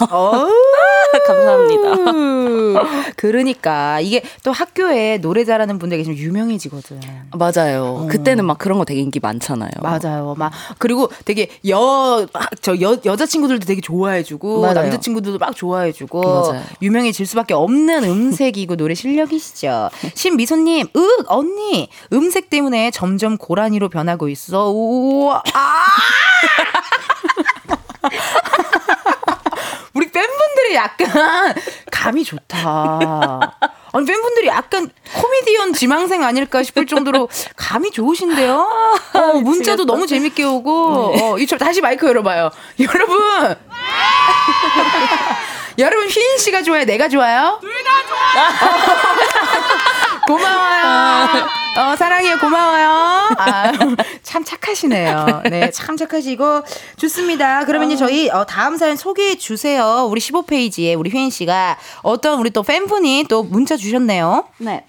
어우. 1.14 1.22
감사합니다. 1.26 3.12
그러니까 3.16 4.00
이게 4.00 4.22
또 4.44 4.52
학교에 4.52 5.18
노래 5.18 5.44
잘하는 5.44 5.78
분들이 5.78 6.04
좀 6.04 6.14
유명해지거든. 6.14 7.00
맞아요. 7.32 8.06
그때는 8.10 8.44
막 8.44 8.58
그런 8.58 8.78
거 8.78 8.84
되게 8.84 9.00
인기 9.00 9.20
많잖아요. 9.20 9.70
맞아요. 9.82 10.34
막 10.36 10.52
그리고 10.78 11.10
되게 11.24 11.48
여 11.68 12.26
저 12.62 12.80
여 12.80 12.96
여자 13.04 13.26
친구들도 13.26 13.66
되게 13.66 13.80
좋아해주고. 13.80 14.60
남자 14.74 14.98
친구들도 15.00 15.38
막 15.38 15.54
좋아해주고 15.56 16.20
맞아요. 16.22 16.62
유명해질 16.82 17.26
수밖에 17.26 17.54
없는 17.54 18.04
음색이고 18.04 18.76
노래 18.76 18.94
실력이시죠. 18.94 19.90
신미소님, 20.14 20.88
윽 20.94 21.24
언니 21.28 21.88
음색 22.12 22.50
때문에 22.50 22.90
점점 22.90 23.36
고라니로 23.38 23.88
변하고 23.88 24.28
있어. 24.28 24.70
우와. 24.70 25.42
아! 25.54 25.74
팬분들이 30.68 30.74
약간 30.74 31.54
감이 31.90 32.24
좋다. 32.24 33.56
아니 33.92 34.04
팬분들이 34.06 34.48
약간 34.48 34.90
코미디언 35.14 35.72
지망생 35.72 36.22
아닐까 36.22 36.62
싶을 36.62 36.86
정도로 36.86 37.28
감이 37.56 37.90
좋으신데요. 37.90 38.54
어, 39.14 39.32
문자도 39.40 39.84
너무 39.86 40.06
재밌게 40.06 40.44
오고 40.44 41.14
어, 41.20 41.38
이철 41.38 41.58
다시 41.58 41.80
마이크 41.80 42.06
열어봐요. 42.06 42.50
여러분. 42.80 43.18
여러분 45.78 46.08
휘인 46.08 46.38
씨가 46.38 46.62
좋아요? 46.62 46.84
내가 46.84 47.08
좋아요? 47.08 47.58
둘 47.60 47.70
다 47.84 47.90
좋아요. 48.08 48.48
고마워요. 50.28 51.48
어, 51.78 51.96
사랑해요. 51.96 52.38
고마워요. 52.38 52.88
아, 53.38 53.72
참 54.22 54.44
착하시네요. 54.44 55.42
네, 55.48 55.70
참 55.70 55.96
착하시고 55.96 56.62
좋습니다. 56.96 57.64
그러면 57.64 57.90
이제 57.90 57.96
저희 57.96 58.28
어, 58.28 58.44
다음 58.44 58.76
사연 58.76 58.96
소개해 58.96 59.38
주세요. 59.38 60.06
우리 60.10 60.20
15페이지에 60.20 60.98
우리 60.98 61.08
휘인 61.08 61.30
씨가 61.30 61.78
어떤 62.02 62.40
우리 62.40 62.50
또 62.50 62.62
팬분이 62.62 63.24
또 63.28 63.42
문자 63.42 63.76
주셨네요. 63.76 64.44
네. 64.58 64.84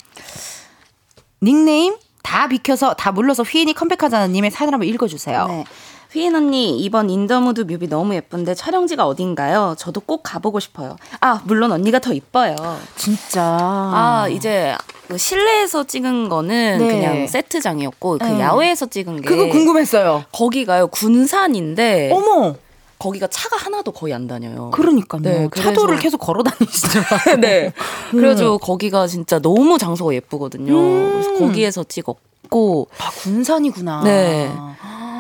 닉네임 1.42 1.96
다 2.22 2.48
비켜서 2.48 2.94
다 2.94 3.12
물러서 3.14 3.44
휘인이 3.44 3.74
컴백하자님의 3.74 4.52
사연 4.52 4.74
한번 4.74 4.90
읽어 4.90 5.08
주세요. 5.08 5.48
네. 5.48 5.64
휘인 6.12 6.36
언니 6.36 6.80
이번 6.80 7.10
In 7.12 7.23
the 7.23 7.40
Mood 7.40 7.62
뮤비 7.62 7.88
너무 7.88 8.16
예쁜데 8.16 8.56
촬영지가 8.56 9.06
어딘가요? 9.06 9.76
저도 9.78 10.00
꼭 10.02 10.22
가보고 10.24 10.60
싶어요. 10.60 10.96
아 11.22 11.40
물론 11.44 11.72
언니가 11.72 12.00
더 12.00 12.14
이뻐요. 12.14 12.56
진짜. 12.96 13.44
아 13.44 14.28
이제 14.32 14.76
그 15.08 15.20
실내에서 15.20 15.84
찍은 15.84 16.30
거는 16.30 16.78
네. 16.80 16.88
그냥 16.88 17.28
세트장이었고 17.28 18.18
그 18.18 18.24
네. 18.24 18.40
야외에서 18.40 18.88
찍은 18.88 19.22
게 19.22 19.28
그거 19.28 19.48
궁금했어요. 19.50 20.24
거기가요 20.32 20.88
군산인데 20.88 22.10
어머, 22.12 22.56
거기가 22.98 23.28
차가 23.28 23.58
하나도 23.58 23.92
거의 23.92 24.12
안 24.16 24.28
다녀요. 24.28 24.72
그러니까요. 24.72 25.22
네, 25.22 25.48
그래서- 25.52 25.70
차도를 25.70 26.00
계속 26.00 26.18
걸어 26.18 26.42
다니시잖아요. 26.42 27.38
네. 27.40 27.72
그래가지고 28.10 28.58
거기가 28.58 29.06
진짜 29.06 29.38
너무 29.38 29.78
장소가 29.78 30.16
예쁘거든요. 30.16 30.74
음. 30.74 31.12
그래서 31.22 31.34
거기에서 31.46 31.84
찍었고 31.84 32.88
아, 32.98 33.12
군산이구나. 33.12 34.02
네. 34.04 34.52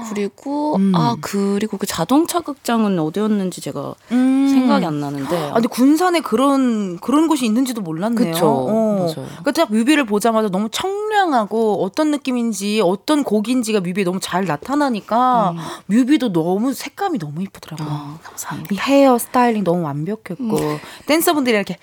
그리고 0.09 0.75
음. 0.77 0.93
아 0.95 1.15
그리고 1.21 1.77
그 1.77 1.85
자동차 1.85 2.39
극장은 2.39 2.99
어디였는지 2.99 3.61
제가 3.61 3.95
음. 4.11 4.47
생각이 4.49 4.85
안 4.85 4.99
나는데. 4.99 5.49
아, 5.49 5.53
근데 5.53 5.67
군산에 5.67 6.21
그런 6.21 6.97
그런 6.99 7.27
곳이 7.27 7.45
있는지도 7.45 7.81
몰랐네요. 7.81 8.31
그쵸. 8.31 8.47
어. 8.47 8.95
맞아요. 8.99 9.27
그러니까 9.39 9.51
딱 9.51 9.71
뮤비를 9.71 10.05
보자마자 10.05 10.49
너무 10.49 10.69
청량하고 10.71 11.83
어떤 11.83 12.11
느낌인지 12.11 12.81
어떤 12.83 13.23
곡인지가 13.23 13.79
뮤비에 13.81 14.03
너무 14.03 14.19
잘 14.21 14.45
나타나니까 14.45 15.55
뮤비도 15.87 16.31
너무 16.31 16.73
색감이 16.73 17.19
너무 17.19 17.41
이쁘더라고요. 17.43 17.87
음. 17.87 17.91
아, 17.91 18.17
감사합니다. 18.23 18.73
이 18.73 18.77
헤어 18.77 19.17
스타일링 19.17 19.63
너무 19.63 19.83
완벽했고 19.83 20.57
댄서분들이 21.05 21.55
이렇게 21.55 21.77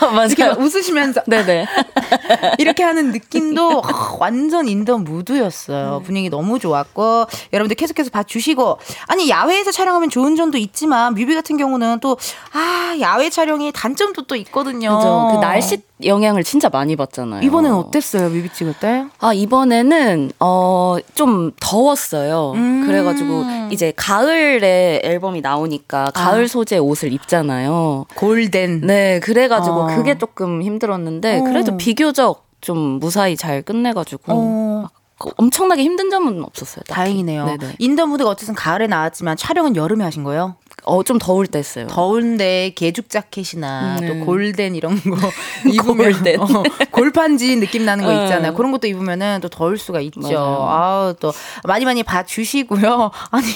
막 0.00 0.58
웃으시면서 0.58 1.22
네네. 1.28 1.66
이렇게 2.58 2.82
하는 2.82 3.12
느낌도 3.12 3.82
아, 3.84 4.16
완전 4.20 4.68
인던 4.68 5.04
무드였어요. 5.04 6.02
분위기 6.04 6.30
너무 6.30 6.58
좋았고 6.58 7.26
여러분들 7.52 7.76
계속해서 7.76 8.10
봐주시고 8.10 8.78
아니 9.08 9.28
야외에서 9.28 9.70
촬영하면 9.70 10.10
좋은 10.10 10.36
점도 10.36 10.58
있지만 10.58 11.14
뮤비 11.14 11.34
같은 11.34 11.56
경우는 11.56 12.00
또 12.00 12.16
아 12.52 12.94
야외 13.00 13.30
촬영이 13.30 13.72
단점도 13.72 14.22
또 14.26 14.36
있거든요. 14.36 14.96
그죠. 14.96 15.28
그 15.32 15.40
날씨 15.40 15.82
영향을 16.04 16.44
진짜 16.44 16.68
많이 16.68 16.96
받잖아요. 16.96 17.42
이번엔 17.42 17.72
어땠어요 17.72 18.28
뮤비 18.28 18.52
찍을 18.52 18.74
때? 18.80 19.06
아, 19.18 19.32
이번에는, 19.32 20.32
어, 20.40 20.96
좀 21.14 21.50
더웠어요. 21.60 22.52
음. 22.54 22.84
그래가지고, 22.86 23.44
이제 23.70 23.92
가을에 23.96 25.00
앨범이 25.02 25.40
나오니까 25.40 26.10
가을 26.14 26.48
소재 26.48 26.78
옷을 26.78 27.12
입잖아요. 27.12 28.06
골덴. 28.16 28.80
네, 28.82 29.20
그래가지고 29.20 29.82
어. 29.82 29.86
그게 29.96 30.18
조금 30.18 30.62
힘들었는데, 30.62 31.40
어. 31.40 31.42
그래도 31.44 31.76
비교적 31.76 32.44
좀 32.60 32.78
무사히 32.78 33.36
잘 33.36 33.62
끝내가지고, 33.62 34.22
어, 34.26 34.88
그 34.92 35.03
엄청나게 35.18 35.82
힘든 35.82 36.10
점은 36.10 36.42
없었어요. 36.44 36.82
딱히. 36.86 36.94
다행이네요. 36.94 37.44
네네. 37.46 37.76
In 37.78 37.89
the 37.89 38.06
Mood가 38.06 38.30
어쨌든 38.30 38.54
가을에 38.54 38.86
나왔지만 38.86 39.36
촬영은 39.36 39.76
여름에 39.76 40.04
하신 40.04 40.24
거예요? 40.24 40.56
어, 40.86 41.02
좀 41.02 41.18
더울 41.18 41.46
때 41.46 41.60
했어요. 41.60 41.86
더운데 41.86 42.72
가죽 42.74 43.08
자켓이나 43.08 43.96
네. 44.00 44.06
또 44.08 44.24
골덴 44.26 44.74
이런 44.74 45.00
거 45.00 45.16
입으면 45.70 45.96
골덴. 45.96 46.40
어, 46.40 46.46
골판지 46.90 47.56
느낌 47.56 47.84
나는 47.86 48.04
거 48.04 48.12
네. 48.12 48.24
있잖아요. 48.24 48.54
그런 48.54 48.70
것도 48.72 48.86
입으면은 48.86 49.38
또 49.40 49.48
더울 49.48 49.78
수가 49.78 50.00
있죠. 50.00 50.36
아우 50.36 51.14
또 51.14 51.32
많이 51.64 51.84
많이 51.84 52.02
봐 52.02 52.22
주시고요. 52.24 53.10
아니 53.30 53.46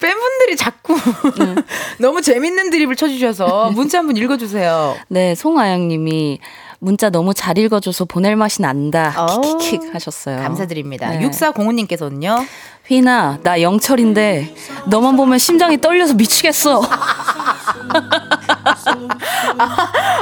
팬분들이 0.00 0.56
자꾸 0.56 0.94
네. 1.38 1.54
너무 1.98 2.22
재밌는 2.22 2.70
드립을 2.70 2.96
쳐주셔서 2.96 3.72
문자 3.72 3.98
한번 3.98 4.16
읽어주세요. 4.16 4.96
네, 5.08 5.34
송아영 5.34 5.88
님이 5.88 6.38
문자 6.82 7.10
너무 7.10 7.32
잘 7.32 7.58
읽어줘서 7.58 8.04
보낼 8.06 8.34
맛이 8.34 8.60
난다. 8.60 9.14
어우, 9.16 9.58
킥킥킥 9.58 9.94
하셨어요. 9.94 10.42
감사드립니다. 10.42 11.10
네. 11.10 11.20
6405님께서는요. 11.28 12.44
휘나, 12.86 13.38
나 13.44 13.62
영철인데 13.62 14.52
너만 14.88 15.16
보면 15.16 15.38
심장이 15.38 15.80
떨려서 15.80 16.14
미치겠어. 16.14 16.82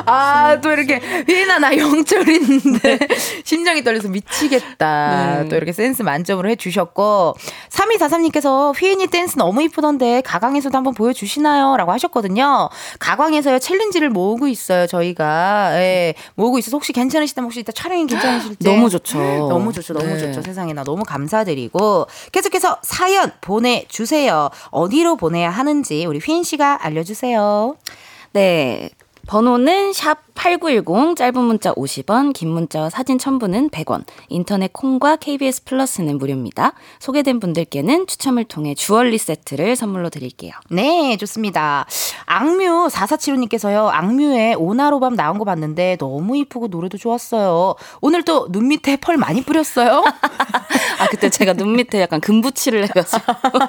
아, 0.06 0.58
또 0.60 0.70
이렇게, 0.72 0.98
휘나, 1.26 1.58
나 1.58 1.76
영철인데, 1.76 2.98
심장이 3.44 3.82
떨려서 3.84 4.08
미치겠다. 4.08 5.42
네. 5.42 5.48
또 5.48 5.56
이렇게 5.56 5.72
센스 5.72 6.02
만점으로 6.02 6.48
해주셨고, 6.50 7.34
3243님께서 7.70 8.74
휘인이 8.78 9.06
댄스 9.08 9.36
너무 9.36 9.62
이쁘던데, 9.62 10.22
가광에서도 10.22 10.76
한번 10.76 10.94
보여주시나요? 10.94 11.76
라고 11.76 11.92
하셨거든요. 11.92 12.68
가광에서요, 12.98 13.58
챌린지를 13.58 14.10
모으고 14.10 14.48
있어요, 14.48 14.86
저희가. 14.86 15.70
예, 15.74 16.14
모으고 16.34 16.58
있어서 16.58 16.76
혹시 16.76 16.92
괜찮으시다면 16.92 17.46
혹시 17.46 17.60
이따 17.60 17.72
촬영이 17.72 18.06
괜찮으실 18.06 18.56
때. 18.56 18.70
너무 18.70 18.90
좋죠. 18.90 19.18
너무 19.18 19.72
좋죠, 19.72 19.94
너무 19.94 20.06
네. 20.06 20.18
좋죠. 20.18 20.42
세상에 20.42 20.72
나 20.72 20.84
너무 20.84 21.04
감사드리고, 21.04 22.06
계속해서 22.32 22.78
사연 22.82 23.32
보내주세요. 23.40 24.50
어디로 24.70 25.16
보내야 25.16 25.50
하는지 25.50 26.04
우리 26.06 26.18
휘인 26.18 26.42
씨가 26.42 26.78
알려주세요. 26.82 27.76
네. 28.32 28.90
번호는 29.26 29.92
샵 29.92 30.29
8910, 30.40 31.16
짧은 31.16 31.38
문자 31.42 31.74
50원, 31.74 32.32
긴 32.32 32.48
문자와 32.48 32.88
사진 32.88 33.18
첨부는 33.18 33.68
100원, 33.68 34.04
인터넷 34.30 34.72
콩과 34.72 35.16
KBS 35.16 35.64
플러스는 35.64 36.16
무료입니다. 36.16 36.72
소개된 36.98 37.40
분들께는 37.40 38.06
추첨을 38.06 38.44
통해 38.44 38.74
주얼리 38.74 39.18
세트를 39.18 39.76
선물로 39.76 40.08
드릴게요. 40.08 40.52
네, 40.70 41.18
좋습니다. 41.18 41.84
악뮤 42.24 42.88
4475님께서요. 42.88 43.90
악뮤의 43.92 44.54
오나로밤 44.54 45.14
나온 45.14 45.38
거 45.38 45.44
봤는데 45.44 45.98
너무 46.00 46.38
이쁘고 46.38 46.68
노래도 46.68 46.96
좋았어요. 46.96 47.74
오늘 48.00 48.22
또 48.24 48.40
눈 48.50 48.68
밑에 48.68 48.96
펄 48.96 49.18
많이 49.18 49.42
뿌렸어요? 49.42 50.02
아, 50.98 51.06
그때 51.10 51.28
제가 51.28 51.52
눈 51.52 51.76
밑에 51.76 52.00
약간 52.00 52.20
금붙이를 52.20 52.84
해 52.84 52.86
가지고. 52.88 53.22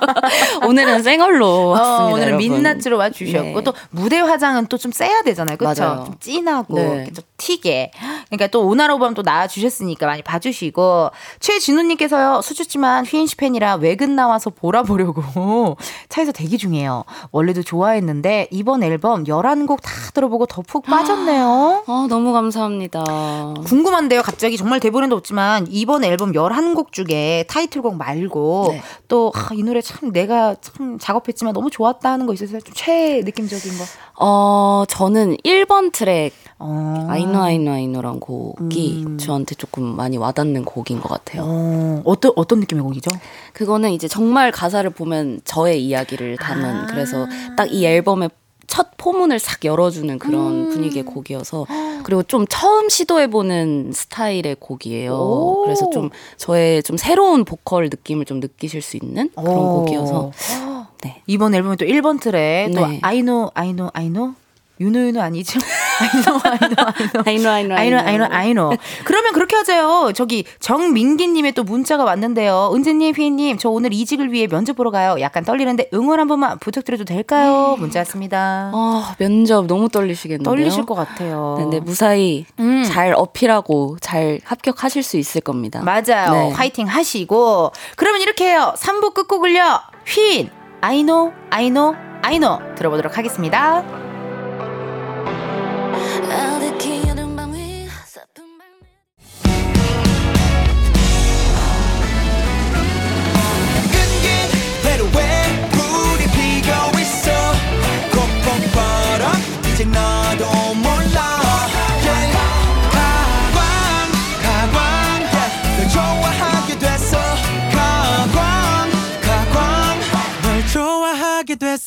오늘은 0.68 1.04
생얼로 1.04 1.68
왔습니다. 1.70 2.04
어, 2.06 2.08
오늘은 2.14 2.28
여러분. 2.34 2.38
민낯으로 2.38 2.98
와 2.98 3.10
주셨고 3.10 3.60
네. 3.60 3.64
또 3.64 3.74
무대 3.90 4.20
화장은 4.20 4.68
또좀 4.68 4.92
세야 4.92 5.22
되잖아요. 5.24 5.58
그렇죠? 5.58 6.04
좀 6.06 6.16
진하 6.20 6.61
고 6.64 6.76
네. 6.76 7.12
좀 7.14 7.24
튀게. 7.38 7.91
그러니까 8.28 8.47
또 8.47 8.66
오나로밤 8.68 9.14
또 9.14 9.24
나와 9.24 9.47
주셨으니까 9.47 10.05
많이 10.05 10.22
봐주시고 10.22 11.09
최진우님께서요. 11.39 12.41
수줍지만 12.41 13.05
휘인 13.05 13.28
씨 13.28 13.36
팬이라 13.36 13.76
외근 13.76 14.16
나와서 14.16 14.49
보라 14.49 14.84
보려고 14.84 15.78
차에서 16.09 16.32
대기 16.32 16.57
중이에요. 16.57 17.03
원래도 17.32 17.62
좋아했는데 17.64 18.47
이번 18.51 18.84
앨범 18.84 19.24
11곡 19.26 19.82
다 19.82 19.91
들어보고 20.14 20.45
더 20.45 20.62
푹 20.62 20.84
빠졌네요. 20.86 21.84
아, 21.88 22.07
너무 22.09 22.32
감사합니다. 22.34 23.03
궁금한데요. 23.66 24.22
갑자기 24.22 24.57
정말 24.57 24.80
대본에도 24.80 25.16
없지만 25.16 25.68
이번 25.70 26.03
앨범 26.03 26.32
11곡 26.34 26.91
중에 26.91 27.45
타이틀곡 27.47 27.95
말고 27.97 28.68
네. 28.72 28.82
또 29.08 29.50
이 29.50 29.64
노래 29.64 29.82
참 29.82 30.12
내가 30.12 30.55
참 30.62 30.97
작업했지만 30.99 31.53
너무 31.53 31.70
좋았다 31.70 32.12
하는 32.12 32.26
거 32.26 32.34
있으세요? 32.34 32.59
좀 32.62 32.72
최애 32.74 33.22
느낌적인 33.26 33.78
거. 33.78 33.84
어, 34.24 34.84
저는 34.88 35.38
1번 35.38 35.92
트랙, 35.92 36.32
어. 36.60 37.08
아이노 37.10 37.40
아이노 37.40 37.72
아이노란 37.72 38.20
곡이 38.20 39.04
음. 39.08 39.18
저한테 39.18 39.56
조금 39.56 39.84
많이 39.84 40.18
와닿는 40.18 40.64
곡인 40.64 41.02
것 41.02 41.10
같아요. 41.10 41.42
어, 41.44 42.02
어떤 42.06 42.32
어떤 42.36 42.60
느낌의 42.60 42.84
곡이죠? 42.84 43.10
그거는 43.54 43.92
이제 43.92 44.08
정말 44.08 44.52
가사를 44.52 44.88
보면 44.92 45.42
저의 45.44 45.84
이야기를 45.84 46.38
담은 46.38 46.86
그래서 46.88 47.26
딱 47.58 47.72
이 47.72 47.86
앨범의 47.86 48.30
첫 48.68 48.92
포문을 48.98 49.40
싹 49.40 49.66
열어주는 49.66 50.18
그런 50.20 50.70
분위기의 50.70 51.04
곡이어서 51.04 51.66
그리고 52.04 52.24
좀 52.24 52.46
처음 52.48 52.90
시도해보는 52.90 53.92
스타일의 53.94 54.58
곡이에요. 54.60 55.14
오. 55.14 55.62
그래서 55.64 55.90
좀 55.90 56.10
저의 56.38 56.82
좀 56.84 56.96
새로운 56.98 57.44
보컬 57.44 57.86
느낌을 57.86 58.26
좀 58.26 58.40
느끼실 58.40 58.82
수 58.82 58.98
있는 58.98 59.30
그런 59.36 59.58
오. 59.58 59.80
곡이어서 59.86 60.32
네. 61.02 61.22
이번 61.28 61.54
앨범에 61.56 61.76
또 61.76 61.86
1번 61.86 62.20
틀에 62.20 62.68
네. 62.70 62.74
또 62.74 62.86
I 63.02 63.22
know 63.22 63.52
I 63.54 63.74
know 63.74 63.89
I 63.93 64.08
know 64.08 64.34
유노 64.82 64.99
유노 64.99 65.22
아니죠? 65.22 65.60
아이노 66.02 66.39
아이노 67.24 67.45
아이노 67.45 67.76
아이노 67.76 67.97
아이노 67.99 68.26
아이노 68.32 68.72
그러면 69.04 69.34
그렇게 69.34 69.56
하자요. 69.56 70.12
저기 70.16 70.43
정민기님의 70.60 71.52
또 71.52 71.64
문자가 71.64 72.04
왔는데요. 72.04 72.72
은재님, 72.74 73.14
휘님, 73.14 73.58
저 73.60 73.70
오늘 73.70 73.93
이직을 73.93 74.32
위해 74.32 74.47
면접 74.47 74.76
보러 74.76 74.89
가요. 74.89 75.18
약간 75.20 75.45
떨리는데 75.45 75.89
응원 75.93 76.20
한 76.20 76.28
번만 76.28 76.58
부탁드려도 76.58 77.06
될까요? 77.06 77.76
네. 77.76 77.80
문자 77.80 77.99
왔습니다. 77.99 78.72
어, 78.74 79.04
아, 79.06 79.16
면접 79.20 79.68
너무 79.68 79.88
떨리시겠는데요? 79.88 80.49
떨리실 80.49 80.86
것 80.88 80.95
같아요. 80.95 81.56
근데 81.60 81.80
무사히 81.80 82.45
음. 82.60 82.84
잘 82.84 83.14
어필하고 83.16 83.97
잘 84.02 84.39
합격하실 84.43 85.04
수 85.04 85.18
있을 85.18 85.41
겁니다. 85.41 85.84
맞아요. 85.84 86.32
네. 86.32 86.52
화이팅 86.54 86.88
하시고 86.88 87.72
그러면 87.95 88.22
이렇게 88.22 88.49
해요. 88.49 88.74
3부 88.78 89.14
끝곡을요. 89.14 89.80
휘인 90.08 90.49
아이노, 90.82 91.32
아이노, 91.52 91.96
아이노 92.24 92.76
들어보도록 92.76 93.18
하겠습니다. 93.18 94.01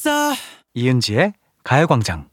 됐어 0.04 0.34
이은지의 0.74 1.32
가요광장 1.64 2.28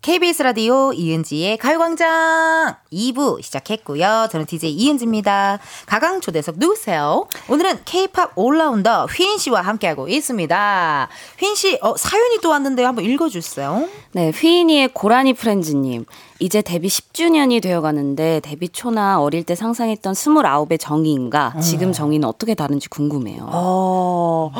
KBS 0.00 0.42
라디오 0.42 0.92
이은지의 0.92 1.56
가요광장 1.56 2.76
2부 2.92 3.42
시작했고요. 3.42 4.28
저는 4.30 4.44
DJ 4.44 4.70
이은지입니다. 4.72 5.58
가강 5.86 6.20
초대석 6.20 6.58
누구세요? 6.58 7.26
오늘은 7.48 7.78
K-팝 7.86 8.32
올라운더 8.36 9.06
휘인 9.06 9.38
씨와 9.38 9.62
함께하고 9.62 10.08
있습니다. 10.08 11.08
휘인 11.38 11.54
씨, 11.54 11.78
어, 11.80 11.96
사연이 11.96 12.38
또 12.42 12.50
왔는데요. 12.50 12.86
한번 12.86 13.06
읽어주세요. 13.06 13.88
네, 14.12 14.30
휘인이의 14.30 14.88
고라니 14.92 15.32
프렌즈님. 15.32 16.04
이제 16.38 16.60
데뷔 16.60 16.88
10주년이 16.88 17.62
되어가는데 17.62 18.40
데뷔 18.40 18.68
초나 18.68 19.22
어릴 19.22 19.44
때 19.44 19.54
상상했던 19.54 20.12
29의 20.12 20.78
정의인가 20.78 21.54
지금 21.62 21.92
정의는 21.92 22.28
어떻게 22.28 22.54
다른지 22.54 22.90
궁금해요. 22.90 23.48
어, 23.50 24.50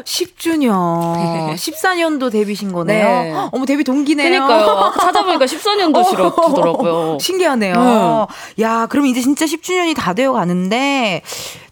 10주년. 0.00 1.54
14년도 1.54 2.32
데뷔신 2.32 2.72
거네요. 2.72 3.06
네. 3.06 3.34
어머, 3.52 3.66
데뷔 3.66 3.84
동기네요. 3.84 4.28
그러니까요. 4.28 4.92
찾아보니까 4.98 5.44
14년도시더라고요. 5.44 7.20
신기하네요. 7.20 8.26
야, 8.60 8.86
그럼 8.86 9.06
이제 9.06 9.20
진짜 9.20 9.44
10주년이 9.44 9.94
다 9.94 10.14
되어 10.14 10.32
가는데 10.32 11.22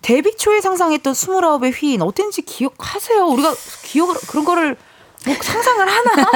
데뷔 0.02 0.36
초에 0.36 0.60
상상했던 0.60 1.12
29의 1.12 1.72
휘인 1.74 2.02
어땠는지 2.02 2.42
기억하세요? 2.42 3.24
우리가 3.26 3.54
기억을 3.84 4.14
그런 4.28 4.44
거를 4.44 4.76
뭐 5.26 5.34
상상을 5.38 5.86
하나? 5.86 6.30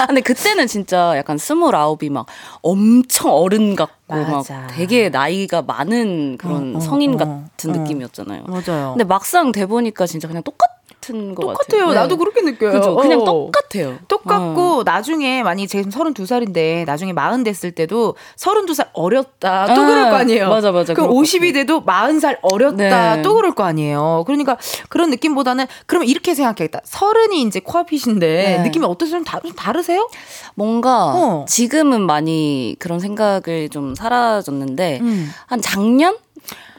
근데 0.06 0.22
그때는 0.22 0.66
진짜 0.66 1.14
약간 1.18 1.36
스물아홉이 1.36 2.08
막 2.08 2.26
엄청 2.62 3.30
어른 3.30 3.76
같고 3.76 4.14
맞아. 4.14 4.54
막 4.54 4.66
되게 4.68 5.10
나이가 5.10 5.60
많은 5.60 6.38
그런 6.38 6.76
어, 6.76 6.78
어, 6.78 6.80
성인 6.80 7.14
어, 7.14 7.18
같은 7.18 7.70
어. 7.70 7.78
느낌이었잖아요. 7.78 8.44
맞아요. 8.44 8.92
근데 8.92 9.04
막상 9.04 9.52
돼 9.52 9.66
보니까 9.66 10.06
진짜 10.06 10.28
그냥 10.28 10.42
똑같 10.42 10.73
은것 11.12 11.42
똑같아요. 11.42 11.56
같아요. 11.56 11.88
네. 11.88 11.94
나도 11.94 12.16
그렇게 12.16 12.40
느껴요. 12.42 12.72
그죠? 12.72 12.96
그냥 12.96 13.20
어. 13.20 13.24
똑같아요. 13.24 13.98
똑같고 14.08 14.82
나중에 14.84 15.42
만약에 15.42 15.66
지금 15.66 15.90
32살인데 15.90 16.84
나중에 16.86 17.12
40 17.12 17.44
됐을 17.44 17.72
때도 17.72 18.14
32살 18.36 18.88
어렸다 18.92 19.66
또 19.66 19.72
아, 19.72 19.86
그럴 19.86 20.10
거 20.10 20.16
아니에요. 20.16 20.48
맞아, 20.48 20.72
맞아. 20.72 20.94
그럼 20.94 21.08
그럴 21.10 21.22
것 21.22 21.28
50이 21.28 21.52
돼도 21.54 21.84
40살 21.84 22.38
어렸다 22.42 23.16
네. 23.16 23.22
또 23.22 23.34
그럴 23.34 23.52
거 23.54 23.64
아니에요. 23.64 24.24
그러니까 24.26 24.56
그런 24.88 25.10
느낌보다는 25.10 25.66
그러면 25.86 26.08
이렇게 26.08 26.34
생각하겠다. 26.34 26.80
서른이 26.84 27.42
이제 27.42 27.60
코앞이신데 27.60 28.26
네. 28.26 28.62
느낌이 28.62 28.84
어떠세요? 28.86 29.18
좀, 29.18 29.24
다, 29.24 29.40
좀 29.40 29.52
다르세요? 29.52 30.08
뭔가 30.54 31.12
어. 31.14 31.44
지금은 31.48 32.02
많이 32.02 32.76
그런 32.78 33.00
생각을 33.00 33.68
좀 33.70 33.94
사라졌는데 33.94 35.00
음. 35.02 35.32
한 35.46 35.60
작년? 35.60 36.16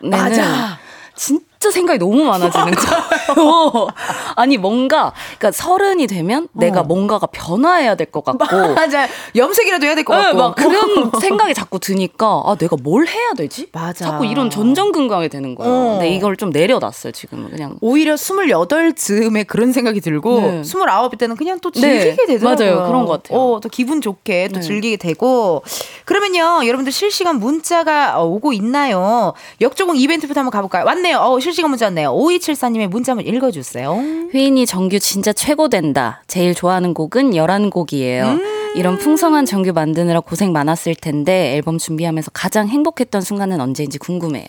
맞아. 0.01 0.77
진짜 1.15 1.43
생각이 1.71 1.99
너무 1.99 2.23
많아지는 2.23 2.71
거예요. 2.75 3.87
아니 4.35 4.57
뭔가 4.57 5.13
그러니까 5.37 5.51
서른이 5.51 6.07
되면 6.07 6.47
내가 6.53 6.83
뭔가가 6.83 7.27
변화해야 7.27 7.95
될 7.95 8.05
것 8.11 8.23
같고 8.23 8.45
맞아. 8.75 9.07
염색이라도 9.35 9.85
해야 9.85 9.95
될것 9.95 10.15
네, 10.15 10.23
같고. 10.25 10.37
막 10.37 10.55
그런 10.55 11.11
생각이 11.19 11.53
자꾸 11.53 11.79
드니까 11.79 12.43
아 12.45 12.55
내가 12.55 12.75
뭘 12.81 13.07
해야 13.07 13.33
되지? 13.33 13.67
맞아. 13.71 14.05
자꾸 14.05 14.25
이런 14.25 14.49
전전긍긍하게 14.49 15.27
되는 15.27 15.55
거예요. 15.55 15.73
어. 15.73 15.89
근데 15.93 16.09
이걸 16.13 16.37
좀 16.37 16.51
내려놨어요 16.51 17.11
지금은 17.11 17.49
그냥. 17.49 17.77
오히려 17.81 18.15
28즈음에 18.15 19.45
그런 19.47 19.71
생각이 19.73 20.01
들고 20.01 20.39
네. 20.41 20.61
29일 20.61 21.17
때는 21.17 21.35
그냥 21.35 21.59
또 21.59 21.71
네, 21.71 21.81
즐기게 21.81 22.25
되더라고요. 22.27 22.65
맞아요. 22.75 22.87
그런 22.87 23.05
것 23.05 23.23
같아요. 23.23 23.39
어, 23.39 23.59
또 23.61 23.69
기분 23.69 24.01
좋게 24.01 24.49
또 24.49 24.55
네. 24.55 24.61
즐기게 24.61 24.97
되고. 24.97 25.63
그러면요, 26.05 26.61
여러분들 26.65 26.91
실시간 26.91 27.39
문자가 27.39 28.19
어, 28.21 28.25
오고 28.25 28.53
있나요? 28.53 29.33
역조공 29.61 29.95
이벤트부터 29.97 30.39
한번 30.41 30.51
가볼까요? 30.51 30.85
왔네요. 30.85 31.17
어, 31.17 31.39
실시간 31.39 31.54
문자 31.63 31.85
왔네요. 31.85 32.13
5274님의 32.13 32.87
문자 32.87 33.13
한번 33.13 33.25
읽어주세요. 33.27 33.93
휘인이 34.31 34.65
정규 34.65 34.99
진짜 34.99 35.33
최고 35.33 35.69
된다. 35.69 36.23
제일 36.27 36.53
좋아하는 36.53 36.93
곡은 36.93 37.31
11곡이에요. 37.31 38.55
이런 38.75 38.97
풍성한 38.97 39.45
정규 39.45 39.71
만드느라 39.71 40.19
고생 40.19 40.51
많았을 40.51 40.95
텐데 40.95 41.53
앨범 41.55 41.77
준비하면서 41.77 42.31
가장 42.33 42.67
행복했던 42.67 43.21
순간은 43.21 43.61
언제인지 43.61 43.97
궁금해요. 43.99 44.45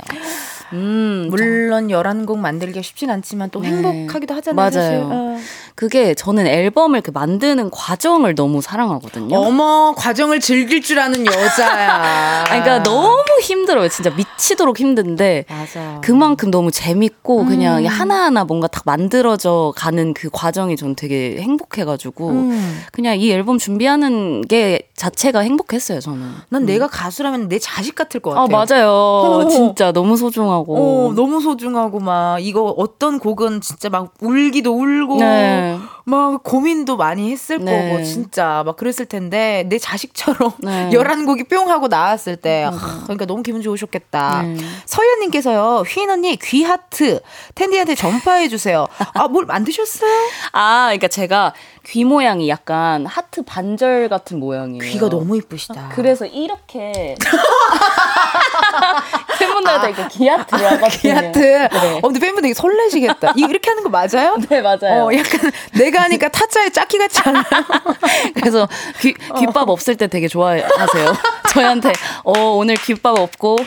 음, 0.73 1.29
물론 1.31 1.89
11곡 1.89 2.39
만들기가 2.39 2.83
쉽진 2.83 3.11
않지만 3.11 3.51
또 3.51 3.61
네. 3.61 3.69
행복하기도 3.69 4.35
하잖아요. 4.35 4.55
맞아요. 4.57 4.71
사실. 4.73 5.01
어. 5.05 5.37
그게 5.75 6.15
저는 6.15 6.47
앨범을 6.47 7.03
그 7.03 7.11
만드는 7.11 7.71
과정을 7.71 8.35
너무 8.35 8.63
사랑하거든요. 8.63 9.37
어머, 9.37 9.93
과정을 9.97 10.41
즐길 10.41 10.81
줄 10.83 10.99
아는 10.99 11.27
여자야. 11.27 12.45
아니, 12.49 12.63
그러니까 12.63 12.83
너무 12.83 13.23
힘들어요. 13.43 13.89
진짜 13.89 14.11
미치도록 14.11 14.81
힘든데 14.81 15.45
맞아. 15.49 16.01
그만큼 16.03 16.51
너무 16.51 16.71
재밌고 16.71 17.45
그냥 17.45 17.85
음. 17.85 17.87
하나하나 17.87 18.45
뭔가 18.45 18.69
딱 18.69 18.83
만들어져 18.87 19.75
가는 19.77 20.15
그 20.15 20.31
과정이 20.33 20.77
전 20.77 20.97
되게 20.97 21.37
행복해가지고 21.41 22.31
음. 22.31 22.83
그냥 22.91 23.21
이 23.21 23.31
앨범 23.31 23.59
준비하는 23.59 24.43
게 24.43 24.89
자체가 24.97 25.41
행복했어요. 25.41 26.01
저는. 26.01 26.27
난 26.49 26.65
내가 26.65 26.87
가수라면 26.87 27.49
내 27.49 27.59
자식 27.59 27.95
같을 27.95 28.21
것 28.21 28.31
같아. 28.31 28.43
아 28.43 28.47
맞아요. 28.47 28.91
어. 28.91 29.49
진짜 29.53 29.93
너무 29.93 30.17
소중하고. 30.17 30.56
어, 30.67 31.13
너무 31.15 31.41
소중하고 31.41 32.01
막 32.01 32.39
이거 32.41 32.65
어떤 32.77 33.19
곡은 33.19 33.61
진짜 33.61 33.89
막 33.89 34.15
울기도 34.21 34.75
울고 34.75 35.19
네. 35.19 35.79
막 36.05 36.43
고민도 36.43 36.97
많이 36.97 37.31
했을 37.31 37.59
네. 37.65 37.91
거고 37.91 38.03
진짜 38.05 38.63
막 38.65 38.77
그랬을 38.77 39.07
텐데 39.07 39.65
내 39.69 39.79
자식처럼 39.79 40.53
네. 40.59 40.91
열한 40.95 41.27
곡이 41.27 41.45
뿅 41.45 41.69
하고 41.71 41.89
나왔을 41.89 42.37
때 42.37 42.65
아, 42.65 43.01
그러니까 43.05 43.27
너무 43.27 43.43
기분 43.43 43.61
좋으셨겠다. 43.63 44.43
네. 44.43 44.57
서현 44.87 45.21
님께서요 45.21 45.83
휘인 45.87 46.11
언니 46.11 46.37
귀 46.37 46.63
하트 46.65 47.21
텐디한테 47.55 47.95
전파해 47.95 48.49
주세요. 48.49 48.87
아 49.15 49.27
뭘 49.29 49.45
만드셨어요? 49.45 50.11
아, 50.53 50.85
그러니까 50.87 51.09
제가 51.09 51.53
귀 51.87 52.05
모양이 52.05 52.49
약간 52.49 53.05
하트 53.07 53.43
반절 53.43 54.09
같은 54.09 54.39
모양이에요. 54.41 54.83
귀가 54.91 55.09
너무 55.09 55.37
이쁘시다. 55.37 55.91
그래서 55.95 56.25
이렇게 56.27 57.17
팬분들한테 59.39 59.89
이렇게 59.91 60.09
귀하트를 60.19 60.67
하거든요. 60.73 60.89
귀 61.01 61.11
하트. 61.11 61.39
네. 61.39 61.69
어 61.99 62.01
근데 62.03 62.21
팬분 62.21 62.43
되게 62.43 62.55
설레시겠다. 62.55 63.33
이거 63.37 63.49
이렇게 63.49 63.71
하는 63.71 63.83
거 63.83 63.89
맞아요? 63.89 64.37
네, 64.49 64.61
맞아요. 64.61 65.07
어 65.07 65.15
약간 65.15 65.51
내가 65.73 66.03
하니까 66.03 66.29
타짜의 66.29 66.71
짝기 66.73 66.99
같지 66.99 67.21
않아요? 67.25 67.45
그래서 68.35 68.69
귀, 69.01 69.15
귓밥 69.15 69.69
없을 69.69 69.97
때 69.97 70.07
되게 70.07 70.29
좋아하세요. 70.29 71.17
저희한테, 71.51 71.93
어, 72.25 72.33
오늘 72.51 72.75
귓밥 72.77 73.19
없고, 73.19 73.59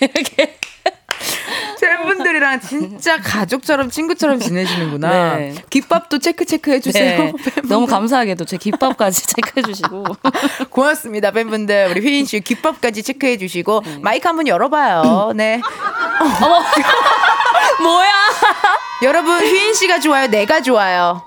이렇게. 0.00 0.56
팬분들이랑 1.80 2.60
진짜 2.60 3.18
가족처럼 3.22 3.90
친구처럼 3.90 4.40
지내시는구나. 4.40 5.36
네. 5.36 5.54
귓밥도 5.70 6.18
체크 6.18 6.44
체크 6.44 6.70
해주세요. 6.72 7.24
네. 7.24 7.32
너무 7.68 7.86
감사하게도 7.86 8.44
제 8.44 8.56
귓밥까지 8.56 9.26
체크해주시고. 9.26 10.04
고맙습니다, 10.70 11.30
팬분들. 11.30 11.88
우리 11.90 12.00
휘인 12.00 12.24
씨 12.26 12.40
귓밥까지 12.40 13.02
체크해주시고 13.02 13.82
마이크 14.02 14.26
한번 14.26 14.46
열어봐요. 14.48 15.32
네. 15.34 15.60
뭐야? 17.82 18.12
여러분 19.02 19.38
휘인 19.40 19.74
씨가 19.74 20.00
좋아요, 20.00 20.28
내가 20.28 20.60
좋아요. 20.60 21.22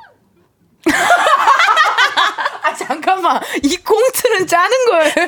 아 2.61 2.73
잠깐만 2.75 3.39
이 3.63 3.77
꽁트는 3.77 4.47
짜는 4.47 4.85
거예요? 4.87 5.27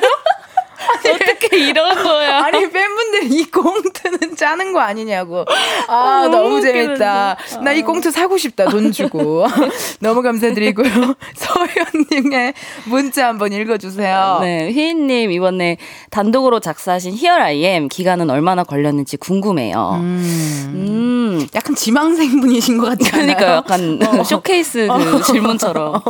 어떻게 1.14 1.58
이런 1.68 2.02
거야? 2.02 2.44
아니 2.44 2.70
팬분들 2.70 3.32
이 3.32 3.44
꽁트는 3.50 4.36
짜는 4.36 4.72
거 4.72 4.80
아니냐고. 4.80 5.44
아 5.88 6.24
어, 6.24 6.28
너무, 6.28 6.48
너무 6.48 6.60
재밌다. 6.62 7.36
나이 7.62 7.82
꽁트 7.82 8.10
사고 8.10 8.36
싶다 8.38 8.66
돈 8.66 8.92
주고. 8.92 9.46
너무 10.00 10.22
감사드리고요. 10.22 11.14
서현님의 11.34 12.54
문자 12.86 13.28
한번 13.28 13.52
읽어주세요. 13.52 14.38
네, 14.42 14.70
휘인님 14.72 15.30
이번에 15.32 15.76
단독으로 16.10 16.60
작사하신 16.60 17.14
Here 17.14 17.42
I 17.42 17.64
Am 17.64 17.88
기간은 17.88 18.30
얼마나 18.30 18.64
걸렸는지 18.64 19.16
궁금해요. 19.16 20.00
음. 20.00 21.46
약간 21.54 21.74
지망생 21.74 22.40
분이신 22.40 22.78
것 22.78 22.90
같지 22.90 23.10
않아요? 23.14 23.36
그러니까 23.36 23.52
약간 23.56 24.24
쇼케이스 24.24 24.88
그 24.88 25.22
질문처럼. 25.22 26.00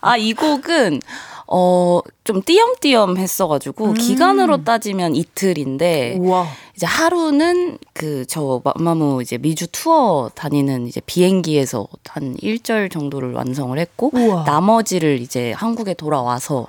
아, 0.00 0.16
이 0.16 0.32
곡은 0.34 1.00
어, 1.46 2.00
좀 2.24 2.40
띄엄띄엄 2.42 3.16
했어가지고, 3.18 3.94
기간으로 3.94 4.64
따지면 4.64 5.14
이틀인데, 5.14 6.16
우와. 6.20 6.46
이제 6.76 6.86
하루는 6.86 7.78
그, 7.92 8.24
저, 8.26 8.60
마마무 8.64 9.22
이제 9.22 9.38
미주 9.38 9.68
투어 9.70 10.30
다니는 10.34 10.86
이제 10.86 11.00
비행기에서 11.04 11.86
한 12.08 12.34
1절 12.36 12.90
정도를 12.90 13.32
완성을 13.34 13.78
했고, 13.78 14.10
우와. 14.14 14.44
나머지를 14.44 15.20
이제 15.20 15.52
한국에 15.52 15.94
돌아와서 15.94 16.66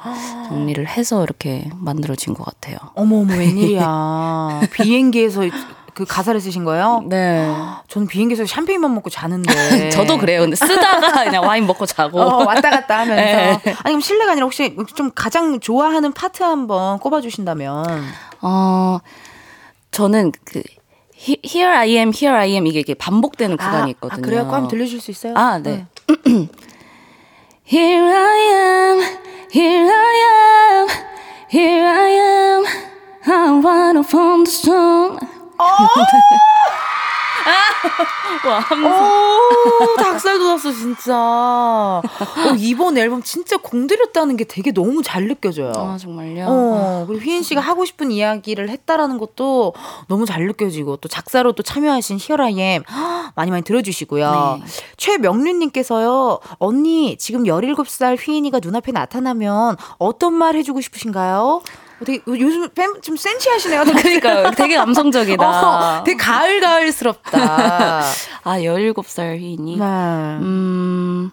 정리를 0.48 0.86
해서 0.88 1.24
이렇게 1.24 1.70
만들어진 1.80 2.34
것 2.34 2.44
같아요. 2.44 2.78
어머 2.96 3.18
어머 3.22 3.34
웬일이야. 3.36 4.62
비행기에서 4.74 5.44
그 5.96 6.04
가사를 6.04 6.40
쓰신 6.42 6.66
거예요? 6.66 7.04
네. 7.08 7.50
저는 7.88 8.08
비행기에서 8.08 8.46
샴페인만 8.46 8.94
먹고 8.96 9.10
자는데. 9.10 9.90
저도 9.90 10.18
그래요. 10.18 10.42
근데 10.42 10.58
쓰다가 10.58 11.24
그냥 11.24 11.44
와인 11.44 11.66
먹고 11.66 11.86
자고. 11.86 12.20
어, 12.22 12.44
왔다 12.44 12.70
갔다 12.70 13.00
하면서. 13.00 13.24
네. 13.64 13.72
아니, 13.78 13.84
그럼 13.84 14.02
실례가 14.02 14.34
아니라 14.34 14.44
혹시 14.44 14.76
좀 14.94 15.10
가장 15.16 15.62
좋아하는 15.62 16.12
파트 16.12 16.44
한번 16.44 17.00
꼽아주신다면? 17.00 18.04
어, 18.42 19.00
저는 19.92 20.34
그, 20.44 20.62
Here 21.18 21.74
I 21.74 21.90
am, 21.92 22.12
here 22.14 22.38
I 22.38 22.52
am. 22.52 22.68
이게, 22.68 22.82
이게 22.82 22.94
반복되는 22.94 23.58
아, 23.58 23.66
구간이 23.66 23.84
아, 23.84 23.88
있거든요. 23.92 24.20
아, 24.20 24.22
그래요? 24.22 24.48
그럼 24.48 24.68
들려줄 24.68 25.00
수 25.00 25.12
있어요? 25.12 25.34
아, 25.38 25.60
네. 25.60 25.86
네. 26.26 26.26
here 27.72 28.06
I 28.06 28.40
am, 28.52 29.00
here 29.56 29.90
I 29.90 30.16
am, 30.82 30.90
here 31.52 31.88
I 31.88 32.12
am. 32.12 32.66
I 33.28 33.60
wanna 33.64 34.02
form 34.02 34.44
the 34.44 34.52
song. 34.52 35.35
Sun. 35.66 36.06
와, 38.46 38.60
함성. 38.60 38.92
오, 38.92 39.96
닭살 39.98 40.38
돋았어, 40.38 40.72
진짜. 40.72 41.16
어, 41.16 42.04
이번 42.58 42.98
앨범 42.98 43.22
진짜 43.24 43.58
공들였다는 43.58 44.38
게 44.38 44.44
되게 44.44 44.72
너무 44.72 45.02
잘 45.04 45.28
느껴져요. 45.28 45.72
아, 45.76 45.98
정말요? 45.98 46.46
어, 46.48 47.06
그리고 47.08 47.24
휘인 47.24 47.44
씨가 47.44 47.62
하고 47.62 47.86
싶은 47.86 48.12
이야기를 48.12 48.70
했다라는 48.70 49.18
것도 49.18 49.74
너무 50.08 50.26
잘 50.26 50.46
느껴지고 50.46 50.98
또 50.98 51.08
작사로 51.08 51.54
또 51.54 51.64
참여하신 51.64 52.18
히어라이엠 52.20 52.84
많이 53.36 53.52
많이 53.52 53.64
들어주시고요. 53.64 54.60
네. 54.62 54.68
최명륜님께서요, 54.98 56.40
언니 56.58 57.18
지금 57.18 57.44
17살 57.44 58.18
휘인이가 58.20 58.60
눈앞에 58.62 58.92
나타나면 58.92 59.78
어떤 59.98 60.34
말 60.34 60.56
해주고 60.56 60.82
싶으신가요? 60.82 61.62
어, 62.02 62.06
되게 62.06 62.22
요즘 62.28 62.70
팬좀 62.70 63.16
센치하시네요. 63.16 63.84
그러니까 64.02 64.52
되게 64.52 64.76
감성적이다. 64.76 65.44
어, 66.00 66.04
되게 66.04 66.18
가을 66.18 66.60
가을스럽다. 66.62 68.02
아, 68.44 68.60
17살 68.60 69.40
휘인이. 69.40 69.78
네. 69.78 69.84
음, 69.84 71.32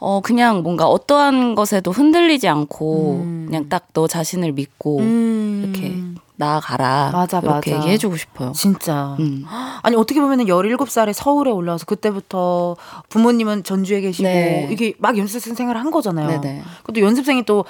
어, 0.00 0.20
그냥 0.20 0.62
뭔가 0.62 0.86
어떠한 0.86 1.54
것에도 1.54 1.90
흔들리지 1.90 2.48
않고, 2.48 3.20
음. 3.24 3.46
그냥 3.48 3.68
딱 3.68 3.88
너 3.94 4.06
자신을 4.06 4.52
믿고, 4.52 5.00
음. 5.00 5.62
이렇게 5.64 5.96
나아가라. 6.36 7.10
맞아, 7.12 7.40
이렇게 7.40 7.72
맞아. 7.72 7.82
얘기해주고 7.82 8.16
싶어요. 8.16 8.52
진짜. 8.52 9.16
음. 9.18 9.44
아니 9.82 9.96
어떻게 9.96 10.20
보면 10.20 10.38
은 10.38 10.46
17살에 10.46 11.12
서울에 11.12 11.50
올라와서 11.50 11.84
그때부터 11.84 12.76
부모님은 13.08 13.64
전주에 13.64 14.00
계시고 14.00 14.28
네. 14.28 14.68
이게 14.70 14.94
막 14.98 15.18
연습생 15.18 15.56
생활을 15.56 15.80
한 15.80 15.90
거잖아요. 15.90 16.28
네네. 16.40 16.62
근데 16.84 17.00
연습생이 17.00 17.42
또 17.44 17.64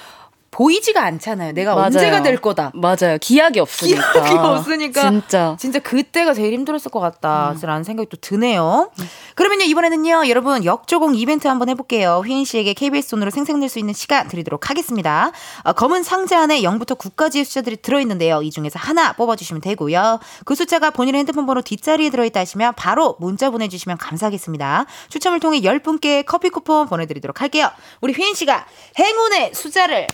보이지가 0.51 1.03
않잖아요. 1.03 1.53
내가 1.53 1.75
맞아요. 1.75 1.85
언제가 1.87 2.21
될 2.21 2.37
거다. 2.37 2.71
맞아요. 2.73 3.17
기약이 3.21 3.59
없으니까. 3.59 4.11
기억이 4.13 4.37
없으니까 4.37 5.09
진짜. 5.09 5.55
진짜 5.59 5.79
그때가 5.79 6.33
제일 6.33 6.53
힘들었을 6.53 6.91
것 6.91 6.99
음. 6.99 7.01
같다라는 7.01 7.83
생각이 7.83 8.09
또 8.09 8.17
드네요. 8.19 8.91
그러면요 9.35 9.63
이번에는요 9.65 10.27
여러분 10.27 10.65
역조공 10.65 11.15
이벤트 11.15 11.47
한번 11.47 11.69
해볼게요. 11.69 12.23
휘인 12.25 12.45
씨에게 12.45 12.73
KBS 12.73 13.09
돈으로 13.09 13.29
생생낼 13.31 13.69
수 13.69 13.79
있는 13.79 13.93
시간 13.93 14.27
드리도록 14.27 14.69
하겠습니다. 14.69 15.31
어, 15.63 15.73
검은 15.73 16.03
상자 16.03 16.41
안에 16.41 16.61
0부터 16.61 16.97
9까지의 16.97 17.45
숫자들이 17.45 17.77
들어있는데요. 17.77 18.41
이 18.41 18.51
중에서 18.51 18.79
하나 18.79 19.13
뽑아주시면 19.13 19.61
되고요. 19.61 20.19
그 20.45 20.55
숫자가 20.55 20.89
본인의 20.91 21.19
핸드폰 21.19 21.45
번호 21.45 21.61
뒷자리에 21.61 22.09
들어있다 22.09 22.39
하시면 22.39 22.73
바로 22.75 23.15
문자 23.19 23.49
보내주시면 23.49 23.97
감사하겠습니다. 23.97 24.85
추첨을 25.09 25.39
통해 25.39 25.61
10분께 25.61 26.25
커피 26.25 26.49
쿠폰 26.49 26.87
보내드리도록 26.87 27.41
할게요. 27.41 27.69
우리 28.01 28.13
휘인 28.13 28.33
씨가 28.33 28.65
행운의 28.97 29.51
숫자를 29.53 30.07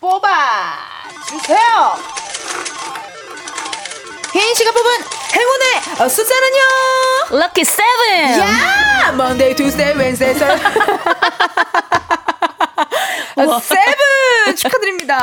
뽑아 0.00 0.78
주세요. 1.28 1.94
휘인 4.32 4.54
씨가 4.54 4.72
뽑은 4.72 4.90
행운의 5.34 6.00
어, 6.00 6.08
숫자는요. 6.08 7.38
Lucky 7.38 7.64
seven! 7.64 8.38
야! 8.40 9.10
Monday, 9.12 9.54
Tuesday, 9.54 9.92
Wednesday, 9.94 10.34
Thursday. 10.34 10.74
아, 13.36 13.60
seven 13.60 14.56
축하드립니다. 14.56 15.18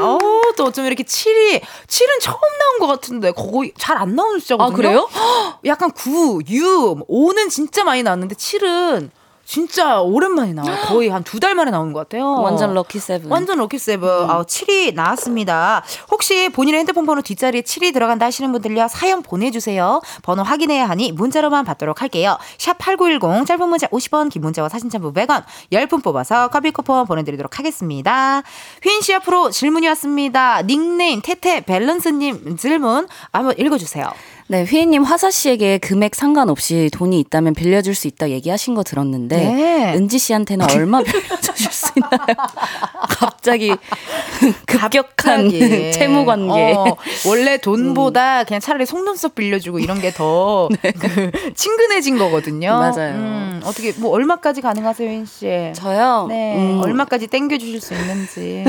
어, 0.00 0.18
또 0.56 0.64
어쩜 0.64 0.84
이렇게 0.86 1.02
7이 1.02 1.60
7은 1.86 2.20
처음 2.20 2.38
나온 2.58 2.78
것 2.80 2.86
같은데 2.88 3.32
거의 3.32 3.72
잘 3.78 3.96
안 3.96 4.14
나오는 4.14 4.38
숫자거든요. 4.40 4.72
아, 4.72 4.76
그래요? 4.76 5.08
약간 5.64 5.90
9, 5.92 6.40
6, 6.48 7.06
5는 7.08 7.48
진짜 7.50 7.84
많이 7.84 8.02
나왔는데 8.02 8.34
7은 8.34 9.10
진짜 9.46 10.00
오랜만에 10.00 10.52
나와요. 10.52 10.76
거의 10.86 11.08
한 11.08 11.22
두 11.22 11.38
달 11.38 11.54
만에 11.54 11.70
나오는 11.70 11.92
것 11.92 12.00
같아요. 12.00 12.40
완전 12.42 12.74
lucky 12.74 12.98
seven. 12.98 13.30
완전 13.30 13.58
lucky 13.58 13.78
seven. 13.78 14.08
아, 14.28 14.42
7이 14.42 14.94
나왔습니다. 14.94 15.82
혹시 16.10 16.48
본인의 16.48 16.80
핸드폰 16.80 17.06
번호 17.06 17.22
뒷자리에 17.22 17.62
7이 17.62 17.92
들어간다 17.92 18.26
하시는 18.26 18.50
분들요. 18.52 18.88
사연 18.88 19.22
보내주세요. 19.22 20.00
번호 20.22 20.42
확인해야 20.42 20.88
하니 20.88 21.12
문자로만 21.12 21.64
받도록 21.64 22.02
할게요. 22.02 22.38
샵 22.58 22.78
8910 22.78 23.46
짧은 23.46 23.68
문자 23.68 23.86
50원 23.88 24.30
긴 24.30 24.42
문자와 24.42 24.68
사진 24.68 24.90
첨부 24.90 25.12
100원 25.12 25.44
10분 25.72 26.02
뽑아서 26.02 26.48
커피 26.48 26.70
쿠폰 26.70 27.06
보내드리도록 27.06 27.58
하겠습니다. 27.58 28.42
휘인 28.82 29.00
씨 29.00 29.14
앞으로 29.14 29.50
질문이 29.50 29.86
왔습니다. 29.88 30.62
닉네임 30.62 31.20
태태 31.22 31.60
밸런스님 31.60 32.56
질문 32.56 33.06
한번 33.32 33.54
읽어주세요. 33.58 34.10
네, 34.48 34.62
휘인님 34.64 35.02
화사 35.02 35.28
씨에게 35.30 35.78
금액 35.78 36.14
상관없이 36.14 36.88
돈이 36.92 37.18
있다면 37.18 37.54
빌려줄 37.54 37.96
수 37.96 38.06
있다 38.06 38.30
얘기하신 38.30 38.74
거 38.76 38.84
들었는데 38.84 39.35
네. 39.38 39.94
은지 39.94 40.18
씨한테는 40.18 40.66
얼마 40.74 41.02
빌려주실 41.02 41.72
수 41.72 41.92
있나요? 41.96 42.36
갑자기 43.08 43.70
급격한 44.66 45.44
갑자기. 45.44 45.92
채무 45.92 46.24
관계. 46.24 46.72
어, 46.74 46.96
원래 47.26 47.58
돈보다 47.58 48.44
그냥 48.44 48.60
차라리 48.60 48.86
속눈썹 48.86 49.34
빌려주고 49.34 49.78
이런 49.78 50.00
게더 50.00 50.68
그, 50.98 51.30
친근해진 51.54 52.18
거거든요. 52.18 52.70
맞아요. 52.70 53.14
음, 53.14 53.60
어떻게 53.64 53.92
뭐 53.92 54.10
얼마까지 54.12 54.60
가능하세요, 54.60 55.10
인 55.10 55.26
씨? 55.26 55.72
저요. 55.74 56.26
네, 56.28 56.56
음, 56.56 56.80
얼마까지 56.82 57.28
땡겨 57.28 57.58
주실 57.58 57.80
수 57.80 57.94
있는지. 57.94 58.64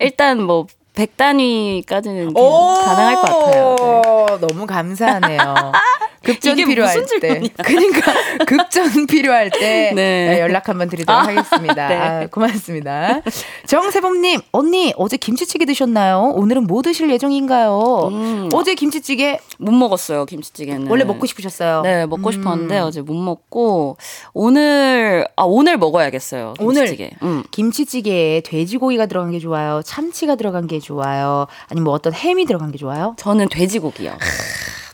일단 0.00 0.42
뭐 0.42 0.66
100단위까지는 0.98 2.34
가능할 2.34 3.14
것 3.16 3.22
같아요. 3.22 3.76
네. 3.78 4.46
너무 4.46 4.66
감사하네요. 4.66 5.38
급전 6.22 6.58
이게 6.58 6.66
필요할 6.66 7.06
때. 7.20 7.40
그러니까 7.64 8.12
급전 8.44 9.06
필요할 9.06 9.50
때 9.50 9.92
네. 9.94 10.28
네, 10.28 10.40
연락 10.40 10.68
한번 10.68 10.88
드리도록 10.88 11.18
아, 11.22 11.26
하겠습니다. 11.26 11.88
네. 11.88 11.96
아, 11.96 12.26
고맙습니다. 12.26 13.20
정세범님, 13.66 14.40
언니 14.52 14.92
어제 14.96 15.16
김치찌개 15.16 15.64
드셨나요? 15.64 16.32
오늘은 16.36 16.66
뭐 16.66 16.82
드실 16.82 17.10
예정인가요? 17.10 18.08
음. 18.10 18.48
어제 18.52 18.74
김치찌개 18.74 19.38
못 19.58 19.72
먹었어요, 19.72 20.26
김치찌개는. 20.26 20.88
원래 20.88 21.04
먹고 21.04 21.24
싶으셨어요? 21.26 21.82
네, 21.82 22.04
먹고 22.06 22.28
음. 22.28 22.32
싶었는데 22.32 22.78
어제 22.80 23.00
못 23.00 23.14
먹고 23.14 23.96
오늘 24.34 25.26
아 25.36 25.44
오늘 25.44 25.78
먹어야겠어요. 25.78 26.54
오늘? 26.60 26.86
김치찌개. 26.86 27.10
음. 27.22 27.44
김치찌개에 27.50 28.42
돼지고기가 28.42 29.06
들어간 29.06 29.30
게 29.30 29.38
좋아요? 29.38 29.80
참치가 29.84 30.34
들어간 30.34 30.66
게 30.66 30.80
좋아요? 30.88 31.46
아니면 31.68 31.84
뭐 31.84 31.92
어떤 31.94 32.12
햄이 32.14 32.46
들어간 32.46 32.72
게 32.72 32.78
좋아요? 32.78 33.14
저는 33.18 33.48
돼지고기요. 33.50 34.16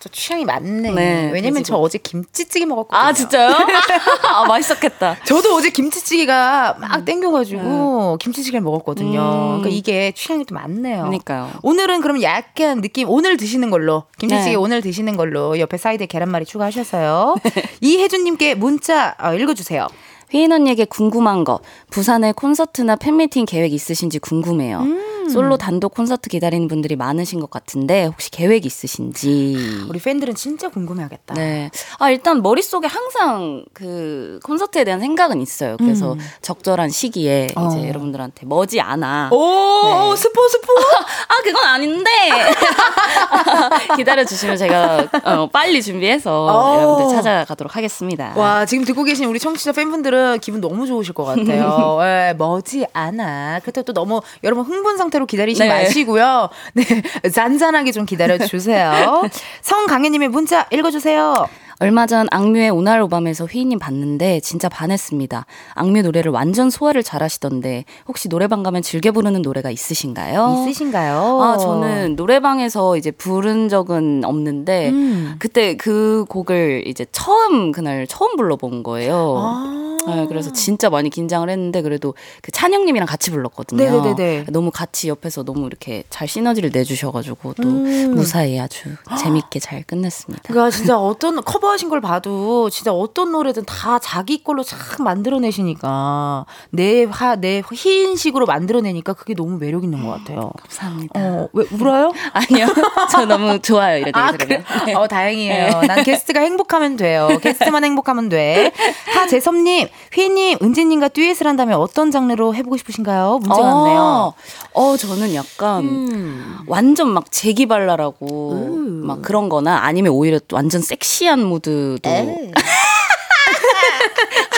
저 0.00 0.08
취향이 0.10 0.44
맞네. 0.44 0.90
네, 0.90 1.30
왜냐면 1.32 1.62
저 1.62 1.74
돼지고기. 1.76 1.84
어제 1.84 1.98
김치찌개 1.98 2.66
먹었거든요. 2.66 3.00
아 3.00 3.12
진짜요? 3.12 3.54
아 4.28 4.44
맛있었겠다. 4.46 5.16
저도 5.24 5.54
어제 5.54 5.70
김치찌개가 5.70 6.76
막 6.78 7.04
땡겨가지고 7.06 8.18
김치찌개를 8.18 8.60
먹었거든요. 8.60 9.20
음. 9.20 9.46
그러니까 9.62 9.68
이게 9.70 10.12
취향이 10.12 10.44
또 10.44 10.54
맞네요. 10.54 10.98
그러니까요. 11.04 11.50
오늘은 11.62 12.00
그럼 12.02 12.20
약간 12.22 12.82
느낌 12.82 13.08
오늘 13.08 13.36
드시는 13.38 13.70
걸로 13.70 14.02
김치찌개 14.18 14.50
네. 14.50 14.56
오늘 14.56 14.82
드시는 14.82 15.16
걸로 15.16 15.58
옆에 15.58 15.78
사이드에 15.78 16.06
계란말이 16.06 16.44
추가하셔서요. 16.44 17.36
이혜준님께 17.80 18.56
문자 18.56 19.14
어, 19.22 19.32
읽어주세요. 19.32 19.86
휘인 20.30 20.52
언니에게 20.52 20.84
궁금한 20.84 21.44
거 21.44 21.60
부산에 21.90 22.32
콘서트나 22.32 22.96
팬미팅 22.96 23.44
계획 23.46 23.72
있으신지 23.72 24.18
궁금해요. 24.18 24.80
음. 24.80 25.23
솔로 25.30 25.56
단독 25.56 25.94
콘서트 25.94 26.28
기다리는 26.28 26.68
분들이 26.68 26.96
많으신 26.96 27.40
것 27.40 27.50
같은데 27.50 28.04
혹시 28.04 28.30
계획 28.30 28.66
있으신지. 28.66 29.56
우리 29.88 29.98
팬들은 29.98 30.34
진짜 30.34 30.68
궁금해하겠다. 30.68 31.34
네. 31.34 31.70
아, 31.98 32.10
일단 32.10 32.42
머릿속에 32.42 32.86
항상 32.86 33.64
그 33.72 34.40
콘서트에 34.44 34.84
대한 34.84 35.00
생각은 35.00 35.40
있어요. 35.40 35.76
그래서 35.78 36.16
적절한 36.42 36.90
시기에 36.90 37.48
음. 37.56 37.62
어. 37.62 37.68
이제 37.68 37.88
여러분들한테 37.88 38.46
머지 38.46 38.80
않아. 38.80 39.30
오, 39.32 39.36
네. 39.84 40.10
오, 40.10 40.16
스포 40.16 40.48
스포. 40.48 40.72
아, 41.28 41.42
그건 41.42 41.64
아닌데. 41.64 42.10
기다려 43.96 44.24
주시면 44.24 44.56
제가 44.56 45.08
어, 45.24 45.48
빨리 45.50 45.82
준비해서 45.82 46.46
어. 46.46 46.76
여러분들 46.76 47.16
찾아가도록 47.16 47.76
하겠습니다. 47.76 48.32
와 48.36 48.66
지금 48.66 48.84
듣고 48.84 49.04
계신 49.04 49.26
우리 49.26 49.38
청취자 49.38 49.72
팬분들은 49.72 50.40
기분 50.40 50.60
너무 50.60 50.86
좋으실 50.86 51.14
것 51.14 51.24
같아요. 51.24 51.98
예, 52.02 52.34
머지 52.36 52.86
않아. 52.92 53.60
그렇다고 53.60 53.84
또 53.84 53.92
너무 53.92 54.20
여러분 54.42 54.64
흥분 54.64 54.96
상태 54.96 55.13
로 55.18 55.26
기다리지 55.26 55.60
네. 55.60 55.68
마시고요. 55.68 56.48
네, 56.74 56.84
잔잔하게 57.30 57.92
좀 57.92 58.04
기다려 58.04 58.38
주세요. 58.38 59.22
성강혜님의 59.62 60.28
문자 60.28 60.66
읽어주세요. 60.72 61.46
얼마 61.80 62.06
전 62.06 62.26
악뮤의 62.30 62.70
오날 62.70 63.00
오밤에서 63.02 63.46
휘인님 63.46 63.78
봤는데 63.78 64.40
진짜 64.40 64.68
반했습니다. 64.68 65.46
악뮤 65.74 66.02
노래를 66.02 66.30
완전 66.30 66.70
소화를 66.70 67.02
잘하시던데 67.02 67.84
혹시 68.06 68.28
노래방 68.28 68.62
가면 68.62 68.82
즐겨 68.82 69.12
부르는 69.12 69.42
노래가 69.42 69.70
있으신가요? 69.70 70.66
있으신가요? 70.66 71.42
아 71.42 71.58
저는 71.58 72.16
노래방에서 72.16 72.96
이제 72.96 73.10
부른 73.10 73.68
적은 73.68 74.22
없는데 74.24 74.90
음. 74.90 75.34
그때 75.38 75.76
그 75.76 76.24
곡을 76.28 76.84
이제 76.86 77.06
처음 77.10 77.72
그날 77.72 78.06
처음 78.06 78.36
불러본 78.36 78.82
거예요. 78.82 79.36
아. 79.38 79.93
네, 80.06 80.26
그래서 80.28 80.52
진짜 80.52 80.90
많이 80.90 81.10
긴장을 81.10 81.48
했는데 81.48 81.82
그래도 81.82 82.14
그 82.42 82.50
찬영님이랑 82.52 83.06
같이 83.06 83.30
불렀거든요. 83.30 83.82
네네네네. 83.82 84.46
너무 84.50 84.70
같이 84.70 85.08
옆에서 85.08 85.42
너무 85.44 85.66
이렇게 85.66 86.04
잘 86.10 86.28
시너지를 86.28 86.70
내주셔가지고 86.72 87.54
또 87.54 87.68
음. 87.68 88.14
무사히 88.14 88.58
아주 88.60 88.90
재밌게 89.18 89.58
잘 89.58 89.82
끝냈습니다. 89.82 90.44
그러니까 90.46 90.70
진짜 90.70 90.98
어떤 90.98 91.42
커버 91.42 91.64
커버하신 91.64 91.88
걸 91.88 92.00
봐도 92.00 92.68
진짜 92.68 92.92
어떤 92.92 93.32
노래든 93.32 93.64
다 93.64 93.98
자기 93.98 94.42
걸로 94.42 94.62
싹 94.62 95.02
만들어내시니까 95.02 96.44
내 96.70 97.04
화, 97.04 97.36
내 97.36 97.62
희인식으로 97.72 98.44
만들어내니까 98.46 99.14
그게 99.14 99.34
너무 99.34 99.58
매력 99.58 99.84
있는 99.84 100.04
것 100.04 100.10
같아요. 100.10 100.52
감사합니다. 100.60 101.20
어, 101.20 101.48
왜 101.52 101.64
울어요? 101.72 102.12
아니요. 102.32 102.66
저 103.10 103.24
너무 103.24 103.58
좋아요. 103.60 103.98
이런 103.98 104.12
아, 104.14 104.28
얘기 104.28 104.38
그래? 104.44 104.62
들으면. 104.62 104.86
네. 104.86 104.94
어, 104.94 105.08
다행이에요. 105.08 105.82
난 105.82 106.04
게스트가 106.04 106.40
행복하면 106.40 106.96
돼요. 106.96 107.28
게스트만 107.40 107.84
행복하면 107.84 108.28
돼. 108.28 108.72
하재섭님, 109.14 109.88
휘님, 110.12 110.58
은지님과 110.62 111.08
듀엣을 111.08 111.46
한다면 111.46 111.78
어떤 111.80 112.10
장르로 112.10 112.54
해보고 112.54 112.76
싶으신가요? 112.76 113.40
문자 113.42 113.60
왔네요. 113.60 114.34
어, 114.74 114.96
저는 114.96 115.34
약간 115.34 115.84
음. 115.84 116.56
완전 116.66 117.08
막 117.10 117.30
재기발랄하고 117.32 118.78
막 119.04 119.22
그런 119.22 119.48
거나 119.48 119.78
아니면 119.84 120.12
오히려 120.12 120.38
또 120.46 120.56
완전 120.56 120.82
섹시한 120.82 121.40
무드도 121.44 122.10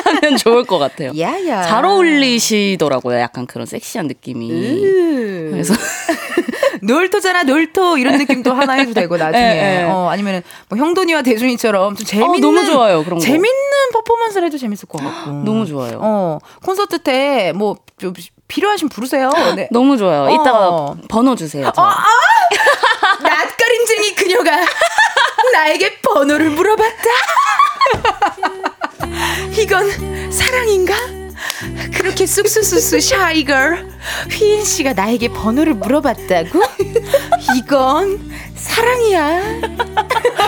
하면 0.05 0.37
좋을 0.37 0.65
것 0.65 0.79
같아요. 0.79 1.13
야야. 1.19 1.63
잘 1.63 1.85
어울리시더라고요. 1.85 3.19
약간 3.19 3.47
그런 3.47 3.67
섹시한 3.67 4.07
느낌이. 4.07 4.51
음. 4.51 5.49
그래서 5.53 5.75
놀토잖아 6.83 7.45
놀토 7.45 7.99
이런 7.99 8.19
느낌도 8.19 8.53
하나 8.53 8.75
해도 8.75 8.93
되고 8.95 9.17
나중에 9.17 9.43
예, 9.43 9.81
예. 9.81 9.83
어 9.85 10.09
아니면은 10.11 10.43
뭐 10.69 10.79
형돈이와 10.79 11.23
대준이처럼 11.23 11.97
좀 11.97 12.07
재밌는 12.07 12.41
너무 12.41 12.65
좋아요, 12.65 13.05
그런 13.05 13.19
거. 13.19 13.25
재밌는 13.25 13.71
퍼포먼스를 13.93 14.47
해도 14.47 14.59
재밌을 14.59 14.89
것 14.89 15.03
같고 15.03 15.31
너무 15.45 15.67
좋아요. 15.67 15.99
어 16.01 16.39
콘서트 16.65 16.99
때뭐 16.99 17.77
필요하시면 18.49 18.89
부르세요 18.91 19.31
네. 19.57 19.69
너무 19.71 19.97
좋아요. 19.97 20.25
어. 20.25 20.31
이따가 20.31 20.95
번호 21.09 21.35
주세요. 21.35 21.71
저. 21.75 21.83
낯가림쟁이 23.23 24.15
그녀가 24.15 24.51
나에게 25.53 25.99
번호를 26.01 26.51
물어봤다 26.51 27.11
이건 29.59 30.31
사랑인가? 30.31 30.95
그렇게 31.95 32.27
쑥쑥쑥쑥 32.27 33.01
샤이걸 33.01 33.89
휘인 34.31 34.65
씨가 34.65 34.93
나에게 34.93 35.29
번호를 35.29 35.75
물어봤다고? 35.75 36.61
이건 37.57 38.21
사랑이야. 38.57 39.41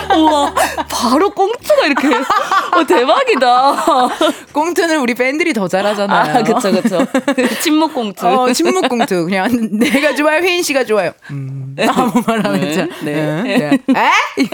우와, 0.17 0.53
바로 0.89 1.29
꽁트가 1.29 1.85
이렇게. 1.85 2.07
어, 2.07 2.83
대박이다. 2.87 4.09
꽁트는 4.51 4.99
우리 4.99 5.13
팬들이 5.13 5.53
더 5.53 5.67
잘하잖아요. 5.67 6.37
아, 6.37 6.43
그쵸, 6.43 6.71
그쵸. 6.71 7.05
침묵 7.61 7.93
꽁트. 7.93 8.25
어, 8.25 8.51
침묵 8.51 8.89
꽁트. 8.89 9.25
그냥 9.25 9.49
내가 9.73 10.15
좋아요, 10.15 10.41
휘인 10.41 10.63
씨가 10.63 10.83
좋아요. 10.85 11.11
음. 11.31 11.75
아무 11.87 12.21
말 12.25 12.39
안 12.45 12.55
했죠. 12.55 12.87
네. 13.03 13.41
네. 13.43 13.79
네. 13.85 13.93
에? 13.95 14.09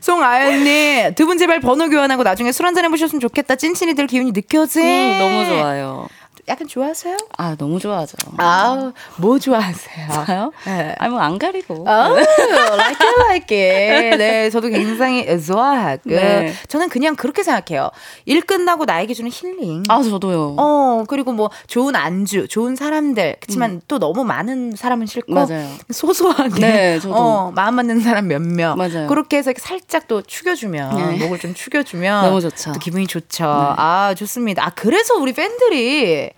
송아연님, 0.00 1.14
두 1.14 1.24
분 1.26 1.38
제발 1.38 1.60
번호 1.60 1.88
교환하고 1.88 2.22
나중에 2.22 2.52
술 2.52 2.66
한잔 2.66 2.84
해보셨으면 2.84 3.20
좋겠다. 3.20 3.56
찐친이들 3.56 4.06
기운이 4.06 4.32
느껴지? 4.32 4.80
음, 4.82 5.18
너무 5.18 5.46
좋아요. 5.46 6.08
약간 6.46 6.68
좋아하세요? 6.68 7.16
아, 7.38 7.56
너무 7.56 7.78
좋아하죠. 7.78 8.16
아, 8.36 8.92
뭐 9.16 9.38
좋아하세요? 9.38 10.08
저요? 10.26 10.52
네. 10.66 10.94
아니, 10.98 11.10
뭐, 11.10 11.20
안 11.20 11.38
가리고. 11.38 11.84
아, 11.88 12.08
like 12.10 13.06
it, 13.06 13.20
like 13.20 13.56
it. 13.56 14.16
네, 14.18 14.50
저도 14.50 14.68
굉장히 14.68 15.24
좋아하고. 15.42 16.02
네. 16.04 16.52
저는 16.68 16.90
그냥 16.90 17.16
그렇게 17.16 17.42
생각해요. 17.42 17.90
일 18.26 18.42
끝나고 18.42 18.84
나에게 18.84 19.14
주는 19.14 19.30
힐링. 19.32 19.84
아, 19.88 20.02
저도요. 20.02 20.56
어, 20.58 21.04
그리고 21.08 21.32
뭐 21.32 21.50
좋은 21.66 21.96
안주, 21.96 22.46
좋은 22.48 22.76
사람들. 22.76 23.36
그렇지만 23.40 23.80
또 23.88 23.98
너무 23.98 24.22
많은 24.24 24.76
사람은 24.76 25.06
싫고 25.06 25.32
음. 25.32 25.34
맞아요. 25.34 25.68
소소하게 25.90 26.60
네, 26.60 27.00
저도. 27.00 27.14
어, 27.14 27.52
마음 27.52 27.76
맞는 27.76 28.00
사람 28.00 28.28
몇몇. 28.28 28.76
맞아요. 28.76 29.06
그렇게 29.06 29.38
해서 29.38 29.52
살짝 29.56 30.08
또 30.08 30.20
축여주면 30.20 30.96
네. 31.18 31.24
목을 31.24 31.38
좀 31.38 31.54
축여주면 31.54 32.24
너무 32.28 32.40
좋죠. 32.42 32.70
네. 32.70 32.74
또 32.74 32.78
기분이 32.78 33.06
좋죠. 33.06 33.44
아 33.46 34.14
좋습니다. 34.14 34.66
아 34.66 34.70
그래서 34.74 35.14
우리 35.14 35.32
팬들이 35.32 36.33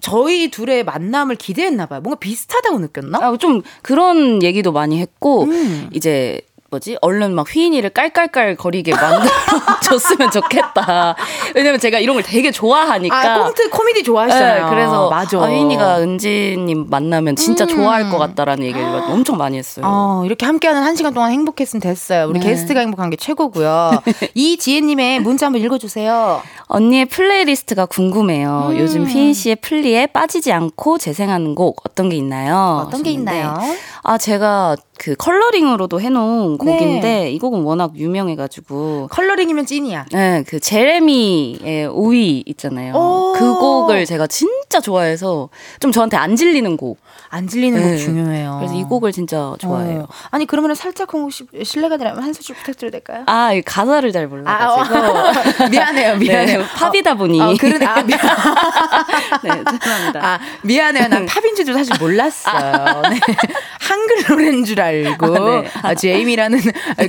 저희 0.00 0.50
둘의 0.50 0.84
만남을 0.84 1.36
기대했나 1.36 1.86
봐요. 1.86 2.00
뭔가 2.00 2.18
비슷하다고 2.18 2.78
느꼈나? 2.78 3.18
아, 3.18 3.36
좀 3.36 3.62
그런 3.82 4.42
얘기도 4.42 4.72
많이 4.72 4.98
했고, 4.98 5.44
음. 5.44 5.90
이제, 5.92 6.40
뭐지? 6.70 6.98
얼른 7.00 7.34
막 7.34 7.52
휘인이를 7.52 7.90
깔깔깔 7.90 8.54
거리게 8.54 8.92
만들어줬으면 8.94 10.30
좋겠다. 10.32 11.16
왜냐면 11.56 11.80
제가 11.80 11.98
이런 11.98 12.14
걸 12.14 12.22
되게 12.22 12.52
좋아하니까. 12.52 13.16
아 13.16 13.42
꽁트 13.42 13.70
코미디 13.70 14.04
좋아하시잖아요. 14.04 14.64
네, 14.64 14.70
그래서 14.70 15.10
맞아. 15.10 15.38
아, 15.40 15.46
휘인이가 15.48 15.98
은지님 16.00 16.86
만나면 16.88 17.34
진짜 17.34 17.64
음. 17.64 17.68
좋아할 17.68 18.08
것 18.08 18.18
같다라는 18.18 18.64
얘기를 18.64 18.84
엄청 18.84 19.36
많이 19.36 19.58
했어요. 19.58 19.84
어, 19.88 20.22
이렇게 20.24 20.46
함께하는 20.46 20.84
한 20.84 20.94
시간 20.94 21.12
동안 21.12 21.32
행복했으면 21.32 21.80
됐어요. 21.80 22.28
우리 22.28 22.38
네. 22.38 22.50
게스트가 22.50 22.78
행복한 22.78 23.10
게 23.10 23.16
최고고요. 23.16 23.90
이지혜님의 24.34 25.20
문자 25.20 25.46
한번 25.46 25.60
읽어주세요. 25.62 26.40
언니의 26.66 27.06
playlist가 27.06 27.86
궁금해요. 27.86 28.68
음. 28.70 28.78
요즘 28.78 29.06
휘인 29.06 29.34
씨의 29.34 29.56
플리에 29.56 30.06
빠지지 30.06 30.52
않고 30.52 30.98
재생하는 30.98 31.56
곡 31.56 31.82
어떤 31.84 32.08
게 32.10 32.16
있나요? 32.16 32.84
어떤 32.86 33.02
게 33.02 33.10
있나요? 33.10 33.56
아, 34.02 34.16
제가 34.18 34.76
그 34.98 35.14
컬러링으로도 35.16 36.00
해놓은 36.00 36.58
네. 36.58 36.59
곡인데 36.64 37.30
이 37.32 37.38
곡은 37.38 37.62
워낙 37.62 37.92
유명해가지고 37.96 39.08
컬러링이면 39.10 39.66
찐이야. 39.66 40.06
네, 40.12 40.44
그 40.46 40.60
제레미의 40.60 41.88
Oui 41.92 42.42
있잖아요. 42.46 42.94
오. 42.94 43.34
그 43.36 43.58
곡을 43.58 44.06
제가 44.06 44.26
진짜 44.26 44.80
좋아해서 44.80 45.48
좀 45.80 45.90
저한테 45.90 46.16
안 46.16 46.36
질리는 46.36 46.76
곡. 46.76 46.98
안 47.28 47.48
질리는 47.48 47.80
네. 47.80 47.90
곡 47.90 47.98
중요해요. 47.98 48.56
그래서 48.60 48.74
이 48.74 48.84
곡을 48.84 49.10
진짜 49.10 49.52
좋아해요. 49.58 50.02
어. 50.02 50.08
아니 50.30 50.46
그러면 50.46 50.76
살짝 50.76 51.12
혹시 51.12 51.44
실례가 51.64 51.96
되라면 51.96 52.22
한 52.22 52.32
소절 52.32 52.54
부탁드려도 52.56 52.92
될까요? 52.92 53.24
아, 53.26 53.52
이 53.52 53.62
가사를 53.62 54.10
잘 54.12 54.28
몰라가지고. 54.28 54.96
어. 54.96 55.32
미안해요, 55.70 56.16
미안해요. 56.18 56.58
네, 56.60 56.66
팝이다 56.76 57.14
보니. 57.14 57.40
어, 57.40 57.54
그런 57.58 57.82
아, 57.82 58.00
미안. 58.02 58.20
네, 59.42 59.50
죄송합니다. 59.50 60.20
아, 60.24 60.38
미안해요. 60.62 61.08
난 61.08 61.26
팝인 61.26 61.56
줄도 61.56 61.72
사실 61.72 61.92
몰랐어요. 61.98 63.02
네. 63.10 63.20
한글 63.80 64.16
노래인 64.28 64.64
줄 64.64 64.80
알고. 64.80 65.26
아, 65.26 65.60
네. 65.62 65.70
아, 65.82 65.94
제이미라는 65.96 66.60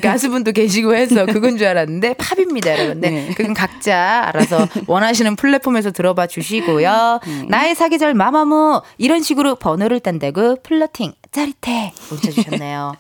가수분도 0.01 0.51
계시고 0.51 0.95
해서 0.95 1.27
그건 1.27 1.57
줄 1.57 1.67
알았는데 1.67 2.15
팝입니다, 2.15 2.73
여러분. 2.73 3.01
네. 3.01 3.09
네. 3.11 3.33
그건 3.35 3.53
각자 3.53 4.23
알아서 4.29 4.67
원하시는 4.87 5.35
플랫폼에서 5.35 5.91
들어봐 5.91 6.25
주시고요. 6.25 7.19
나의 7.51 7.75
사계절 7.75 8.13
마마무. 8.13 8.81
이런 8.97 9.21
식으로 9.21 9.55
번호를 9.55 9.99
딴다고 9.99 10.55
flirting 10.63 11.11
짜릿해 11.31 11.93
문자 12.09 12.29
주셨네요. 12.31 12.93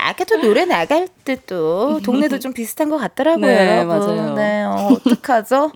아까 0.00 0.24
또 0.24 0.36
노래 0.40 0.64
나갈 0.64 1.06
때 1.24 1.36
또 1.46 2.00
동네도 2.04 2.40
좀 2.40 2.52
비슷한 2.52 2.90
것 2.90 2.98
같더라고요. 2.98 3.46
네, 3.46 3.78
여러분. 3.78 3.98
맞아요. 3.98 4.34
네, 4.34 4.64
어, 4.64 4.88
어떡하죠? 5.06 5.70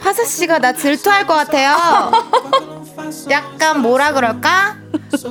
화사 0.00 0.24
씨가 0.24 0.58
나 0.58 0.72
질투할 0.72 1.26
것 1.26 1.34
같아요. 1.34 1.76
약간 3.30 3.80
뭐라 3.82 4.12
그럴까? 4.12 4.76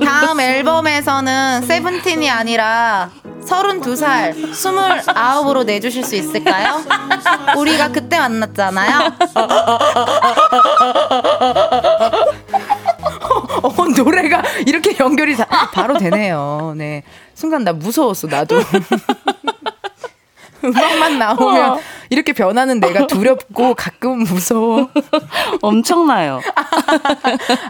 다음 0.04 0.40
앨범에서는 0.40 1.62
세븐틴이 1.66 2.30
아니라 2.30 3.10
32살, 3.46 4.52
29으로 4.52 5.64
내주실 5.64 6.04
수 6.04 6.14
있을까요? 6.16 6.82
우리가 7.56 7.88
그때 7.88 8.18
만났잖아요. 8.18 9.12
어, 13.64 13.88
노래가 13.96 14.42
이렇게 14.66 14.96
연결이 14.98 15.36
다, 15.36 15.46
바로 15.72 15.98
되네요. 15.98 16.74
네. 16.76 17.02
순간 17.34 17.64
나 17.64 17.72
무서웠어, 17.72 18.26
나도. 18.28 18.60
음악만 20.62 21.18
나오면 21.18 21.80
이렇게 22.10 22.32
변하는 22.32 22.80
내가 22.80 23.06
두렵고 23.06 23.74
가끔은 23.74 24.24
무서워. 24.24 24.88
엄청나요. 25.62 26.40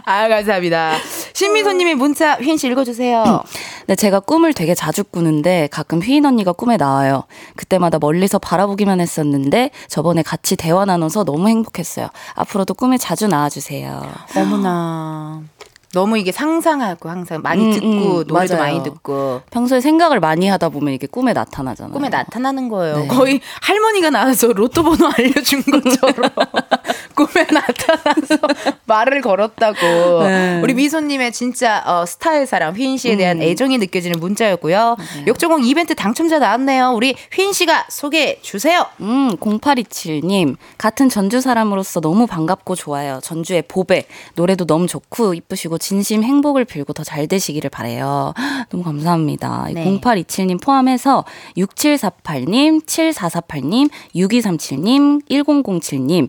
아, 0.05 0.27
감사합니다. 0.27 0.95
신미소님의 1.33 1.95
문자 1.95 2.35
휘인 2.35 2.57
씨 2.57 2.67
읽어주세요. 2.67 3.43
네, 3.87 3.95
제가 3.95 4.19
꿈을 4.19 4.53
되게 4.53 4.75
자주 4.75 5.03
꾸는데 5.03 5.69
가끔 5.71 6.01
휘인 6.01 6.25
언니가 6.25 6.51
꿈에 6.51 6.77
나와요. 6.77 7.23
그때마다 7.55 7.97
멀리서 7.99 8.39
바라보기만 8.39 8.99
했었는데 8.99 9.71
저번에 9.87 10.21
같이 10.21 10.55
대화 10.55 10.85
나눠서 10.85 11.23
너무 11.23 11.47
행복했어요. 11.47 12.09
앞으로도 12.35 12.73
꿈에 12.73 12.97
자주 12.97 13.27
나와주세요. 13.27 14.01
어머나. 14.35 15.41
너무 15.93 16.17
이게 16.17 16.31
상상하고 16.31 17.09
항상 17.09 17.41
많이 17.41 17.65
음, 17.65 17.71
듣고 17.73 17.87
음, 18.19 18.23
노래도 18.27 18.55
맞아요. 18.55 18.57
많이 18.63 18.83
듣고 18.83 19.41
평소에 19.51 19.81
생각을 19.81 20.19
많이 20.19 20.47
하다 20.47 20.69
보면 20.69 20.93
이게 20.93 21.05
꿈에 21.07 21.33
나타나잖아요. 21.33 21.93
꿈에 21.93 22.09
나타나는 22.09 22.69
거예요. 22.69 22.99
네. 22.99 23.07
거의 23.07 23.41
할머니가 23.61 24.09
나와서 24.09 24.47
로또 24.53 24.83
번호 24.83 25.07
알려준 25.17 25.63
것처럼 25.63 26.29
꿈에 27.15 27.45
나타나서 27.51 28.37
말을 28.85 29.21
걸었다고. 29.21 30.23
네. 30.23 30.59
우리 30.61 30.73
미소님의 30.73 31.31
진짜 31.31 31.83
어, 31.85 32.05
스타일 32.05 32.45
사랑 32.45 32.75
휘인 32.75 32.97
씨에 32.97 33.15
대한 33.17 33.41
애정이 33.41 33.77
느껴지는 33.77 34.19
문자였고요. 34.19 34.97
역조공 35.27 35.63
이벤트 35.65 35.93
당첨자 35.95 36.39
나왔네요. 36.39 36.91
우리 36.95 37.15
휘인 37.33 37.53
씨가 37.53 37.85
소개해 37.89 38.39
주세요. 38.41 38.85
음, 39.01 39.35
0827님. 39.37 40.55
같은 40.77 41.09
전주 41.09 41.41
사람으로서 41.41 41.99
너무 42.01 42.25
반갑고 42.27 42.75
좋아요. 42.75 43.19
전주의 43.23 43.61
보배. 43.61 44.05
노래도 44.35 44.65
너무 44.65 44.87
좋고, 44.87 45.33
이쁘시고, 45.33 45.77
진심 45.77 46.23
행복을 46.23 46.65
빌고 46.65 46.93
더 46.93 47.03
잘 47.03 47.27
되시기를 47.27 47.69
바래요. 47.69 48.33
너무 48.69 48.83
감사합니다. 48.83 49.67
네. 49.73 49.83
0827님 49.83 50.61
포함해서 50.61 51.25
6748님, 51.57 52.85
7448님, 52.85 53.89
6237님, 54.15 55.21
1007님, 55.29 56.27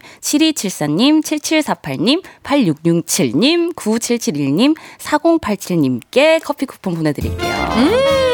7274님, 0.73 1.23
7748님, 1.23 2.23
8667님, 2.43 3.74
9771님, 3.74 4.74
4087님께 4.99 6.40
커피 6.43 6.66
쿠폰 6.66 6.94
보내드릴게요. 6.94 7.53
음, 7.77 8.31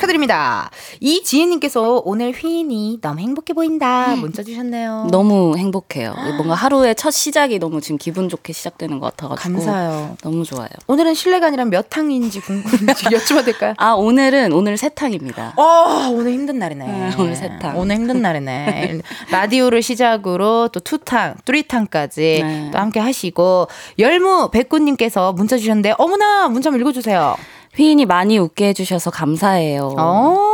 축하드립니다. 0.00 0.70
이지혜님께서 1.00 2.02
오늘 2.04 2.32
휘인이 2.32 2.98
너무 3.00 3.20
행복해 3.20 3.52
보인다. 3.52 4.14
문자 4.16 4.42
주셨네요. 4.42 5.08
너무 5.10 5.56
행복해요. 5.56 6.14
뭔가 6.36 6.54
하루의 6.54 6.94
첫 6.94 7.10
시작이 7.10 7.58
너무 7.58 7.80
지금 7.80 7.98
기분 7.98 8.28
좋게 8.28 8.52
시작되는 8.52 8.98
것 8.98 9.16
같아가지고. 9.16 9.54
감사해요. 9.54 10.16
너무 10.22 10.44
좋아요. 10.44 10.68
오늘은 10.86 11.14
실례가 11.14 11.48
아니라 11.48 11.64
몇 11.66 11.88
탕인지 11.90 12.40
궁금한지 12.40 13.04
여쭤봐도 13.10 13.44
될까요? 13.44 13.74
아, 13.76 13.92
오늘은, 13.92 14.52
오늘 14.52 14.76
세 14.76 14.88
탕입니다. 14.88 15.54
어, 15.56 16.08
오늘 16.12 16.32
힘든 16.32 16.58
날이네. 16.58 16.86
네, 16.86 17.10
오늘 17.18 17.36
세 17.36 17.50
탕. 17.60 17.76
오늘 17.78 17.96
힘든 17.96 18.22
날이네. 18.22 19.00
라디오를 19.30 19.82
시작으로 19.82 20.68
또 20.68 20.80
투탕, 20.80 21.36
뚜리탕까지 21.44 22.40
네. 22.42 22.70
또 22.72 22.78
함께 22.78 23.00
하시고 23.00 23.68
열무 23.98 24.50
백구님께서 24.50 25.32
문자 25.32 25.58
주셨는데 25.58 25.94
어머나 25.98 26.48
문자 26.48 26.68
한번 26.70 26.80
읽어주세요. 26.80 27.36
휘인이 27.76 28.04
많이 28.06 28.38
웃게 28.38 28.68
해주셔서 28.68 29.10
감사해요. 29.10 29.94
어, 29.98 30.49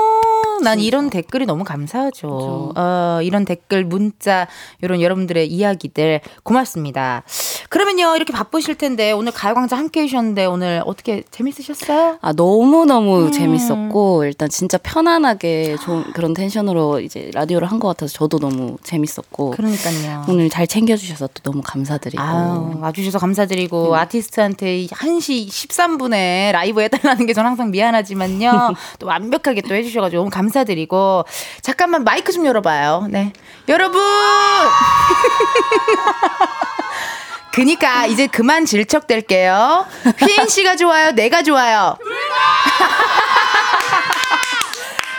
난 0.62 0.80
이런 0.80 1.10
댓글이 1.10 1.46
너무 1.46 1.64
감사하죠. 1.64 2.72
어, 2.76 3.18
이런 3.22 3.44
댓글, 3.44 3.84
문자, 3.84 4.46
이런 4.82 5.00
여러분들의 5.00 5.46
이야기들 5.48 6.20
고맙습니다. 6.42 7.22
그러면요, 7.68 8.14
이렇게 8.16 8.32
바쁘실 8.32 8.76
텐데 8.76 9.12
오늘 9.12 9.32
가요광장 9.32 9.78
함께 9.78 10.02
해주셨는데 10.02 10.46
오늘 10.46 10.82
어떻게 10.86 11.22
재밌으셨어요? 11.30 12.18
아, 12.20 12.32
너무너무 12.32 13.30
재밌었고, 13.30 14.24
일단 14.24 14.48
진짜 14.48 14.78
편안하게 14.78 15.76
좋은 15.82 16.04
그런 16.12 16.32
텐션으로 16.34 17.00
이제 17.00 17.30
라디오를 17.34 17.70
한 17.70 17.76
것 17.76 17.88
같아서 17.88 18.12
저도 18.14 18.38
너무 18.38 18.78
재밌었고, 18.82 19.50
그러니까요. 19.50 20.24
오늘 20.28 20.48
잘 20.48 20.66
챙겨주셔서 20.66 21.28
또 21.34 21.42
너무 21.42 21.60
감사드리고. 21.62 22.22
아유, 22.22 22.78
와주셔서 22.80 23.18
감사드리고 23.18 23.94
아티스트한테 23.96 24.86
1시 24.86 25.46
13분에 25.48 26.52
라이브 26.52 26.80
해달라는 26.80 27.26
게 27.26 27.32
저는 27.34 27.48
항상 27.50 27.70
미안하지만요. 27.70 28.72
또 28.98 29.06
완벽하게 29.06 29.60
또 29.62 29.74
해주셔가지고 29.74 30.20
너무 30.22 30.30
감사드 30.30 30.45
리고 30.74 31.24
잠깐만 31.62 32.05
마이크 32.05 32.32
좀 32.32 32.44
열어봐요. 32.47 33.06
네, 33.10 33.32
여러분. 33.68 34.01
그니까 37.52 38.05
이제 38.06 38.27
그만 38.27 38.66
질척댈게요. 38.66 39.86
휘인 40.20 40.48
씨가 40.48 40.77
좋아요, 40.77 41.12
내가 41.12 41.43
좋아요. 41.43 41.97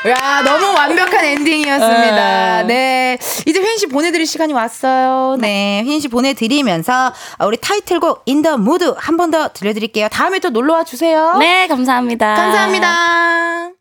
야, 0.08 0.42
너무 0.44 0.74
완벽한 0.74 1.26
엔딩이었습니다. 1.26 2.64
네. 2.64 3.18
이제 3.46 3.60
휘인 3.60 3.78
씨 3.78 3.88
보내드릴 3.88 4.26
시간이 4.28 4.54
왔어요. 4.54 5.36
네. 5.42 5.82
휘인 5.84 6.00
씨 6.00 6.08
보내드리면서 6.08 7.12
우리 7.42 7.58
타이틀곡 7.58 8.22
In 8.26 8.39
the 8.39 8.58
Mood 8.58 8.94
한 8.98 9.18
번 9.18 9.32
더 9.32 9.50
들려드릴게요. 9.50 10.08
다음에 10.10 10.40
또 10.40 10.50
놀러와 10.52 10.84
주세요. 10.86 11.36
네, 11.40 11.68
감사합니다. 11.68 12.36
감사합니다. 12.36 13.72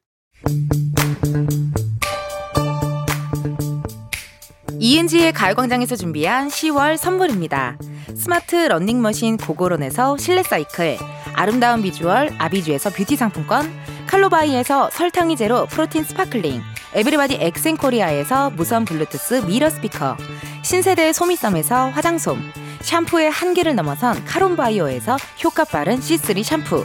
이은지의 4.78 5.32
가요광장에서 5.32 5.96
준비한 5.96 6.48
10월 6.48 6.96
선물입니다. 6.96 7.76
스마트 8.14 8.56
러닝머신 8.56 9.36
고고론에서 9.36 10.16
실내 10.16 10.42
사이클, 10.42 10.98
아름다운 11.34 11.82
비주얼 11.82 12.30
아비주에서 12.38 12.90
뷰티 12.90 13.16
상품권, 13.16 13.70
칼로바이에서 14.06 14.90
설탕이 14.90 15.36
제로 15.36 15.66
protein 15.66 16.04
sparkling, 16.04 16.60
에브리바디 16.94 17.38
엑센코리아에서 17.40 18.50
무선 18.50 18.84
블루투스 18.84 19.46
mirror 19.46 19.68
스피커, 19.68 20.16
신세대 20.62 21.12
소미섬에서 21.12 21.90
화장솜, 21.90 22.38
샴푸의 22.80 23.30
한계를 23.30 23.74
넘어선 23.74 24.24
카론바이오에서 24.24 25.16
효과 25.44 25.64
빠른 25.64 25.98
C3 25.98 26.42
샴푸, 26.42 26.84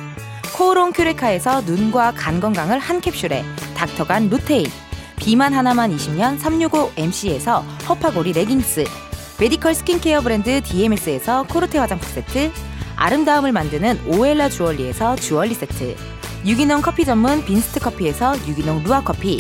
코오롱 0.54 0.92
큐레카에서 0.92 1.62
눈과 1.62 2.12
간 2.12 2.40
건강을 2.40 2.78
한 2.78 3.00
캡슐에 3.00 3.44
닥터간 3.76 4.30
루테인 4.30 4.68
비만 5.16 5.54
하나만 5.54 5.96
20년 5.96 6.40
365MC에서 6.40 7.64
허파고리 7.88 8.34
레깅스 8.34 8.84
medical 9.40 9.74
스킨케어 9.74 10.22
브랜드 10.22 10.62
DMS에서 10.62 11.44
코르테 11.44 11.80
화장품 11.80 12.10
세트 12.10 12.52
아름다움을 12.96 13.52
만드는 13.52 14.02
오엘라 14.08 14.50
주얼리에서 14.50 15.16
주얼리 15.16 15.56
세트 15.56 15.96
유기농 16.46 16.82
커피 16.82 17.06
전문 17.06 17.46
빈스트 17.46 17.80
커피에서 17.80 18.36
유기농 18.48 18.84
루아 18.84 19.04
커피 19.04 19.40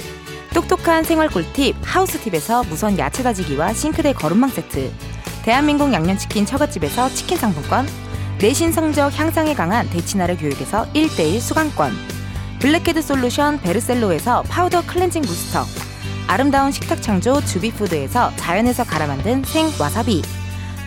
똑똑한 0.53 1.03
생활 1.03 1.29
꿀팁 1.29 1.75
하우스팁에서 1.81 2.63
무선 2.63 2.97
야채 2.97 3.21
다지기와 3.21 3.73
싱크대 3.73 4.13
거름망 4.13 4.49
세트 4.49 4.91
대한민국 5.43 5.91
양념치킨 5.91 6.45
처갓집에서 6.45 7.09
치킨 7.09 7.38
상품권 7.38 7.85
내신 8.41 8.72
성적 8.72 9.18
향상에 9.19 9.53
강한 9.53 9.88
대치나래 9.91 10.35
교육에서 10.35 10.88
1대1 10.93 11.39
수강권. 11.39 11.91
블랙헤드 12.59 12.99
솔루션 12.99 13.59
베르셀로에서 13.61 14.41
파우더 14.43 14.81
클렌징 14.88 15.22
부스터. 15.22 15.63
아름다운 16.27 16.72
식탁 16.72 17.03
창조 17.03 17.39
주비푸드에서 17.45 18.31
자연에서 18.38 18.84
갈아 18.84 19.05
만든 19.05 19.43
생 19.43 19.68
와사비. 19.80 20.23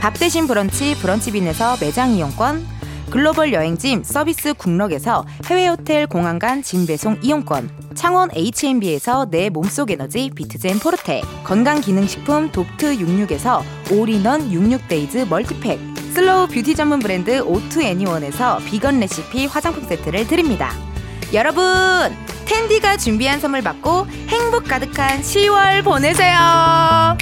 밥 0.01 0.14
대신 0.14 0.48
브런치 0.48 0.97
브런치빈에서 1.01 1.76
매장 1.81 2.10
이용권. 2.10 2.66
글로벌 3.10 3.52
여행짐 3.52 4.02
서비스 4.02 4.55
굿럭에서 4.55 5.24
해외 5.47 5.68
호텔 5.68 6.09
공항 6.09 6.40
간 6.40 6.60
짐 6.60 6.86
배송 6.86 7.18
이용권. 7.22 7.70
창원 7.94 8.31
H&B에서 8.35 9.26
내 9.31 9.48
몸속 9.48 9.93
에너지 9.93 10.28
비트젠 10.35 10.81
포르테. 10.81 11.22
건강기능식품 11.44 12.51
독트 12.51 12.97
66에서 12.97 13.62
올인원 13.93 14.51
66데이즈 14.51 15.28
멀티팩 15.28 15.93
슬로우 16.14 16.46
뷰티 16.46 16.76
전문 16.76 17.00
브랜드 17.00 17.40
오투 17.40 17.82
애니원에서 17.82 18.58
비건 18.66 19.00
레시피 19.00 19.46
화장품 19.46 19.82
세트를 19.82 20.28
드립니다. 20.28 20.70
여러분, 21.32 21.64
은디가 22.44 22.98
준비한 22.98 23.40
선물 23.40 23.62
받고 23.62 24.06
행복 24.28 24.68
가득한 24.68 25.22
10월 25.22 25.82
보내세요. 25.82 27.18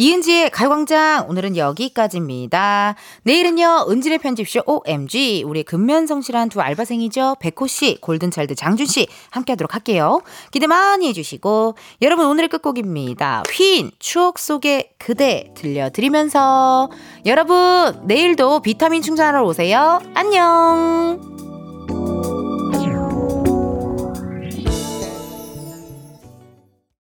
이은지의 0.00 0.48
가요광장 0.48 1.26
오늘은 1.28 1.58
여기까지입니다. 1.58 2.94
내일은요 3.24 3.84
은지네 3.90 4.16
편집쇼 4.16 4.62
OMG 4.64 5.44
우리 5.46 5.62
근면성실한 5.62 6.48
두 6.48 6.62
알바생이죠 6.62 7.36
백호 7.38 7.66
씨, 7.66 7.98
골든차일드 8.00 8.54
장준 8.54 8.86
씨 8.86 9.08
함께하도록 9.28 9.74
할게요. 9.74 10.22
기대 10.52 10.66
많이 10.66 11.06
해주시고 11.08 11.74
여러분 12.00 12.24
오늘의 12.24 12.48
끝곡입니다. 12.48 13.42
휘인 13.52 13.90
추억 13.98 14.38
속의 14.38 14.92
그대 14.96 15.52
들려드리면서 15.54 16.90
여러분 17.26 18.00
내일도 18.06 18.62
비타민 18.62 19.02
충전하러 19.02 19.44
오세요. 19.44 20.00
안녕. 20.14 21.39